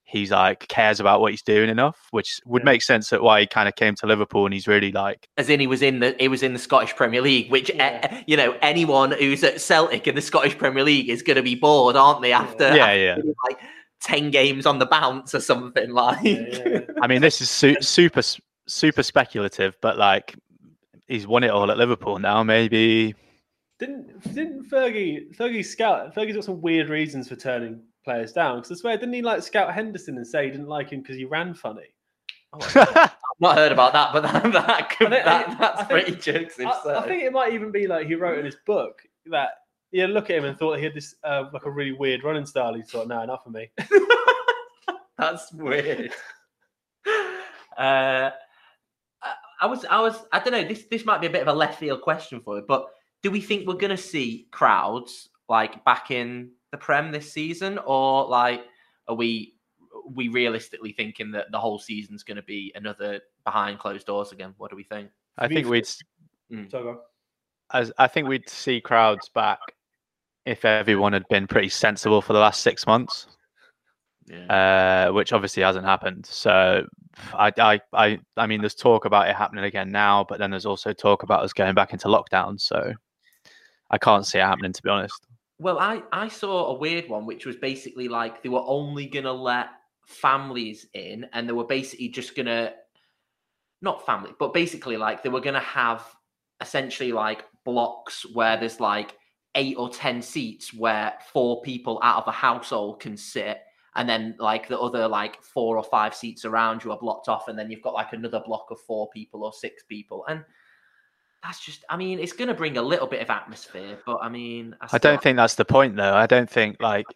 he's 0.02 0.30
like 0.30 0.68
cares 0.68 1.00
about 1.00 1.22
what 1.22 1.30
he's 1.30 1.40
doing 1.40 1.70
enough." 1.70 1.96
Which 2.10 2.40
would 2.44 2.60
yeah. 2.60 2.66
make 2.66 2.82
sense 2.82 3.10
at 3.14 3.22
why 3.22 3.40
he 3.40 3.46
kind 3.46 3.70
of 3.70 3.74
came 3.74 3.94
to 3.94 4.06
Liverpool 4.06 4.44
and 4.44 4.52
he's 4.52 4.68
really 4.68 4.92
like, 4.92 5.26
as 5.38 5.48
in 5.48 5.60
he 5.60 5.66
was 5.66 5.80
in 5.80 6.00
the 6.00 6.14
he 6.20 6.28
was 6.28 6.42
in 6.42 6.52
the 6.52 6.58
Scottish 6.58 6.94
Premier 6.94 7.22
League, 7.22 7.50
which 7.50 7.70
eh, 7.70 7.74
yeah. 7.78 8.22
you 8.26 8.36
know 8.36 8.54
anyone 8.60 9.12
who's 9.12 9.42
at 9.42 9.58
Celtic 9.58 10.06
in 10.06 10.14
the 10.14 10.20
Scottish 10.20 10.58
Premier 10.58 10.84
League 10.84 11.08
is 11.08 11.22
going 11.22 11.36
to 11.36 11.42
be 11.42 11.54
bored, 11.54 11.96
aren't 11.96 12.20
they? 12.20 12.32
After 12.32 12.76
yeah, 12.76 12.92
yeah. 12.92 13.16
Like 13.48 13.58
10 14.02 14.30
games 14.30 14.66
on 14.66 14.78
the 14.78 14.86
bounce 14.86 15.34
or 15.34 15.40
something 15.40 15.90
like 15.90 16.22
yeah, 16.22 16.82
i 17.02 17.08
mean 17.08 17.20
this 17.20 17.40
is 17.40 17.50
su- 17.50 17.74
super 17.80 18.22
super 18.68 19.02
speculative 19.02 19.76
but 19.82 19.98
like 19.98 20.36
he's 21.08 21.26
won 21.26 21.44
it 21.44 21.50
all 21.50 21.70
at 21.70 21.78
liverpool 21.78 22.18
now 22.18 22.42
maybe 22.42 23.14
didn't 23.78 24.22
didn't 24.34 24.68
Fergie 24.68 25.34
Fergie 25.36 25.64
scout 25.64 26.14
Fergie's 26.14 26.34
got 26.34 26.44
some 26.44 26.60
weird 26.60 26.88
reasons 26.88 27.28
for 27.28 27.36
turning 27.36 27.80
players 28.08 28.32
down? 28.32 28.56
Because 28.56 28.72
I 28.72 28.80
swear, 28.80 28.96
didn't 28.96 29.12
he 29.12 29.22
like 29.22 29.42
scout 29.42 29.74
Henderson 29.74 30.16
and 30.16 30.26
say 30.26 30.46
he 30.46 30.50
didn't 30.50 30.68
like 30.68 30.90
him 30.90 31.02
because 31.02 31.16
he 31.16 31.26
ran 31.26 31.52
funny? 31.52 31.94
Oh, 32.54 32.58
I've 32.74 33.40
not 33.40 33.56
heard 33.56 33.72
about 33.72 33.92
that, 33.92 34.12
but 34.14 34.22
that, 34.32 34.52
that, 34.52 34.90
could, 34.90 35.10
think, 35.10 35.24
that 35.24 35.58
that's 35.58 35.82
pretty 35.84 36.16
jokes. 36.16 36.58
I, 36.58 36.80
so. 36.82 36.96
I, 36.96 37.06
think 37.06 37.22
it 37.22 37.32
might 37.32 37.52
even 37.52 37.70
be 37.70 37.86
like 37.86 38.06
he 38.06 38.14
wrote 38.14 38.38
in 38.38 38.46
his 38.46 38.56
book 38.66 39.02
that 39.26 39.50
yeah, 39.92 40.06
look 40.06 40.30
at 40.30 40.36
him 40.36 40.46
and 40.46 40.58
thought 40.58 40.78
he 40.78 40.84
had 40.84 40.94
this 40.94 41.14
uh, 41.22 41.44
like 41.52 41.66
a 41.66 41.70
really 41.70 41.92
weird 41.92 42.24
running 42.24 42.46
style. 42.46 42.72
He 42.72 42.82
thought, 42.82 43.08
no, 43.08 43.22
enough 43.22 43.44
for 43.44 43.50
me. 43.50 43.70
that's 45.18 45.52
weird. 45.52 46.12
Uh, 47.76 48.30
I 49.60 49.66
was, 49.66 49.84
I 49.84 50.00
was, 50.00 50.16
I 50.32 50.38
don't 50.38 50.52
know. 50.52 50.66
This 50.66 50.84
this 50.90 51.04
might 51.04 51.20
be 51.20 51.26
a 51.26 51.30
bit 51.30 51.42
of 51.42 51.48
a 51.48 51.52
left 51.52 51.78
field 51.78 52.02
question 52.02 52.40
for 52.40 52.56
you, 52.56 52.64
but 52.66 52.86
do 53.22 53.30
we 53.30 53.40
think 53.40 53.66
we're 53.66 53.74
going 53.74 53.90
to 53.90 53.96
see 53.96 54.46
crowds 54.50 55.28
like 55.48 55.84
back 55.84 56.10
in 56.10 56.50
the 56.70 56.78
Prem 56.78 57.10
this 57.10 57.32
season, 57.32 57.78
or 57.84 58.26
like 58.28 58.62
are 59.08 59.14
we 59.14 59.54
we 60.14 60.28
realistically 60.28 60.92
thinking 60.92 61.32
that 61.32 61.50
the 61.50 61.58
whole 61.58 61.78
season's 61.78 62.22
going 62.22 62.36
to 62.36 62.42
be 62.42 62.72
another 62.74 63.20
behind 63.44 63.78
closed 63.78 64.06
doors 64.06 64.32
again? 64.32 64.54
What 64.58 64.70
do 64.70 64.76
we 64.76 64.84
think? 64.84 65.10
I 65.36 65.48
think 65.48 65.66
we'd. 65.66 65.88
Mm. 66.52 66.96
As 67.72 67.92
I 67.98 68.06
think 68.06 68.28
we'd 68.28 68.48
see 68.48 68.80
crowds 68.80 69.28
back 69.28 69.58
if 70.46 70.64
everyone 70.64 71.12
had 71.12 71.28
been 71.28 71.46
pretty 71.46 71.68
sensible 71.68 72.22
for 72.22 72.32
the 72.32 72.38
last 72.38 72.62
six 72.62 72.86
months, 72.86 73.26
yeah. 74.26 75.08
uh, 75.08 75.12
which 75.12 75.34
obviously 75.34 75.62
hasn't 75.62 75.84
happened. 75.84 76.24
So 76.24 76.86
I, 77.34 77.52
I, 77.58 77.80
I, 77.92 78.18
I 78.36 78.46
mean, 78.46 78.60
there's 78.60 78.74
talk 78.74 79.04
about 79.04 79.28
it 79.28 79.36
happening 79.36 79.64
again 79.64 79.90
now, 79.90 80.24
but 80.28 80.38
then 80.38 80.50
there's 80.50 80.66
also 80.66 80.92
talk 80.92 81.22
about 81.22 81.42
us 81.42 81.52
going 81.52 81.74
back 81.74 81.92
into 81.92 82.08
lockdown. 82.08 82.60
So 82.60 82.92
I 83.90 83.98
can't 83.98 84.26
see 84.26 84.38
it 84.38 84.42
happening, 84.42 84.72
to 84.72 84.82
be 84.82 84.90
honest. 84.90 85.26
Well, 85.58 85.78
I, 85.78 86.02
I 86.12 86.28
saw 86.28 86.66
a 86.66 86.78
weird 86.78 87.08
one, 87.08 87.26
which 87.26 87.44
was 87.44 87.56
basically 87.56 88.08
like 88.08 88.42
they 88.42 88.48
were 88.48 88.64
only 88.64 89.06
going 89.06 89.24
to 89.24 89.32
let 89.32 89.68
families 90.06 90.86
in 90.94 91.26
and 91.32 91.48
they 91.48 91.52
were 91.52 91.66
basically 91.66 92.08
just 92.08 92.34
going 92.34 92.46
to, 92.46 92.72
not 93.82 94.06
family, 94.06 94.32
but 94.38 94.54
basically 94.54 94.96
like 94.96 95.22
they 95.22 95.28
were 95.28 95.40
going 95.40 95.54
to 95.54 95.60
have 95.60 96.04
essentially 96.60 97.12
like 97.12 97.44
blocks 97.64 98.24
where 98.32 98.56
there's 98.56 98.80
like 98.80 99.16
eight 99.54 99.76
or 99.76 99.88
10 99.88 100.22
seats 100.22 100.72
where 100.72 101.14
four 101.32 101.60
people 101.62 102.00
out 102.02 102.22
of 102.22 102.28
a 102.28 102.32
household 102.32 103.00
can 103.00 103.16
sit. 103.16 103.60
And 103.98 104.08
then 104.08 104.34
like 104.38 104.68
the 104.68 104.78
other 104.78 105.06
like 105.06 105.42
four 105.42 105.76
or 105.76 105.82
five 105.84 106.14
seats 106.14 106.46
around 106.46 106.84
you 106.84 106.92
are 106.92 106.98
blocked 106.98 107.28
off. 107.28 107.48
And 107.48 107.58
then 107.58 107.70
you've 107.70 107.82
got 107.82 107.92
like 107.92 108.14
another 108.14 108.40
block 108.46 108.68
of 108.70 108.80
four 108.80 109.10
people 109.10 109.44
or 109.44 109.52
six 109.52 109.82
people. 109.82 110.24
And 110.28 110.42
that's 111.44 111.64
just 111.64 111.84
i 111.88 111.96
mean 111.96 112.18
it's 112.18 112.32
going 112.32 112.48
to 112.48 112.54
bring 112.54 112.78
a 112.78 112.82
little 112.82 113.06
bit 113.06 113.22
of 113.22 113.30
atmosphere 113.30 113.96
but 114.04 114.18
i 114.20 114.28
mean 114.28 114.74
i, 114.80 114.88
I 114.94 114.98
don't 114.98 115.22
think 115.22 115.36
that's 115.36 115.54
the 115.54 115.64
point 115.64 115.94
though 115.94 116.12
i 116.12 116.26
don't 116.26 116.50
think 116.50 116.78
like 116.80 117.06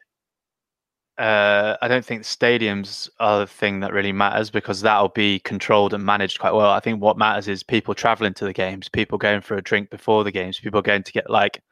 uh, 1.18 1.76
I 1.82 1.88
don't 1.88 2.04
think 2.04 2.22
stadiums 2.22 3.08
are 3.20 3.40
the 3.40 3.46
thing 3.46 3.80
that 3.80 3.92
really 3.92 4.12
matters 4.12 4.50
because 4.50 4.80
that'll 4.80 5.10
be 5.10 5.40
controlled 5.40 5.92
and 5.92 6.02
managed 6.02 6.38
quite 6.40 6.54
well. 6.54 6.70
I 6.70 6.80
think 6.80 7.02
what 7.02 7.18
matters 7.18 7.48
is 7.48 7.62
people 7.62 7.94
traveling 7.94 8.32
to 8.34 8.46
the 8.46 8.52
games, 8.52 8.88
people 8.88 9.18
going 9.18 9.42
for 9.42 9.56
a 9.56 9.62
drink 9.62 9.90
before 9.90 10.24
the 10.24 10.32
games, 10.32 10.58
people 10.58 10.82
going 10.82 11.02
to 11.02 11.12
get 11.12 11.28
like. 11.28 11.62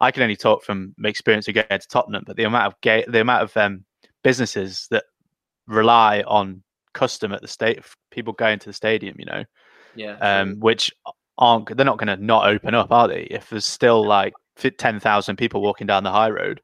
I 0.00 0.10
can 0.10 0.24
only 0.24 0.36
talk 0.36 0.64
from 0.64 0.94
experience 1.04 1.46
of 1.46 1.54
going 1.54 1.66
to 1.68 1.78
Tottenham, 1.88 2.24
but 2.26 2.36
the 2.36 2.42
amount 2.42 2.66
of 2.66 2.80
gay, 2.80 3.04
the 3.06 3.20
amount 3.20 3.44
of 3.44 3.56
um, 3.56 3.84
businesses 4.22 4.86
that 4.90 5.04
rely 5.66 6.22
on 6.26 6.62
custom 6.94 7.32
at 7.32 7.40
the 7.40 7.48
state, 7.48 7.80
people 8.10 8.32
going 8.32 8.58
to 8.58 8.66
the 8.66 8.72
stadium, 8.72 9.16
you 9.18 9.26
know, 9.26 9.44
yeah, 9.94 10.16
um, 10.18 10.58
which 10.60 10.92
aren't 11.38 11.74
they're 11.76 11.86
not 11.86 11.98
going 11.98 12.16
to 12.18 12.24
not 12.24 12.46
open 12.46 12.74
up, 12.74 12.90
are 12.90 13.08
they? 13.08 13.22
If 13.24 13.50
there's 13.50 13.66
still 13.66 14.04
like 14.06 14.34
ten 14.78 15.00
thousand 15.00 15.36
people 15.36 15.62
walking 15.62 15.86
down 15.86 16.04
the 16.04 16.12
high 16.12 16.30
road, 16.30 16.60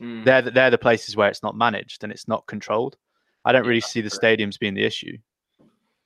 mm. 0.00 0.24
they're 0.24 0.42
the, 0.42 0.50
they're 0.50 0.70
the 0.70 0.78
places 0.78 1.16
where 1.16 1.28
it's 1.28 1.42
not 1.42 1.56
managed 1.56 2.02
and 2.02 2.12
it's 2.12 2.28
not 2.28 2.46
controlled. 2.46 2.96
I 3.44 3.52
don't 3.52 3.64
yeah, 3.64 3.68
really 3.68 3.80
see 3.80 4.00
the 4.00 4.10
stadiums 4.10 4.58
being 4.58 4.74
the 4.74 4.84
issue. 4.84 5.16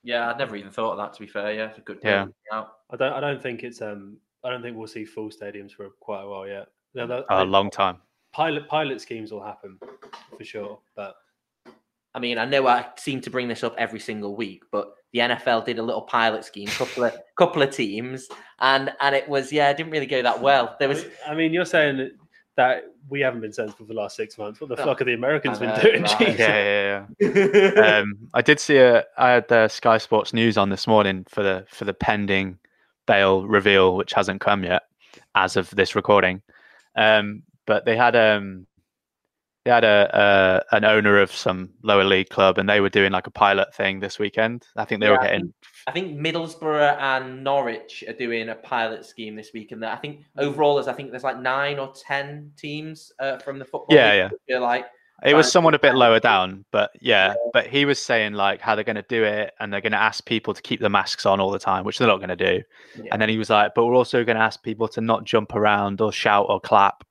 Yeah, 0.03 0.31
I'd 0.31 0.39
never 0.39 0.57
even 0.57 0.71
thought 0.71 0.93
of 0.93 0.99
that. 0.99 1.15
To 1.15 1.21
be 1.21 1.27
fair, 1.27 1.53
yeah, 1.55 1.69
it's 1.69 1.79
a 1.79 1.83
good. 1.83 1.99
Yeah, 2.03 2.27
I 2.53 2.97
don't. 2.97 3.13
I 3.13 3.21
don't 3.21 3.43
think 3.43 3.63
it's. 3.63 3.83
Um, 3.83 4.19
I 4.45 4.51
don't 4.51 4.63
think 4.63 4.77
we'll 4.77 4.87
see 4.87 5.05
full 5.05 5.29
stadiums 5.29 5.73
for 5.73 5.91
quite 6.01 6.23
a 6.23 6.29
while 6.29 6.49
yet. 6.49 6.69
No, 6.95 7.25
a 7.29 7.45
long 7.45 7.71
time. 7.71 7.99
Pilot 8.33 8.69
pilot 8.69 9.01
schemes 9.01 9.33
will 9.33 9.43
happen 9.43 9.79
for 10.37 10.45
sure, 10.45 10.79
but 10.95 11.17
I 12.15 12.19
mean, 12.19 12.39
I 12.39 12.45
know 12.45 12.67
I 12.67 12.87
seem 12.97 13.21
to 13.23 13.31
bring 13.31 13.49
this 13.49 13.63
up 13.63 13.75
every 13.79 14.01
single 14.01 14.35
week, 14.35 14.65
but 14.73 14.95
the 15.13 15.21
NFL 15.21 15.65
did 15.65 15.79
a 15.79 15.83
little 15.83 16.03
pilot 16.03 16.45
scheme, 16.45 16.69
couple 16.69 17.05
of 17.05 17.17
couple 17.37 17.63
of 17.63 17.71
teams, 17.71 18.29
and 18.61 18.93
and 19.01 19.15
it 19.15 19.29
was 19.29 19.53
yeah, 19.53 19.71
it 19.71 19.77
didn't 19.77 19.93
really 19.93 20.07
go 20.07 20.23
that 20.23 20.41
well. 20.41 20.77
There 20.79 20.89
was, 20.89 21.07
I 21.27 21.35
mean, 21.35 21.53
you're 21.53 21.65
saying 21.65 22.11
that 22.57 22.85
we 23.09 23.21
haven't 23.21 23.41
been 23.41 23.53
sensible 23.53 23.87
for 23.87 23.93
the 23.93 23.99
last 23.99 24.17
six 24.17 24.39
months. 24.39 24.61
What 24.61 24.69
the 24.69 24.81
oh, 24.81 24.85
fuck 24.85 25.01
are 25.01 25.05
the 25.05 25.15
Americans 25.15 25.61
know, 25.61 25.75
been 25.75 25.81
doing? 25.83 26.03
Right. 26.03 26.39
Yeah, 26.39 27.07
yeah, 27.21 27.29
yeah. 27.29 27.99
um, 27.99 28.29
I 28.35 28.43
did 28.43 28.61
see 28.61 28.79
a. 28.79 29.05
I 29.17 29.31
had 29.31 29.49
the 29.49 29.69
Sky 29.69 29.99
Sports 29.99 30.33
News 30.33 30.59
on 30.59 30.69
this 30.69 30.87
morning 30.87 31.27
for 31.29 31.43
the 31.43 31.65
for 31.69 31.85
the 31.85 31.95
pending 31.95 32.59
Bale 33.07 33.47
reveal, 33.47 33.97
which 33.97 34.13
hasn't 34.13 34.41
come 34.41 34.65
yet 34.65 34.83
as 35.35 35.57
of 35.57 35.71
this 35.71 35.95
recording. 35.95 36.43
Um, 36.97 37.43
but 37.71 37.85
they 37.85 37.97
had 37.97 38.17
um 38.17 38.67
they 39.65 39.71
had 39.71 39.85
a, 39.85 40.65
a, 40.73 40.77
an 40.77 40.85
owner 40.85 41.21
of 41.21 41.31
some 41.31 41.71
lower 41.85 42.03
league 42.03 42.31
club, 42.31 42.59
and 42.59 42.69
they 42.69 42.81
were 42.81 42.89
doing 42.89 43.13
like 43.13 43.29
a 43.29 43.31
pilot 43.31 43.73
thing 43.73 44.01
this 44.01 44.19
weekend. 44.19 44.67
I 44.75 44.85
think 44.85 45.01
they 45.01 45.07
yeah, 45.07 45.13
were 45.13 45.23
getting. 45.23 45.55
I 45.87 45.93
think, 45.93 46.19
Middlesbrough 46.19 46.99
and 46.99 47.45
Norwich 47.45 48.03
are 48.09 48.13
doing 48.15 48.49
a 48.49 48.57
pilot 48.57 49.05
scheme 49.05 49.37
this 49.37 49.53
week, 49.55 49.71
and 49.71 49.85
I 49.85 49.95
think 49.95 50.25
overall, 50.37 50.75
there's 50.75 50.89
I 50.89 50.95
think 50.95 51.13
there's 51.13 51.23
like 51.23 51.41
nine 51.41 51.79
or 51.79 51.93
ten 51.95 52.51
teams 52.57 53.13
uh, 53.21 53.39
from 53.39 53.61
the 53.61 53.65
football. 53.65 53.97
Yeah, 53.97 54.31
yeah. 54.49 54.59
Like 54.59 54.87
it 55.23 55.35
was 55.35 55.53
someone 55.53 55.75
a 55.75 55.79
bit 55.79 55.95
lower 55.95 56.19
down, 56.19 56.65
but 56.73 56.91
yeah, 57.01 57.29
yeah. 57.29 57.35
But 57.53 57.69
he 57.69 57.85
was 57.85 58.01
saying 58.01 58.33
like 58.33 58.61
how 58.61 58.75
they're 58.75 58.83
going 58.83 58.97
to 58.97 59.07
do 59.09 59.23
it, 59.23 59.53
and 59.61 59.73
they're 59.73 59.81
going 59.83 59.93
to 59.93 60.03
ask 60.03 60.25
people 60.27 60.55
to 60.55 60.63
keep 60.63 60.81
the 60.81 60.91
masks 60.91 61.25
on 61.25 61.39
all 61.39 61.53
the 61.53 61.59
time, 61.61 61.85
which 61.85 61.99
they're 61.99 62.09
not 62.09 62.17
going 62.17 62.31
to 62.31 62.37
do. 62.37 62.63
Yeah. 62.97 63.11
And 63.13 63.23
then 63.23 63.29
he 63.29 63.39
was 63.39 63.51
like, 63.51 63.77
but 63.77 63.85
we're 63.85 63.95
also 63.95 64.25
going 64.25 64.37
to 64.37 64.43
ask 64.43 64.63
people 64.63 64.89
to 64.89 65.01
not 65.01 65.25
jump 65.25 65.55
around 65.55 66.01
or 66.01 66.11
shout 66.11 66.47
or 66.49 66.59
clap 66.59 67.05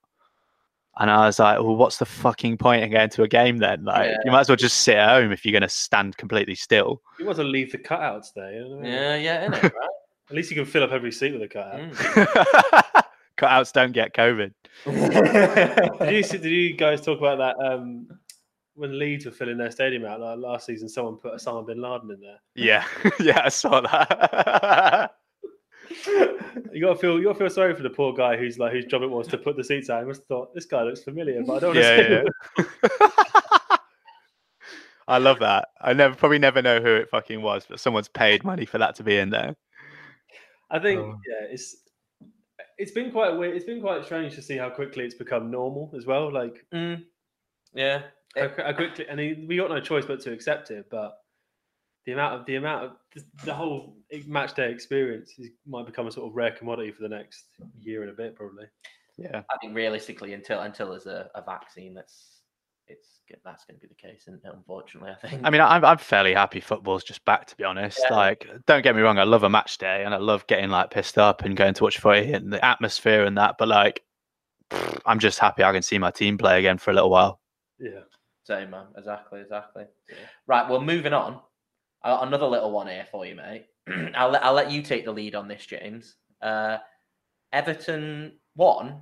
And 0.99 1.09
I 1.09 1.25
was 1.25 1.39
like, 1.39 1.57
well, 1.59 1.75
what's 1.77 1.97
the 1.97 2.05
fucking 2.05 2.57
point 2.57 2.83
in 2.83 2.91
going 2.91 3.09
to 3.11 3.23
a 3.23 3.27
game 3.27 3.57
then? 3.57 3.85
Like, 3.85 4.09
Yeah. 4.09 4.17
you 4.25 4.31
might 4.31 4.41
as 4.41 4.49
well 4.49 4.57
just 4.57 4.81
sit 4.81 4.97
at 4.97 5.09
home 5.09 5.31
if 5.31 5.45
you're 5.45 5.53
going 5.53 5.61
to 5.61 5.69
stand 5.69 6.17
completely 6.17 6.55
still. 6.55 7.01
You 7.17 7.25
might 7.25 7.31
as 7.31 7.37
well 7.37 7.47
leave 7.47 7.71
the 7.71 7.77
cutouts 7.77 8.33
there. 8.35 8.53
You 8.53 8.59
know 8.67 8.79
I 8.79 8.81
mean? 8.81 8.91
Yeah, 8.91 9.15
yeah, 9.15 9.47
innit, 9.47 9.63
right? 9.63 9.73
At 10.29 10.35
least 10.35 10.51
you 10.51 10.57
can 10.57 10.65
fill 10.65 10.83
up 10.83 10.91
every 10.91 11.11
seat 11.11 11.31
with 11.33 11.41
a 11.41 11.47
cutout. 11.47 11.79
Mm. 11.79 13.03
Cutouts 13.37 13.71
don't 13.71 13.93
get 13.93 14.13
COVID. 14.13 14.53
Did 15.99 16.13
you 16.13 16.23
see, 16.23 16.37
did 16.37 16.51
you 16.51 16.73
guys 16.73 17.01
talk 17.01 17.17
about 17.17 17.37
that 17.37 17.55
um, 17.65 18.07
when 18.75 18.99
Leeds 18.99 19.25
were 19.25 19.31
filling 19.31 19.57
their 19.57 19.71
stadium 19.71 20.05
out 20.05 20.19
like, 20.19 20.37
last 20.37 20.65
season? 20.65 20.87
Someone 20.89 21.15
put 21.15 21.33
Osama 21.33 21.65
bin 21.65 21.81
Laden 21.81 22.11
in 22.11 22.19
there. 22.19 22.39
Yeah, 22.53 22.85
yeah, 23.19 23.41
I 23.45 23.49
saw 23.49 23.81
that. 23.81 25.15
You 26.71 26.81
got 26.85 26.93
to 26.93 26.99
feel 26.99 27.17
you 27.17 27.25
got 27.25 27.33
to 27.33 27.39
feel 27.39 27.49
sorry 27.49 27.73
for 27.75 27.81
the 27.83 27.89
poor 27.89 28.13
guy 28.13 28.37
who's 28.37 28.59
like 28.59 28.71
whose 28.73 28.85
job 28.85 29.01
it 29.01 29.09
was 29.09 29.27
to 29.27 29.37
put 29.37 29.55
the 29.57 29.63
seats 29.63 29.89
out. 29.89 30.01
He 30.01 30.07
must 30.07 30.21
have 30.21 30.27
thought 30.27 30.53
this 30.53 30.65
guy 30.65 30.83
looks 30.83 31.03
familiar, 31.03 31.41
but 31.43 31.53
I 31.55 31.59
don't 31.59 31.75
yeah, 31.75 32.01
yeah. 32.01 32.23
yeah. 32.57 33.07
I 35.07 35.17
love 35.17 35.39
that. 35.39 35.69
I 35.81 35.93
never 35.93 36.13
probably 36.15 36.37
never 36.37 36.61
know 36.61 36.79
who 36.79 36.95
it 36.95 37.09
fucking 37.09 37.41
was, 37.41 37.65
but 37.67 37.79
someone's 37.79 38.07
paid 38.07 38.43
money 38.43 38.65
for 38.65 38.77
that 38.77 38.95
to 38.95 39.03
be 39.03 39.17
in 39.17 39.31
there. 39.31 39.55
I 40.69 40.77
think 40.79 40.99
Oh. 41.01 41.17
yeah, 41.27 41.47
it's 41.49 41.77
it's 42.77 42.91
been 42.91 43.11
quite 43.11 43.31
weird. 43.35 43.55
It's 43.55 43.65
been 43.65 43.81
quite 43.81 44.05
strange 44.05 44.35
to 44.35 44.41
see 44.41 44.57
how 44.57 44.69
quickly 44.69 45.05
it's 45.05 45.15
become 45.15 45.49
normal 45.49 45.91
as 45.97 46.05
well. 46.05 46.31
Like 46.31 46.63
Mm. 46.73 47.03
Yeah. 47.73 48.03
how, 48.37 48.49
how 48.57 48.73
quickly, 48.73 49.07
and 49.09 49.19
we 49.47 49.55
got 49.57 49.69
no 49.71 49.79
choice 49.79 50.05
but 50.05 50.19
to 50.21 50.31
accept 50.31 50.69
it. 50.69 50.85
But 50.91 51.17
the 52.09 52.13
amount 52.13 52.39
of 52.39 52.45
the 52.47 52.55
amount 52.55 52.85
of 52.85 52.91
the, 53.13 53.23
the 53.45 53.53
whole 53.53 53.95
match 54.25 54.55
day 54.55 54.71
experience 54.71 55.33
is, 55.37 55.49
might 55.67 55.85
become 55.85 56.07
a 56.07 56.11
sort 56.11 56.27
of 56.27 56.35
rare 56.35 56.51
commodity 56.51 56.91
for 56.91 57.03
the 57.03 57.09
next 57.09 57.45
year 57.79 58.01
and 58.01 58.09
a 58.09 58.13
bit, 58.13 58.35
probably. 58.35 58.65
Yeah. 59.17 59.43
I 59.51 59.57
think 59.61 59.75
realistically, 59.75 60.33
until 60.33 60.61
until 60.61 60.89
there's 60.89 61.05
a, 61.05 61.29
a 61.35 61.41
vaccine, 61.43 61.93
that's 61.93 62.41
it's 62.87 63.19
that's 63.45 63.65
going 63.65 63.79
to 63.79 63.81
be 63.81 63.87
the 63.87 63.93
case, 63.93 64.23
isn't? 64.23 64.41
Unfortunately, 64.43 65.11
I 65.11 65.27
think. 65.27 65.41
I 65.43 65.51
mean, 65.51 65.61
I'm 65.61 65.85
I'm 65.85 65.99
fairly 65.99 66.33
happy 66.33 66.59
football's 66.59 67.03
just 67.03 67.23
back. 67.25 67.45
To 67.45 67.55
be 67.55 67.63
honest, 67.63 67.99
Yeah. 68.09 68.15
like, 68.15 68.49
don't 68.65 68.81
get 68.81 68.95
me 68.95 69.03
wrong, 69.03 69.19
I 69.19 69.23
love 69.23 69.43
a 69.43 69.49
match 69.49 69.77
day 69.77 70.03
and 70.03 70.13
I 70.13 70.17
love 70.17 70.47
getting 70.47 70.69
like 70.69 70.89
pissed 70.89 71.19
up 71.19 71.43
and 71.43 71.55
going 71.55 71.75
to 71.75 71.83
watch 71.83 71.99
footy 71.99 72.33
and 72.33 72.51
the 72.51 72.63
atmosphere 72.65 73.25
and 73.25 73.37
that. 73.37 73.55
But 73.59 73.67
like, 73.67 74.03
I'm 75.05 75.19
just 75.19 75.37
happy 75.37 75.63
I 75.63 75.71
can 75.73 75.83
see 75.83 75.99
my 75.99 76.09
team 76.09 76.39
play 76.39 76.57
again 76.57 76.79
for 76.79 76.89
a 76.89 76.93
little 76.95 77.11
while. 77.11 77.39
Yeah. 77.79 78.01
Same 78.45 78.71
man, 78.71 78.85
exactly, 78.97 79.41
exactly. 79.41 79.83
Right, 80.47 80.67
well, 80.67 80.81
moving 80.81 81.13
on. 81.13 81.39
Uh, 82.03 82.19
another 82.21 82.45
little 82.45 82.71
one 82.71 82.87
here 82.87 83.05
for 83.11 83.25
you, 83.25 83.35
mate. 83.35 83.65
I'll 84.15 84.29
let 84.29 84.43
I'll 84.43 84.53
let 84.53 84.71
you 84.71 84.81
take 84.81 85.05
the 85.05 85.11
lead 85.11 85.35
on 85.35 85.47
this, 85.47 85.65
James. 85.65 86.15
Uh, 86.41 86.77
Everton 87.51 88.33
won, 88.55 89.01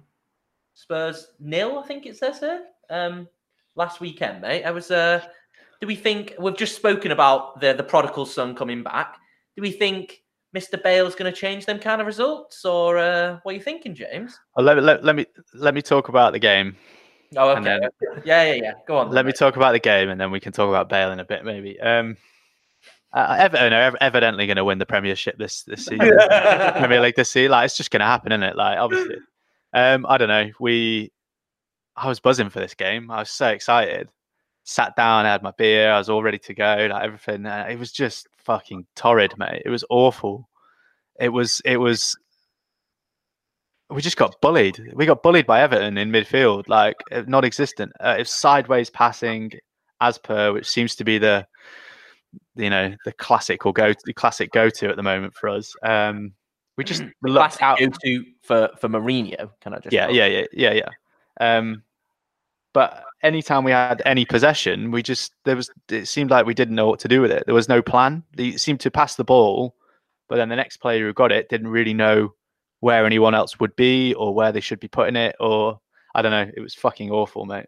Spurs 0.73 1.27
nil. 1.39 1.79
I 1.79 1.88
think 1.88 2.05
it 2.05 2.17
says 2.17 2.39
here. 2.39 2.63
Um, 2.89 3.27
last 3.75 3.99
weekend, 3.99 4.41
mate. 4.41 4.63
I 4.63 4.71
was. 4.71 4.89
Uh, 4.91 5.21
do 5.79 5.86
we 5.88 5.95
think 5.95 6.33
we've 6.39 6.57
just 6.57 6.75
spoken 6.75 7.12
about 7.12 7.60
the 7.60 7.73
the 7.73 7.83
prodigal 7.83 8.25
son 8.25 8.55
coming 8.55 8.83
back? 8.83 9.17
Do 9.55 9.62
we 9.62 9.71
think 9.71 10.23
Mr. 10.55 10.81
Bale's 10.81 11.13
going 11.15 11.31
to 11.31 11.38
change 11.38 11.65
them 11.65 11.77
kind 11.79 12.01
of 12.01 12.07
results, 12.07 12.63
or 12.65 12.97
uh, 12.97 13.39
what 13.43 13.51
are 13.51 13.55
you 13.57 13.62
thinking, 13.63 13.93
James? 13.93 14.39
Well, 14.55 14.65
let, 14.65 14.77
me- 14.77 14.83
let, 14.83 15.03
let 15.03 15.15
me 15.15 15.25
let 15.53 15.73
me 15.75 15.81
talk 15.81 16.10
about 16.10 16.33
the 16.33 16.39
game. 16.39 16.75
Oh, 17.36 17.49
okay. 17.49 17.63
then- 17.63 17.81
yeah, 18.23 18.43
yeah, 18.45 18.53
yeah. 18.53 18.71
Go 18.88 18.97
on. 18.97 19.12
Let 19.12 19.25
me 19.25 19.33
talk 19.33 19.55
about 19.57 19.73
the 19.73 19.79
game, 19.79 20.10
and 20.10 20.19
then 20.19 20.31
we 20.31 20.39
can 20.39 20.53
talk 20.53 20.69
about 20.69 20.89
Bale 20.89 21.12
in 21.12 21.19
a 21.19 21.25
bit, 21.25 21.43
maybe. 21.43 21.79
Um, 21.79 22.15
uh, 23.17 23.36
Everton 23.39 23.73
are 23.73 23.82
ev- 23.82 23.95
evidently 23.99 24.45
going 24.45 24.58
to 24.58 24.63
win 24.63 24.77
the 24.77 24.86
Premiership 24.86 25.38
this 25.39 25.63
this 25.63 25.86
season. 25.86 26.12
Premier 26.30 27.01
League 27.01 27.15
this 27.15 27.32
season. 27.32 27.51
Like 27.51 27.65
it's 27.65 27.77
just 27.77 27.89
going 27.89 28.01
to 28.01 28.06
happen, 28.06 28.32
isn't 28.32 28.43
it? 28.43 28.56
Like 28.56 28.77
obviously, 28.77 29.15
um, 29.73 30.06
I 30.08 30.17
don't 30.17 30.27
know. 30.27 30.51
We, 30.60 31.12
I 31.95 32.08
was 32.08 32.19
buzzing 32.19 32.49
for 32.49 32.60
this 32.60 32.75
game. 32.75 33.10
I 33.10 33.19
was 33.19 33.32
so 33.32 33.47
excited. 33.47 34.10
Sat 34.65 34.95
down, 34.95 35.25
I 35.25 35.32
had 35.32 35.41
my 35.41 35.53
beer. 35.58 35.91
I 35.91 35.97
was 35.97 36.10
all 36.10 36.21
ready 36.21 36.38
to 36.39 36.53
go. 36.53 36.88
Like 36.91 37.03
everything. 37.03 37.45
Uh, 37.45 37.65
it 37.67 37.80
was 37.80 37.91
just 37.91 38.27
fucking 38.38 38.86
torrid, 38.95 39.34
mate. 39.38 39.63
It 39.65 39.69
was 39.69 39.84
awful. 39.89 40.47
It 41.19 41.30
was. 41.30 41.60
It 41.65 41.77
was. 41.77 42.15
We 43.89 44.01
just 44.01 44.17
got 44.17 44.39
bullied. 44.41 44.93
We 44.93 45.06
got 45.08 45.23
bullied 45.23 45.47
by 45.47 45.62
Everton 45.62 45.97
in 45.97 46.12
midfield, 46.12 46.67
like 46.67 46.97
uh, 47.12 47.23
non-existent. 47.25 47.93
Uh, 47.99 48.17
it's 48.19 48.36
sideways 48.36 48.89
passing, 48.89 49.53
as 50.01 50.17
per, 50.17 50.51
which 50.51 50.67
seems 50.67 50.95
to 50.97 51.06
be 51.06 51.17
the, 51.17 51.47
you 52.55 52.69
know, 52.69 52.95
the 53.05 53.11
classic 53.13 53.65
or 53.65 53.73
go 53.73 53.93
the 54.05 54.13
classic 54.13 54.51
go-to 54.51 54.89
at 54.89 54.95
the 54.95 55.03
moment 55.03 55.33
for 55.33 55.49
us. 55.49 55.75
Um, 55.83 56.33
we 56.77 56.83
just 56.83 57.01
the 57.21 57.29
looked 57.29 57.57
classic 57.57 57.61
out. 57.61 57.79
go-to 57.79 58.23
for 58.41 58.69
for 58.79 58.89
Mourinho. 58.89 59.51
Can 59.61 59.73
I 59.73 59.79
just? 59.79 59.93
Yeah, 59.93 60.07
note? 60.07 60.15
yeah, 60.15 60.25
yeah, 60.25 60.45
yeah, 60.53 60.73
yeah. 60.73 60.89
Um, 61.39 61.83
but 62.73 63.05
anytime 63.23 63.63
we 63.63 63.71
had 63.71 64.01
any 64.05 64.25
possession, 64.25 64.91
we 64.91 65.01
just 65.01 65.33
there 65.45 65.55
was 65.55 65.69
it 65.89 66.07
seemed 66.07 66.29
like 66.29 66.45
we 66.45 66.53
didn't 66.53 66.75
know 66.75 66.87
what 66.87 66.99
to 66.99 67.07
do 67.07 67.21
with 67.21 67.31
it. 67.31 67.43
There 67.45 67.55
was 67.55 67.69
no 67.69 67.81
plan. 67.81 68.23
They 68.35 68.51
seemed 68.57 68.79
to 68.81 68.91
pass 68.91 69.15
the 69.15 69.23
ball, 69.23 69.75
but 70.29 70.35
then 70.35 70.49
the 70.49 70.55
next 70.55 70.77
player 70.77 71.05
who 71.05 71.13
got 71.13 71.31
it 71.31 71.49
didn't 71.49 71.69
really 71.69 71.93
know 71.93 72.33
where 72.79 73.05
anyone 73.05 73.33
else 73.33 73.59
would 73.59 73.75
be 73.75 74.13
or 74.13 74.33
where 74.33 74.51
they 74.51 74.59
should 74.59 74.79
be 74.79 74.87
putting 74.87 75.15
it, 75.15 75.35
or 75.39 75.79
I 76.13 76.21
don't 76.21 76.31
know. 76.31 76.51
It 76.55 76.59
was 76.59 76.75
fucking 76.75 77.11
awful, 77.11 77.45
mate. 77.45 77.65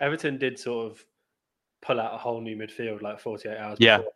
Everton 0.00 0.38
did 0.38 0.58
sort 0.58 0.92
of 0.92 1.04
pull 1.86 2.00
out 2.00 2.14
a 2.14 2.18
whole 2.18 2.40
new 2.40 2.56
midfield 2.56 3.02
like 3.02 3.20
48 3.20 3.56
hours 3.56 3.78
Yeah. 3.80 3.98
before. 3.98 4.12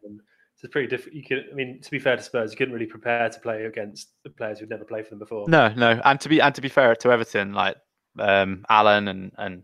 So 0.57 0.67
it's 0.67 0.73
pretty 0.73 0.89
different. 0.89 1.17
You 1.17 1.23
could, 1.25 1.47
I 1.51 1.55
mean, 1.55 1.81
to 1.81 1.91
be 1.91 1.99
fair 1.99 2.17
to 2.17 2.23
Spurs, 2.23 2.51
you 2.51 2.57
couldn't 2.59 2.75
really 2.75 2.87
prepare 2.87 3.29
to 3.31 3.41
play 3.41 3.65
against 3.65 4.11
the 4.25 4.31
players 4.31 4.59
who'd 4.59 4.69
never 4.69 4.85
played 4.85 5.05
for 5.07 5.11
them 5.11 5.19
before. 5.21 5.49
No, 5.49 5.69
no. 5.75 6.01
And 6.05 6.21
to 6.21 6.29
be 6.29 6.41
and 6.43 6.55
to 6.55 6.61
be 6.61 6.69
fair 6.69 6.95
to 6.95 7.11
Everton, 7.13 7.55
like 7.55 7.77
um, 8.19 8.65
Allan 8.69 9.09
and 9.09 9.33
and 9.39 9.63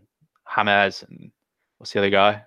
James 0.55 1.03
and 1.03 1.31
what's 1.77 1.91
the 1.93 1.99
other 1.99 2.09
guy? 2.09 2.43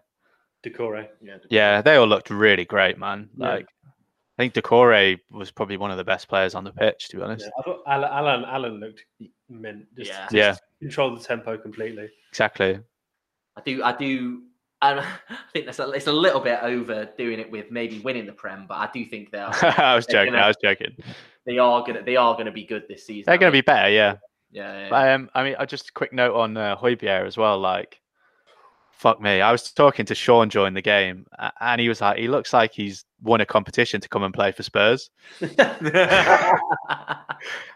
Doucouré. 0.67 1.09
yeah. 1.23 1.37
Yeah, 1.49 1.81
they 1.83 1.97
all 1.97 2.07
looked 2.09 2.31
really 2.31 2.65
great, 2.65 2.99
man. 2.99 3.31
Yeah. 3.37 3.49
Like 3.51 3.67
I 3.87 4.43
think 4.43 4.55
Doucouré 4.55 5.19
was 5.31 5.51
probably 5.51 5.77
one 5.77 5.91
of 5.91 5.97
the 5.99 6.05
best 6.05 6.27
players 6.29 6.55
on 6.55 6.65
the 6.65 6.73
pitch, 6.73 7.09
to 7.11 7.19
be 7.19 7.23
honest. 7.23 7.45
Yeah, 7.45 7.51
I 7.59 7.63
thought 7.63 7.83
Allan, 7.87 8.11
Allan, 8.11 8.45
Allan 8.47 8.81
looked 8.81 9.05
mint. 9.49 9.87
Just, 9.97 10.11
Yeah. 10.11 10.23
just 10.25 10.35
Yeah. 10.35 10.57
controlled 10.81 11.21
the 11.21 11.25
tempo 11.25 11.57
completely. 11.57 12.09
Exactly. 12.31 12.81
I 13.57 13.61
do. 13.65 13.83
I 13.85 13.93
do. 13.97 14.43
And 14.83 15.01
I 15.31 15.37
think 15.53 15.67
that's 15.67 15.79
a, 15.79 15.91
it's 15.91 16.07
a 16.07 16.13
little 16.13 16.41
bit 16.41 16.59
overdoing 16.63 17.39
it 17.41 17.51
with 17.51 17.71
maybe 17.71 17.99
winning 18.01 18.27
the 18.27 18.33
Prem, 18.33 18.67
but 18.69 18.75
I 18.79 18.89
do 18.93 19.05
think 19.05 19.31
they 19.31 19.39
are. 19.39 19.53
I 19.63 19.95
was 19.95 20.07
joking. 20.07 20.33
gonna- 20.33 20.45
I 20.45 20.49
was 20.49 20.57
joking. 20.63 20.97
they 21.47 21.59
are 21.59 21.83
gonna. 21.85 22.03
They 22.03 22.17
are 22.17 22.37
gonna 22.37 22.53
be 22.53 22.65
good 22.65 22.85
this 22.89 23.05
season. 23.07 23.25
They're 23.27 23.35
I 23.35 23.39
going 23.39 23.53
to 23.53 23.57
think. 23.57 23.67
be 23.67 23.71
better, 23.73 23.91
yeah. 23.91 24.17
Yeah. 24.53 24.79
yeah, 24.85 24.89
But, 24.91 25.09
um, 25.11 25.31
I 25.35 25.45
mean, 25.45 25.55
uh, 25.59 25.67
just 25.67 25.91
a 25.91 25.93
quick 25.93 26.13
note 26.13 26.35
on 26.35 26.57
uh, 26.57 26.77
Højbjerg 26.77 27.27
as 27.27 27.37
well. 27.37 27.59
Like, 27.61 28.01
fuck 28.91 29.21
me. 29.21 29.41
I 29.41 29.53
was 29.53 29.71
talking 29.71 30.05
to 30.07 30.15
Sean 30.15 30.49
during 30.49 30.75
the 30.75 30.83
game, 30.83 31.25
and 31.61 31.81
he 31.81 31.89
was 31.89 32.01
like, 32.01 32.19
he 32.19 32.27
looks 32.27 32.53
like 32.53 32.73
he's 32.73 33.05
won 33.23 33.41
a 33.41 33.47
competition 33.47 34.01
to 34.01 34.09
come 34.09 34.23
and 34.25 34.35
play 34.35 34.51
for 34.53 34.63
Spurs. 34.65 35.09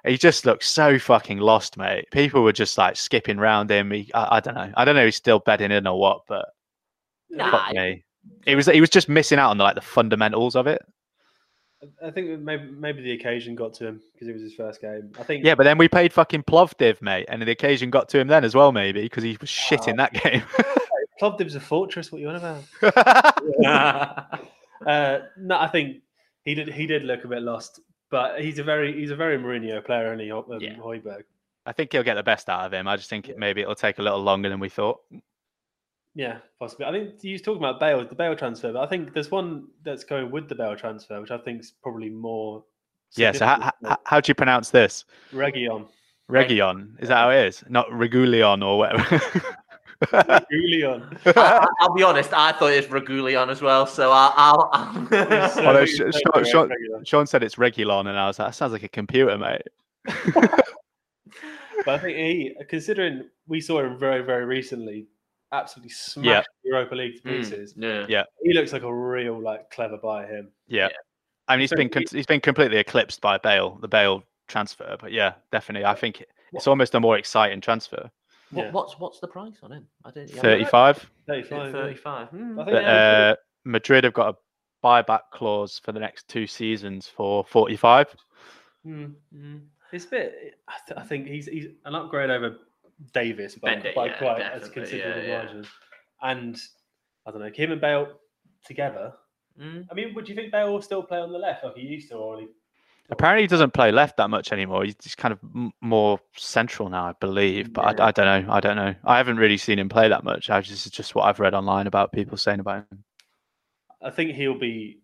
He 0.07 0.19
just 0.19 0.45
looks 0.45 0.69
so 0.69 0.99
fucking 0.99 1.39
lost, 1.39 1.79
mate. 1.79 2.07
People 2.11 2.43
were 2.43 2.53
just 2.53 2.77
like 2.77 2.97
skipping 2.97 3.39
round 3.39 3.71
him. 3.71 3.91
He, 3.91 4.11
I, 4.13 4.37
I 4.37 4.41
don't 4.41 4.55
know. 4.55 4.71
I 4.77 4.85
don't 4.85 4.95
know. 4.95 5.01
if 5.03 5.07
He's 5.07 5.17
still 5.17 5.39
bedding 5.39 5.71
in 5.71 5.87
or 5.87 5.99
what, 5.99 6.23
but 6.29 6.47
Nah, 7.35 7.51
fuck 7.51 7.75
me. 7.75 8.05
He 8.47 8.55
was 8.55 8.67
he 8.67 8.81
was 8.81 8.91
just 8.91 9.09
missing 9.09 9.39
out 9.39 9.51
on 9.51 9.59
the, 9.59 9.65
like 9.65 9.75
the 9.75 9.81
fundamentals 9.81 10.57
of 10.57 10.67
it. 10.67 10.83
I 12.03 12.11
think 12.11 12.41
maybe 12.41 12.65
maybe 12.71 13.03
the 13.03 13.13
occasion 13.13 13.55
got 13.55 13.75
to 13.75 13.87
him 13.87 14.01
because 14.13 14.29
it 14.29 14.33
was 14.33 14.43
his 14.43 14.55
first 14.55 14.81
game. 14.81 15.13
I 15.19 15.23
think. 15.23 15.45
Yeah, 15.45 15.55
but 15.55 15.65
then 15.65 15.77
we 15.77 15.89
played 15.89 16.13
fucking 16.13 16.45
Plovdiv, 16.45 17.03
mate, 17.03 17.27
and 17.29 17.43
the 17.43 17.51
occasion 17.51 17.91
got 17.91 18.09
to 18.11 18.19
him 18.19 18.29
then 18.29 18.45
as 18.45 18.55
well, 18.55 18.73
maybe 18.73 19.03
because 19.03 19.23
he 19.23 19.37
was 19.41 19.51
shit 19.51 19.87
in 19.89 19.97
that 19.97 20.13
game. 20.15 20.43
Plovdiv's 21.21 21.55
a 21.55 21.61
fortress. 21.61 22.11
What 22.11 22.21
you 22.21 22.29
on 22.31 22.37
about? 22.37 24.35
Uh, 24.87 25.21
no, 25.39 25.59
I 25.59 25.69
think 25.69 26.03
he 26.45 26.55
did. 26.55 26.69
He 26.69 26.87
did 26.87 27.05
look 27.05 27.25
a 27.25 27.29
bit 27.29 27.43
lost, 27.43 27.81
but 28.11 28.41
he's 28.41 28.59
a 28.59 28.65
very 28.65 28.93
he's 28.93 29.11
a 29.11 29.17
very 29.17 29.39
Mourinho 29.39 29.83
player, 29.83 30.09
only 30.09 30.31
um, 30.31 30.45
Yeah. 30.61 30.75
Højbjerg. 30.75 31.23
I 31.65 31.73
think 31.73 31.93
he'll 31.93 32.03
get 32.03 32.17
the 32.17 32.23
best 32.23 32.51
out 32.51 32.67
of 32.67 32.75
him. 32.75 32.87
I 32.87 32.97
just 32.97 33.09
think 33.09 33.31
it- 33.31 33.39
maybe 33.39 33.63
it'll 33.63 33.75
take 33.75 33.99
a 33.99 34.03
little 34.03 34.23
longer 34.23 34.51
than 34.51 34.61
we 34.61 34.69
thought. 34.69 35.01
Yeah, 36.15 36.39
possibly. 36.61 36.87
I 36.87 36.93
think 36.93 37.23
you 37.23 37.33
was 37.33 37.43
talking 37.43 37.59
about 37.59 37.81
Bale, 37.81 38.07
the 38.07 38.15
Bale 38.15 38.37
transfer, 38.37 38.73
but 38.73 38.83
I 38.83 38.87
think 38.87 39.13
there's 39.15 39.31
one 39.31 39.67
that's 39.85 40.05
going 40.05 40.31
with 40.31 40.49
the 40.49 40.55
Bale 40.55 40.77
transfer, 40.77 41.21
which 41.21 41.31
I 41.31 41.39
think 41.39 41.61
is 41.61 41.73
probably 41.83 42.09
more. 42.09 42.65
Yeah. 43.17 43.33
So 43.33 43.47
how, 43.47 43.73
how, 43.83 43.99
how 44.05 44.21
do 44.21 44.31
you 44.31 44.35
pronounce 44.35 44.71
this? 44.71 45.05
than 45.31 45.41
Region. 45.41 45.87
Region. 46.29 46.97
Is 47.01 47.09
that 47.09 47.17
how 47.17 47.31
it 47.31 47.47
is? 47.47 47.65
Not 47.69 47.89
Regulion 47.89 48.65
or 48.65 48.79
whatever. 48.79 49.21
Julian. 50.51 51.19
I, 51.27 51.67
will 51.81 51.95
be 51.95 52.03
honest. 52.03 52.33
I 52.33 52.53
thought 52.53 52.73
it 52.73 52.89
was 52.91 53.03
Regulion 53.03 53.49
as 53.49 53.61
well. 53.61 53.87
So 53.87 54.11
I'll. 54.13 54.71
I'll, 54.73 55.09
Yes, 55.11 55.57
Although 55.59 55.85
Sean- 55.85 56.45
Sean- 56.45 57.05
Sean 57.05 57.27
said 57.27 57.43
it's 57.43 57.57
Regulon, 57.57 58.01
and 58.09 58.19
I 58.19 58.27
was 58.27 58.39
like, 58.39 58.49
that 58.49 58.55
sounds 58.55 58.73
like 58.73 58.83
a 58.85 58.89
computer, 58.89 59.37
mate. 59.37 59.63
But 61.85 61.97
I 61.97 61.99
think 61.99 62.17
he, 62.17 62.57
considering 62.69 63.29
we 63.47 63.61
saw 63.61 63.81
him 63.85 63.99
very, 63.99 64.23
very 64.23 64.47
recently, 64.47 65.07
absolutely 65.53 65.91
smash 65.91 66.45
Europa 66.65 66.95
League 66.95 67.23
to 67.23 67.29
Mm, 67.29 67.37
pieces. 67.39 67.75
yeah. 67.77 68.07
Yeah. 68.09 68.25
He 68.43 68.53
looks 68.55 68.73
like 68.73 68.83
a 68.83 68.95
real, 68.95 69.41
like, 69.41 69.71
clever 69.71 69.97
buy. 69.99 70.27
Him. 70.27 70.51
Yeah. 70.67 70.89
I 71.49 71.55
mean, 71.55 71.61
he's 71.61 71.71
So 71.71 71.77
been 71.77 71.91
he, 71.93 72.07
he's 72.11 72.27
been 72.27 72.41
completely 72.41 72.79
eclipsed 72.79 73.21
by 73.21 73.39
Bale, 73.39 73.77
the 73.81 73.89
Bale 73.89 74.25
transfer. 74.49 74.97
But 75.01 75.13
yeah, 75.13 75.35
definitely, 75.53 75.85
I 75.87 75.95
think 75.95 76.25
it's 76.53 76.67
almost 76.67 76.95
a 76.95 77.01
more 77.01 77.19
exciting 77.19 77.61
transfer. 77.61 78.11
What, 78.51 78.65
Yeah. 78.67 78.71
What's 78.73 78.99
what's 78.99 79.21
the 79.21 79.29
price 79.29 79.59
on 79.63 79.73
him? 79.73 79.87
I 80.05 80.11
don't. 80.11 80.29
yeah, 80.31 80.41
35. 80.41 81.11
35. 81.27 81.67
yeah. 81.67 81.73
Thirty-five. 81.73 82.29
Hmm. 82.29 82.57
But, 82.57 82.75
uh, 82.75 83.37
Madrid 83.65 84.05
have 84.05 84.13
got 84.15 84.35
a 84.35 84.39
buyback 84.87 85.23
clause 85.33 85.81
for 85.83 85.93
the 85.93 86.01
next 86.01 86.29
two 86.29 86.47
seasons 86.47 87.09
for 87.09 87.45
45. 87.45 88.15
Hmm. 88.85 89.05
Hmm. 89.33 89.57
It's 89.93 90.05
a 90.07 90.09
bit. 90.09 90.59
I, 90.69 90.73
th- 90.87 90.99
I 90.99 91.03
think 91.05 91.27
he's 91.29 91.47
he's 91.47 91.67
an 91.85 91.95
upgrade 91.95 92.31
over 92.31 92.57
Davies 93.13 93.57
by, 93.57 93.75
Bend 93.75 93.87
it, 93.87 93.95
by 93.95 94.07
yeah, 94.07 94.19
quite 94.19 94.41
as 94.41 94.63
definitely, 94.69 94.83
considerable 94.83 95.23
yeah, 95.23 95.43
yeah. 95.53 95.63
And 96.23 96.57
I 97.27 97.31
don't 97.31 97.41
know, 97.41 97.51
him 97.55 97.73
and 97.73 97.81
Bale 97.81 98.09
together. 98.65 99.13
Hmm. 99.59 99.83
I 99.91 99.95
mean, 99.95 100.15
would 100.15 100.29
you 100.29 100.35
think 100.35 100.53
Bale 100.53 100.73
will 100.73 100.83
still 100.83 101.03
play 101.03 101.19
on 101.19 101.33
the 101.33 101.39
left 101.39 101.65
like 101.65 101.77
he 101.77 101.83
used 101.83 102.11
to, 102.11 102.17
or 102.17 102.41
he? 102.41 102.49
Apparently, 103.11 103.43
he 103.43 103.49
doesn't 103.49 103.75
play 103.75 103.93
left 103.93 104.17
that 104.17 104.31
much 104.31 104.51
anymore. 104.51 104.85
He's 104.85 104.95
just 104.95 105.19
kind 105.19 105.33
of 105.33 105.39
m- 105.55 105.73
more 105.83 106.19
central 106.37 106.89
now, 106.89 107.05
I 107.09 107.13
believe. 107.21 107.73
But 107.73 107.99
Yeah. 107.99 108.05
I, 108.05 108.09
I 108.09 108.11
don't 108.13 108.47
know. 108.47 108.53
I 108.53 108.61
don't 108.61 108.77
know. 108.77 108.95
I 109.05 109.19
haven't 109.19 109.37
really 109.37 109.59
seen 109.59 109.79
him 109.79 109.91
play 109.91 110.09
that 110.09 110.25
much. 110.25 110.49
I 110.49 110.61
just, 110.63 110.91
just 110.93 111.15
what 111.15 111.25
I've 111.25 111.39
read 111.39 111.53
online 111.55 111.87
about 111.87 112.13
people 112.13 112.39
saying 112.39 112.61
about 112.61 112.87
him. 112.91 113.05
I 114.03 114.11
think 114.11 114.33
he'll 114.33 114.59
be. 114.59 115.01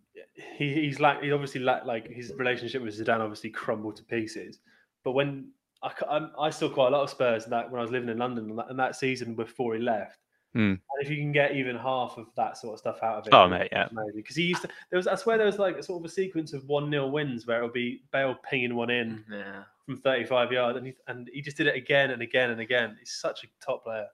He, 0.57 0.73
he's 0.73 0.99
like 0.99 1.21
he 1.21 1.31
obviously 1.31 1.61
like 1.61 1.85
like 1.85 2.07
his 2.09 2.33
relationship 2.35 2.81
with 2.81 2.97
Zidane 2.99 3.19
obviously 3.19 3.51
crumbled 3.51 3.97
to 3.97 4.03
pieces. 4.03 4.59
But 5.03 5.11
when 5.11 5.51
I, 5.83 5.89
c- 5.89 6.05
I'm- 6.09 6.31
I 6.39 6.49
saw 6.49 6.69
quite 6.69 6.87
a 6.87 6.91
lot 6.91 7.03
of 7.03 7.09
Spurs 7.09 7.45
that 7.45 7.69
when 7.71 7.79
I 7.79 7.81
was 7.83 7.91
living 7.91 8.09
in 8.09 8.17
London 8.17 8.49
and 8.49 8.59
that, 8.59 8.69
and 8.69 8.79
that 8.79 8.95
season 8.95 9.35
before 9.35 9.73
he 9.75 9.81
left. 9.81 10.19
Hmm. 10.53 10.59
And 10.73 10.79
if 10.99 11.09
you 11.09 11.15
can 11.15 11.31
get 11.31 11.55
even 11.55 11.77
half 11.77 12.17
of 12.17 12.27
that 12.35 12.57
sort 12.57 12.73
of 12.73 12.79
stuff 12.79 12.99
out 13.01 13.19
of 13.19 13.27
it, 13.27 13.33
Oh, 13.33 13.47
mate, 13.47 13.69
yeah. 13.71 13.87
maybe 13.91 14.17
because 14.17 14.35
he 14.35 14.43
used 14.43 14.61
to. 14.63 14.67
There 14.89 14.97
was 14.97 15.07
I 15.07 15.15
swear 15.15 15.37
there 15.37 15.45
was 15.47 15.57
like 15.59 15.77
a 15.77 15.83
sort 15.83 16.01
of 16.01 16.05
a 16.05 16.13
sequence 16.13 16.51
of 16.53 16.65
one 16.65 16.91
0 16.91 17.07
wins 17.07 17.47
where 17.47 17.59
it 17.61 17.63
would 17.63 17.71
be 17.73 18.03
Bale 18.11 18.35
pinging 18.49 18.75
one 18.75 18.89
in 18.89 19.23
Yeah. 19.31 19.63
from 19.85 19.95
35 19.97 20.51
yards, 20.51 20.77
and 20.77 20.87
he 20.87 20.93
and 21.07 21.29
he 21.33 21.41
just 21.41 21.55
did 21.55 21.67
it 21.67 21.75
again 21.75 22.11
and 22.11 22.21
again 22.21 22.49
and 22.51 22.59
again. 22.59 22.97
He's 22.99 23.13
such 23.13 23.45
a 23.45 23.47
top 23.65 23.85
player. 23.85 24.07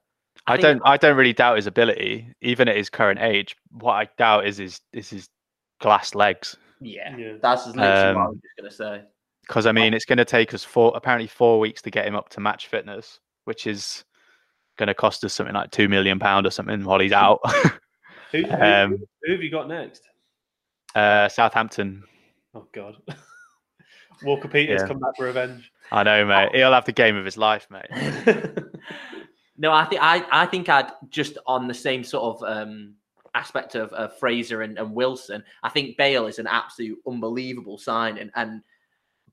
I 0.45 0.53
I, 0.53 0.57
don't. 0.57 0.79
I 0.85 0.95
don't 0.97 1.17
really 1.17 1.33
doubt 1.33 1.55
his 1.55 1.65
ability, 1.65 2.31
even 2.41 2.67
at 2.67 2.75
his 2.77 2.91
current 2.91 3.19
age. 3.19 3.57
What 3.71 3.93
I 3.93 4.07
doubt 4.19 4.45
is 4.45 4.57
his 4.57 4.79
is 4.93 5.09
his 5.09 5.29
glass 5.81 6.13
legs. 6.13 6.55
Yeah. 6.79 7.17
Yeah. 7.17 7.33
That's 7.41 7.65
literally 7.65 7.81
what 7.87 7.87
I 7.89 8.09
Um, 8.11 8.15
was 8.27 8.37
just 8.43 8.79
gonna 8.79 8.99
say. 8.99 9.05
Because 9.47 9.65
I 9.65 9.71
mean, 9.71 9.93
it's 9.93 10.05
going 10.05 10.17
to 10.17 10.25
take 10.25 10.53
us 10.53 10.63
four, 10.63 10.91
apparently 10.95 11.27
four 11.27 11.59
weeks 11.59 11.81
to 11.83 11.91
get 11.91 12.05
him 12.05 12.15
up 12.15 12.29
to 12.29 12.39
match 12.41 12.67
fitness, 12.67 13.19
which 13.45 13.65
is 13.65 14.03
going 14.77 14.87
to 14.87 14.93
cost 14.93 15.23
us 15.23 15.33
something 15.33 15.55
like 15.55 15.71
two 15.71 15.87
million 15.87 16.19
pound 16.19 16.45
or 16.45 16.51
something 16.51 16.83
while 16.83 16.99
he's 16.99 17.11
out. 17.13 17.39
Who, 18.33 18.43
who, 18.43 18.51
um, 18.51 18.97
who 19.23 19.31
have 19.31 19.41
you 19.41 19.49
got 19.49 19.69
next? 19.69 20.03
uh, 20.95 21.29
Southampton. 21.29 22.03
Oh 22.53 22.67
God. 22.73 22.97
Walker 24.21 24.49
Peters 24.49 24.81
Yeah. 24.81 24.87
come 24.87 24.99
back 24.99 25.15
for 25.15 25.25
revenge. 25.27 25.71
I 25.93 26.03
know, 26.03 26.25
mate. 26.25 26.49
He'll 26.53 26.73
have 26.73 26.83
the 26.83 26.91
game 26.91 27.15
of 27.15 27.23
his 27.23 27.37
life, 27.37 27.67
mate. 27.69 27.87
No, 29.57 29.71
I 29.71 29.85
think 29.85 30.01
I, 30.03 30.23
I 30.31 30.45
think 30.45 30.69
I'd 30.69 30.91
just 31.09 31.37
on 31.47 31.67
the 31.67 31.73
same 31.73 32.03
sort 32.03 32.35
of 32.35 32.43
um, 32.43 32.93
aspect 33.33 33.73
of, 33.73 33.91
of 33.93 34.15
Fraser 34.19 34.61
and, 34.61 34.77
and 34.77 34.93
Wilson. 34.93 35.43
I 35.63 35.69
think 35.69 35.97
Bale 35.97 36.27
is 36.27 36.37
an 36.37 36.45
absolute 36.45 36.99
unbelievable 37.07 37.79
signing, 37.79 38.29
and 38.35 38.61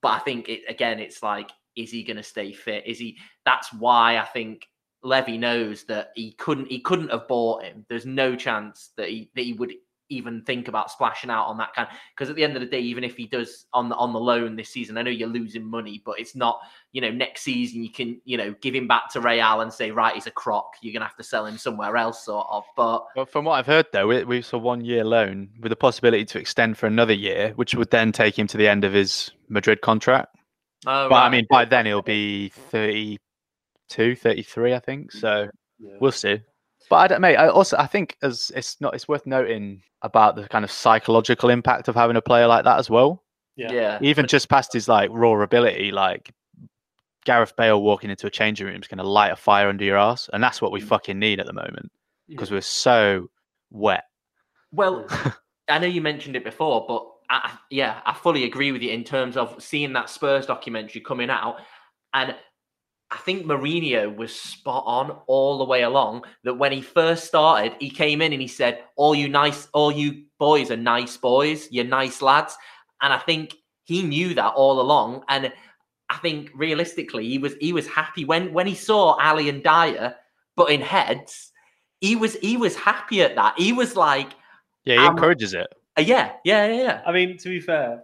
but 0.04 0.10
I 0.10 0.18
think 0.18 0.50
it 0.50 0.60
again, 0.68 1.00
it's 1.00 1.22
like, 1.22 1.50
is 1.76 1.90
he 1.90 2.04
going 2.04 2.18
to 2.18 2.22
stay 2.22 2.52
fit? 2.52 2.86
Is 2.86 2.98
he? 2.98 3.16
That's 3.46 3.72
why 3.72 4.18
I 4.18 4.24
think 4.26 4.68
Levy 5.02 5.38
knows 5.38 5.84
that 5.84 6.10
he 6.14 6.32
couldn't 6.32 6.70
he 6.70 6.80
couldn't 6.80 7.10
have 7.10 7.26
bought 7.26 7.64
him. 7.64 7.86
There's 7.88 8.04
no 8.04 8.36
chance 8.36 8.90
that 8.98 9.08
he 9.08 9.30
that 9.34 9.46
he 9.46 9.54
would 9.54 9.72
even 10.08 10.42
think 10.42 10.68
about 10.68 10.90
splashing 10.90 11.30
out 11.30 11.46
on 11.46 11.56
that 11.56 11.74
kind 11.74 11.88
because 12.14 12.28
at 12.30 12.36
the 12.36 12.44
end 12.44 12.54
of 12.56 12.60
the 12.60 12.68
day 12.68 12.80
even 12.80 13.04
if 13.04 13.16
he 13.16 13.26
does 13.26 13.66
on 13.72 13.88
the 13.88 13.96
on 13.96 14.12
the 14.12 14.20
loan 14.20 14.54
this 14.54 14.68
season 14.68 14.98
I 14.98 15.02
know 15.02 15.10
you're 15.10 15.28
losing 15.28 15.64
money 15.64 16.02
but 16.04 16.20
it's 16.20 16.36
not 16.36 16.60
you 16.94 17.00
know, 17.00 17.10
next 17.10 17.42
season 17.42 17.82
you 17.82 17.90
can, 17.90 18.20
you 18.24 18.36
know, 18.36 18.54
give 18.60 18.72
him 18.72 18.86
back 18.86 19.10
to 19.10 19.20
Real 19.20 19.60
and 19.60 19.72
say, 19.72 19.90
right, 19.90 20.14
he's 20.14 20.28
a 20.28 20.30
crock. 20.30 20.76
You're 20.80 20.92
gonna 20.92 21.06
have 21.06 21.16
to 21.16 21.24
sell 21.24 21.44
him 21.44 21.58
somewhere 21.58 21.96
else, 21.96 22.24
sort 22.24 22.46
of. 22.48 22.62
But 22.76 23.04
Well, 23.16 23.26
from 23.26 23.44
what 23.44 23.54
I've 23.54 23.66
heard, 23.66 23.86
though, 23.92 24.06
we, 24.06 24.22
we 24.22 24.42
saw 24.42 24.58
one 24.58 24.84
year 24.84 25.02
loan 25.02 25.50
with 25.60 25.70
the 25.70 25.76
possibility 25.76 26.24
to 26.26 26.38
extend 26.38 26.78
for 26.78 26.86
another 26.86 27.12
year, 27.12 27.52
which 27.56 27.74
would 27.74 27.90
then 27.90 28.12
take 28.12 28.38
him 28.38 28.46
to 28.46 28.56
the 28.56 28.68
end 28.68 28.84
of 28.84 28.92
his 28.92 29.32
Madrid 29.48 29.80
contract. 29.80 30.36
oh, 30.86 31.08
but 31.08 31.16
I 31.16 31.30
mean, 31.30 31.46
by 31.50 31.64
then 31.64 31.84
he'll 31.84 32.00
be 32.00 32.50
32, 32.50 34.14
33, 34.14 34.74
I 34.74 34.78
think. 34.78 35.10
So 35.10 35.48
Yeah. 35.80 35.96
we'll 35.98 36.12
see. 36.12 36.42
But 36.90 36.96
I 36.96 37.06
don't, 37.08 37.20
mate. 37.20 37.36
I 37.36 37.48
also 37.48 37.76
I 37.76 37.86
think 37.86 38.16
as 38.22 38.52
it's 38.54 38.80
not, 38.80 38.94
it's 38.94 39.08
worth 39.08 39.26
noting 39.26 39.82
about 40.02 40.36
the 40.36 40.48
kind 40.48 40.64
of 40.64 40.70
psychological 40.70 41.50
impact 41.50 41.88
of 41.88 41.94
having 41.94 42.16
a 42.16 42.22
player 42.22 42.46
like 42.46 42.64
that 42.64 42.78
as 42.78 42.90
well. 42.90 43.22
yeah. 43.56 43.72
yeah, 43.72 43.98
Even 44.02 44.26
just 44.26 44.48
past 44.48 44.72
his 44.72 44.88
like 44.88 45.10
raw 45.12 45.40
ability, 45.40 45.92
like 45.92 46.32
Gareth 47.24 47.56
Bale 47.56 47.82
walking 47.82 48.10
into 48.10 48.26
a 48.26 48.30
changing 48.30 48.66
room 48.66 48.80
is 48.80 48.88
going 48.88 48.98
to 48.98 49.08
light 49.08 49.32
a 49.32 49.36
fire 49.36 49.68
under 49.68 49.84
your 49.84 49.96
ass, 49.96 50.28
and 50.32 50.42
that's 50.42 50.60
what 50.60 50.72
we 50.72 50.80
mm. 50.80 50.86
fucking 50.86 51.18
need 51.18 51.40
at 51.40 51.46
the 51.46 51.52
moment 51.52 51.90
because 52.28 52.50
we're 52.50 52.60
so 52.60 53.28
wet. 53.70 54.04
Well, 54.72 55.06
I 55.68 55.78
know 55.78 55.86
you 55.86 56.00
mentioned 56.00 56.36
it 56.36 56.44
before, 56.44 56.84
but 56.86 57.06
I, 57.30 57.50
I- 57.52 57.58
yeah, 57.70 58.00
I 58.04 58.14
fully 58.14 58.44
agree 58.44 58.72
with 58.72 58.82
you 58.82 58.90
in 58.90 59.04
terms 59.04 59.36
of 59.36 59.62
seeing 59.62 59.92
that 59.94 60.10
Spurs 60.10 60.46
documentary 60.46 61.00
coming 61.00 61.30
out, 61.30 61.56
and 62.12 62.34
I 63.10 63.16
think 63.18 63.46
Mourinho 63.46 64.14
was 64.16 64.34
spot 64.34 64.84
on 64.86 65.10
all 65.26 65.58
the 65.58 65.64
way 65.64 65.82
along. 65.82 66.24
That 66.42 66.54
when 66.54 66.72
he 66.72 66.80
first 66.80 67.24
started, 67.24 67.76
he 67.78 67.90
came 67.90 68.20
in 68.20 68.32
and 68.32 68.42
he 68.42 68.48
said, 68.48 68.82
"All 68.96 69.14
you 69.14 69.28
nice, 69.28 69.68
all 69.72 69.92
you 69.92 70.24
boys 70.38 70.70
are 70.70 70.76
nice 70.76 71.16
boys. 71.16 71.68
You're 71.70 71.84
nice 71.84 72.22
lads," 72.22 72.56
and 73.00 73.12
I 73.12 73.18
think 73.18 73.54
he 73.84 74.02
knew 74.02 74.34
that 74.34 74.54
all 74.54 74.80
along. 74.80 75.24
And 75.28 75.52
I 76.08 76.16
think 76.16 76.50
realistically, 76.54 77.28
he 77.28 77.38
was 77.38 77.54
he 77.60 77.72
was 77.72 77.86
happy 77.86 78.24
when 78.24 78.52
when 78.52 78.66
he 78.66 78.74
saw 78.74 79.18
Alli 79.20 79.48
and 79.48 79.62
Dier 79.62 80.16
but 80.56 80.70
in 80.70 80.80
heads. 80.80 81.52
He 82.00 82.16
was 82.16 82.34
he 82.36 82.56
was 82.56 82.76
happy 82.76 83.22
at 83.22 83.36
that. 83.36 83.54
He 83.58 83.72
was 83.72 83.96
like. 83.96 84.32
Yeah, 84.84 85.00
he 85.00 85.06
encourages 85.06 85.54
it. 85.54 85.66
Uh, 85.96 86.02
yeah, 86.02 86.32
yeah, 86.44 86.66
yeah, 86.66 86.82
yeah. 86.82 87.02
I 87.06 87.12
mean, 87.12 87.38
to 87.38 87.48
be 87.48 87.60
fair, 87.60 88.02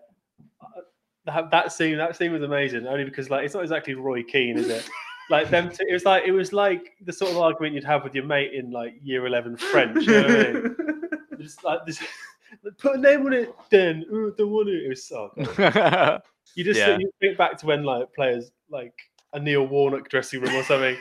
that, 1.27 1.51
that 1.51 1.73
scene 1.73 1.97
that 1.99 2.17
scene 2.17 2.33
was 2.33 2.43
amazing. 2.43 2.87
Only 2.87 3.05
because 3.05 3.31
like 3.31 3.45
it's 3.45 3.55
not 3.55 3.63
exactly 3.63 3.95
Roy 3.95 4.23
Keane, 4.23 4.59
is 4.59 4.69
it? 4.69 4.89
like 5.31 5.49
them, 5.49 5.71
two, 5.71 5.85
it 5.89 5.93
was 5.93 6.05
like 6.05 6.25
it 6.27 6.33
was 6.33 6.53
like 6.53 6.93
the 7.05 7.13
sort 7.13 7.31
of 7.31 7.39
argument 7.39 7.75
you'd 7.75 7.85
have 7.85 8.03
with 8.05 8.15
your 8.15 8.25
mate 8.25 8.53
in 8.53 8.71
like 8.71 8.95
year 9.03 9.27
eleven 9.27 9.57
French. 9.57 10.05
You 10.07 10.13
know 10.13 10.23
what 10.23 10.31
I 10.31 10.53
mean? 10.53 10.77
Just 11.41 11.65
like 11.65 11.87
this, 11.87 12.03
put 12.79 12.97
a 12.97 12.99
name 12.99 13.25
on 13.25 13.33
it, 13.33 13.55
then 13.71 14.05
ooh, 14.13 14.35
don't 14.37 14.51
want 14.51 14.69
it. 14.69 14.85
It 14.85 14.89
was 14.89 15.05
so. 15.05 15.33
good. 15.37 16.21
You 16.57 16.65
just 16.65 16.81
Yeah. 16.81 16.99
you 16.99 17.09
think 17.21 17.39
back 17.39 17.57
to 17.59 17.67
when 17.67 17.85
like 17.85 18.13
players 18.13 18.51
like 18.69 18.93
a 19.33 19.39
Neil 19.39 19.65
Warnock 19.69 20.09
dressing 20.09 20.41
room 20.41 20.57
or 20.57 20.65
something. 20.65 20.97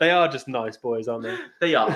they 0.00 0.10
are 0.10 0.26
just 0.26 0.48
nice 0.48 0.76
boys, 0.76 1.06
aren't 1.06 1.22
they? 1.22 1.36
They 1.60 1.74
are, 1.76 1.88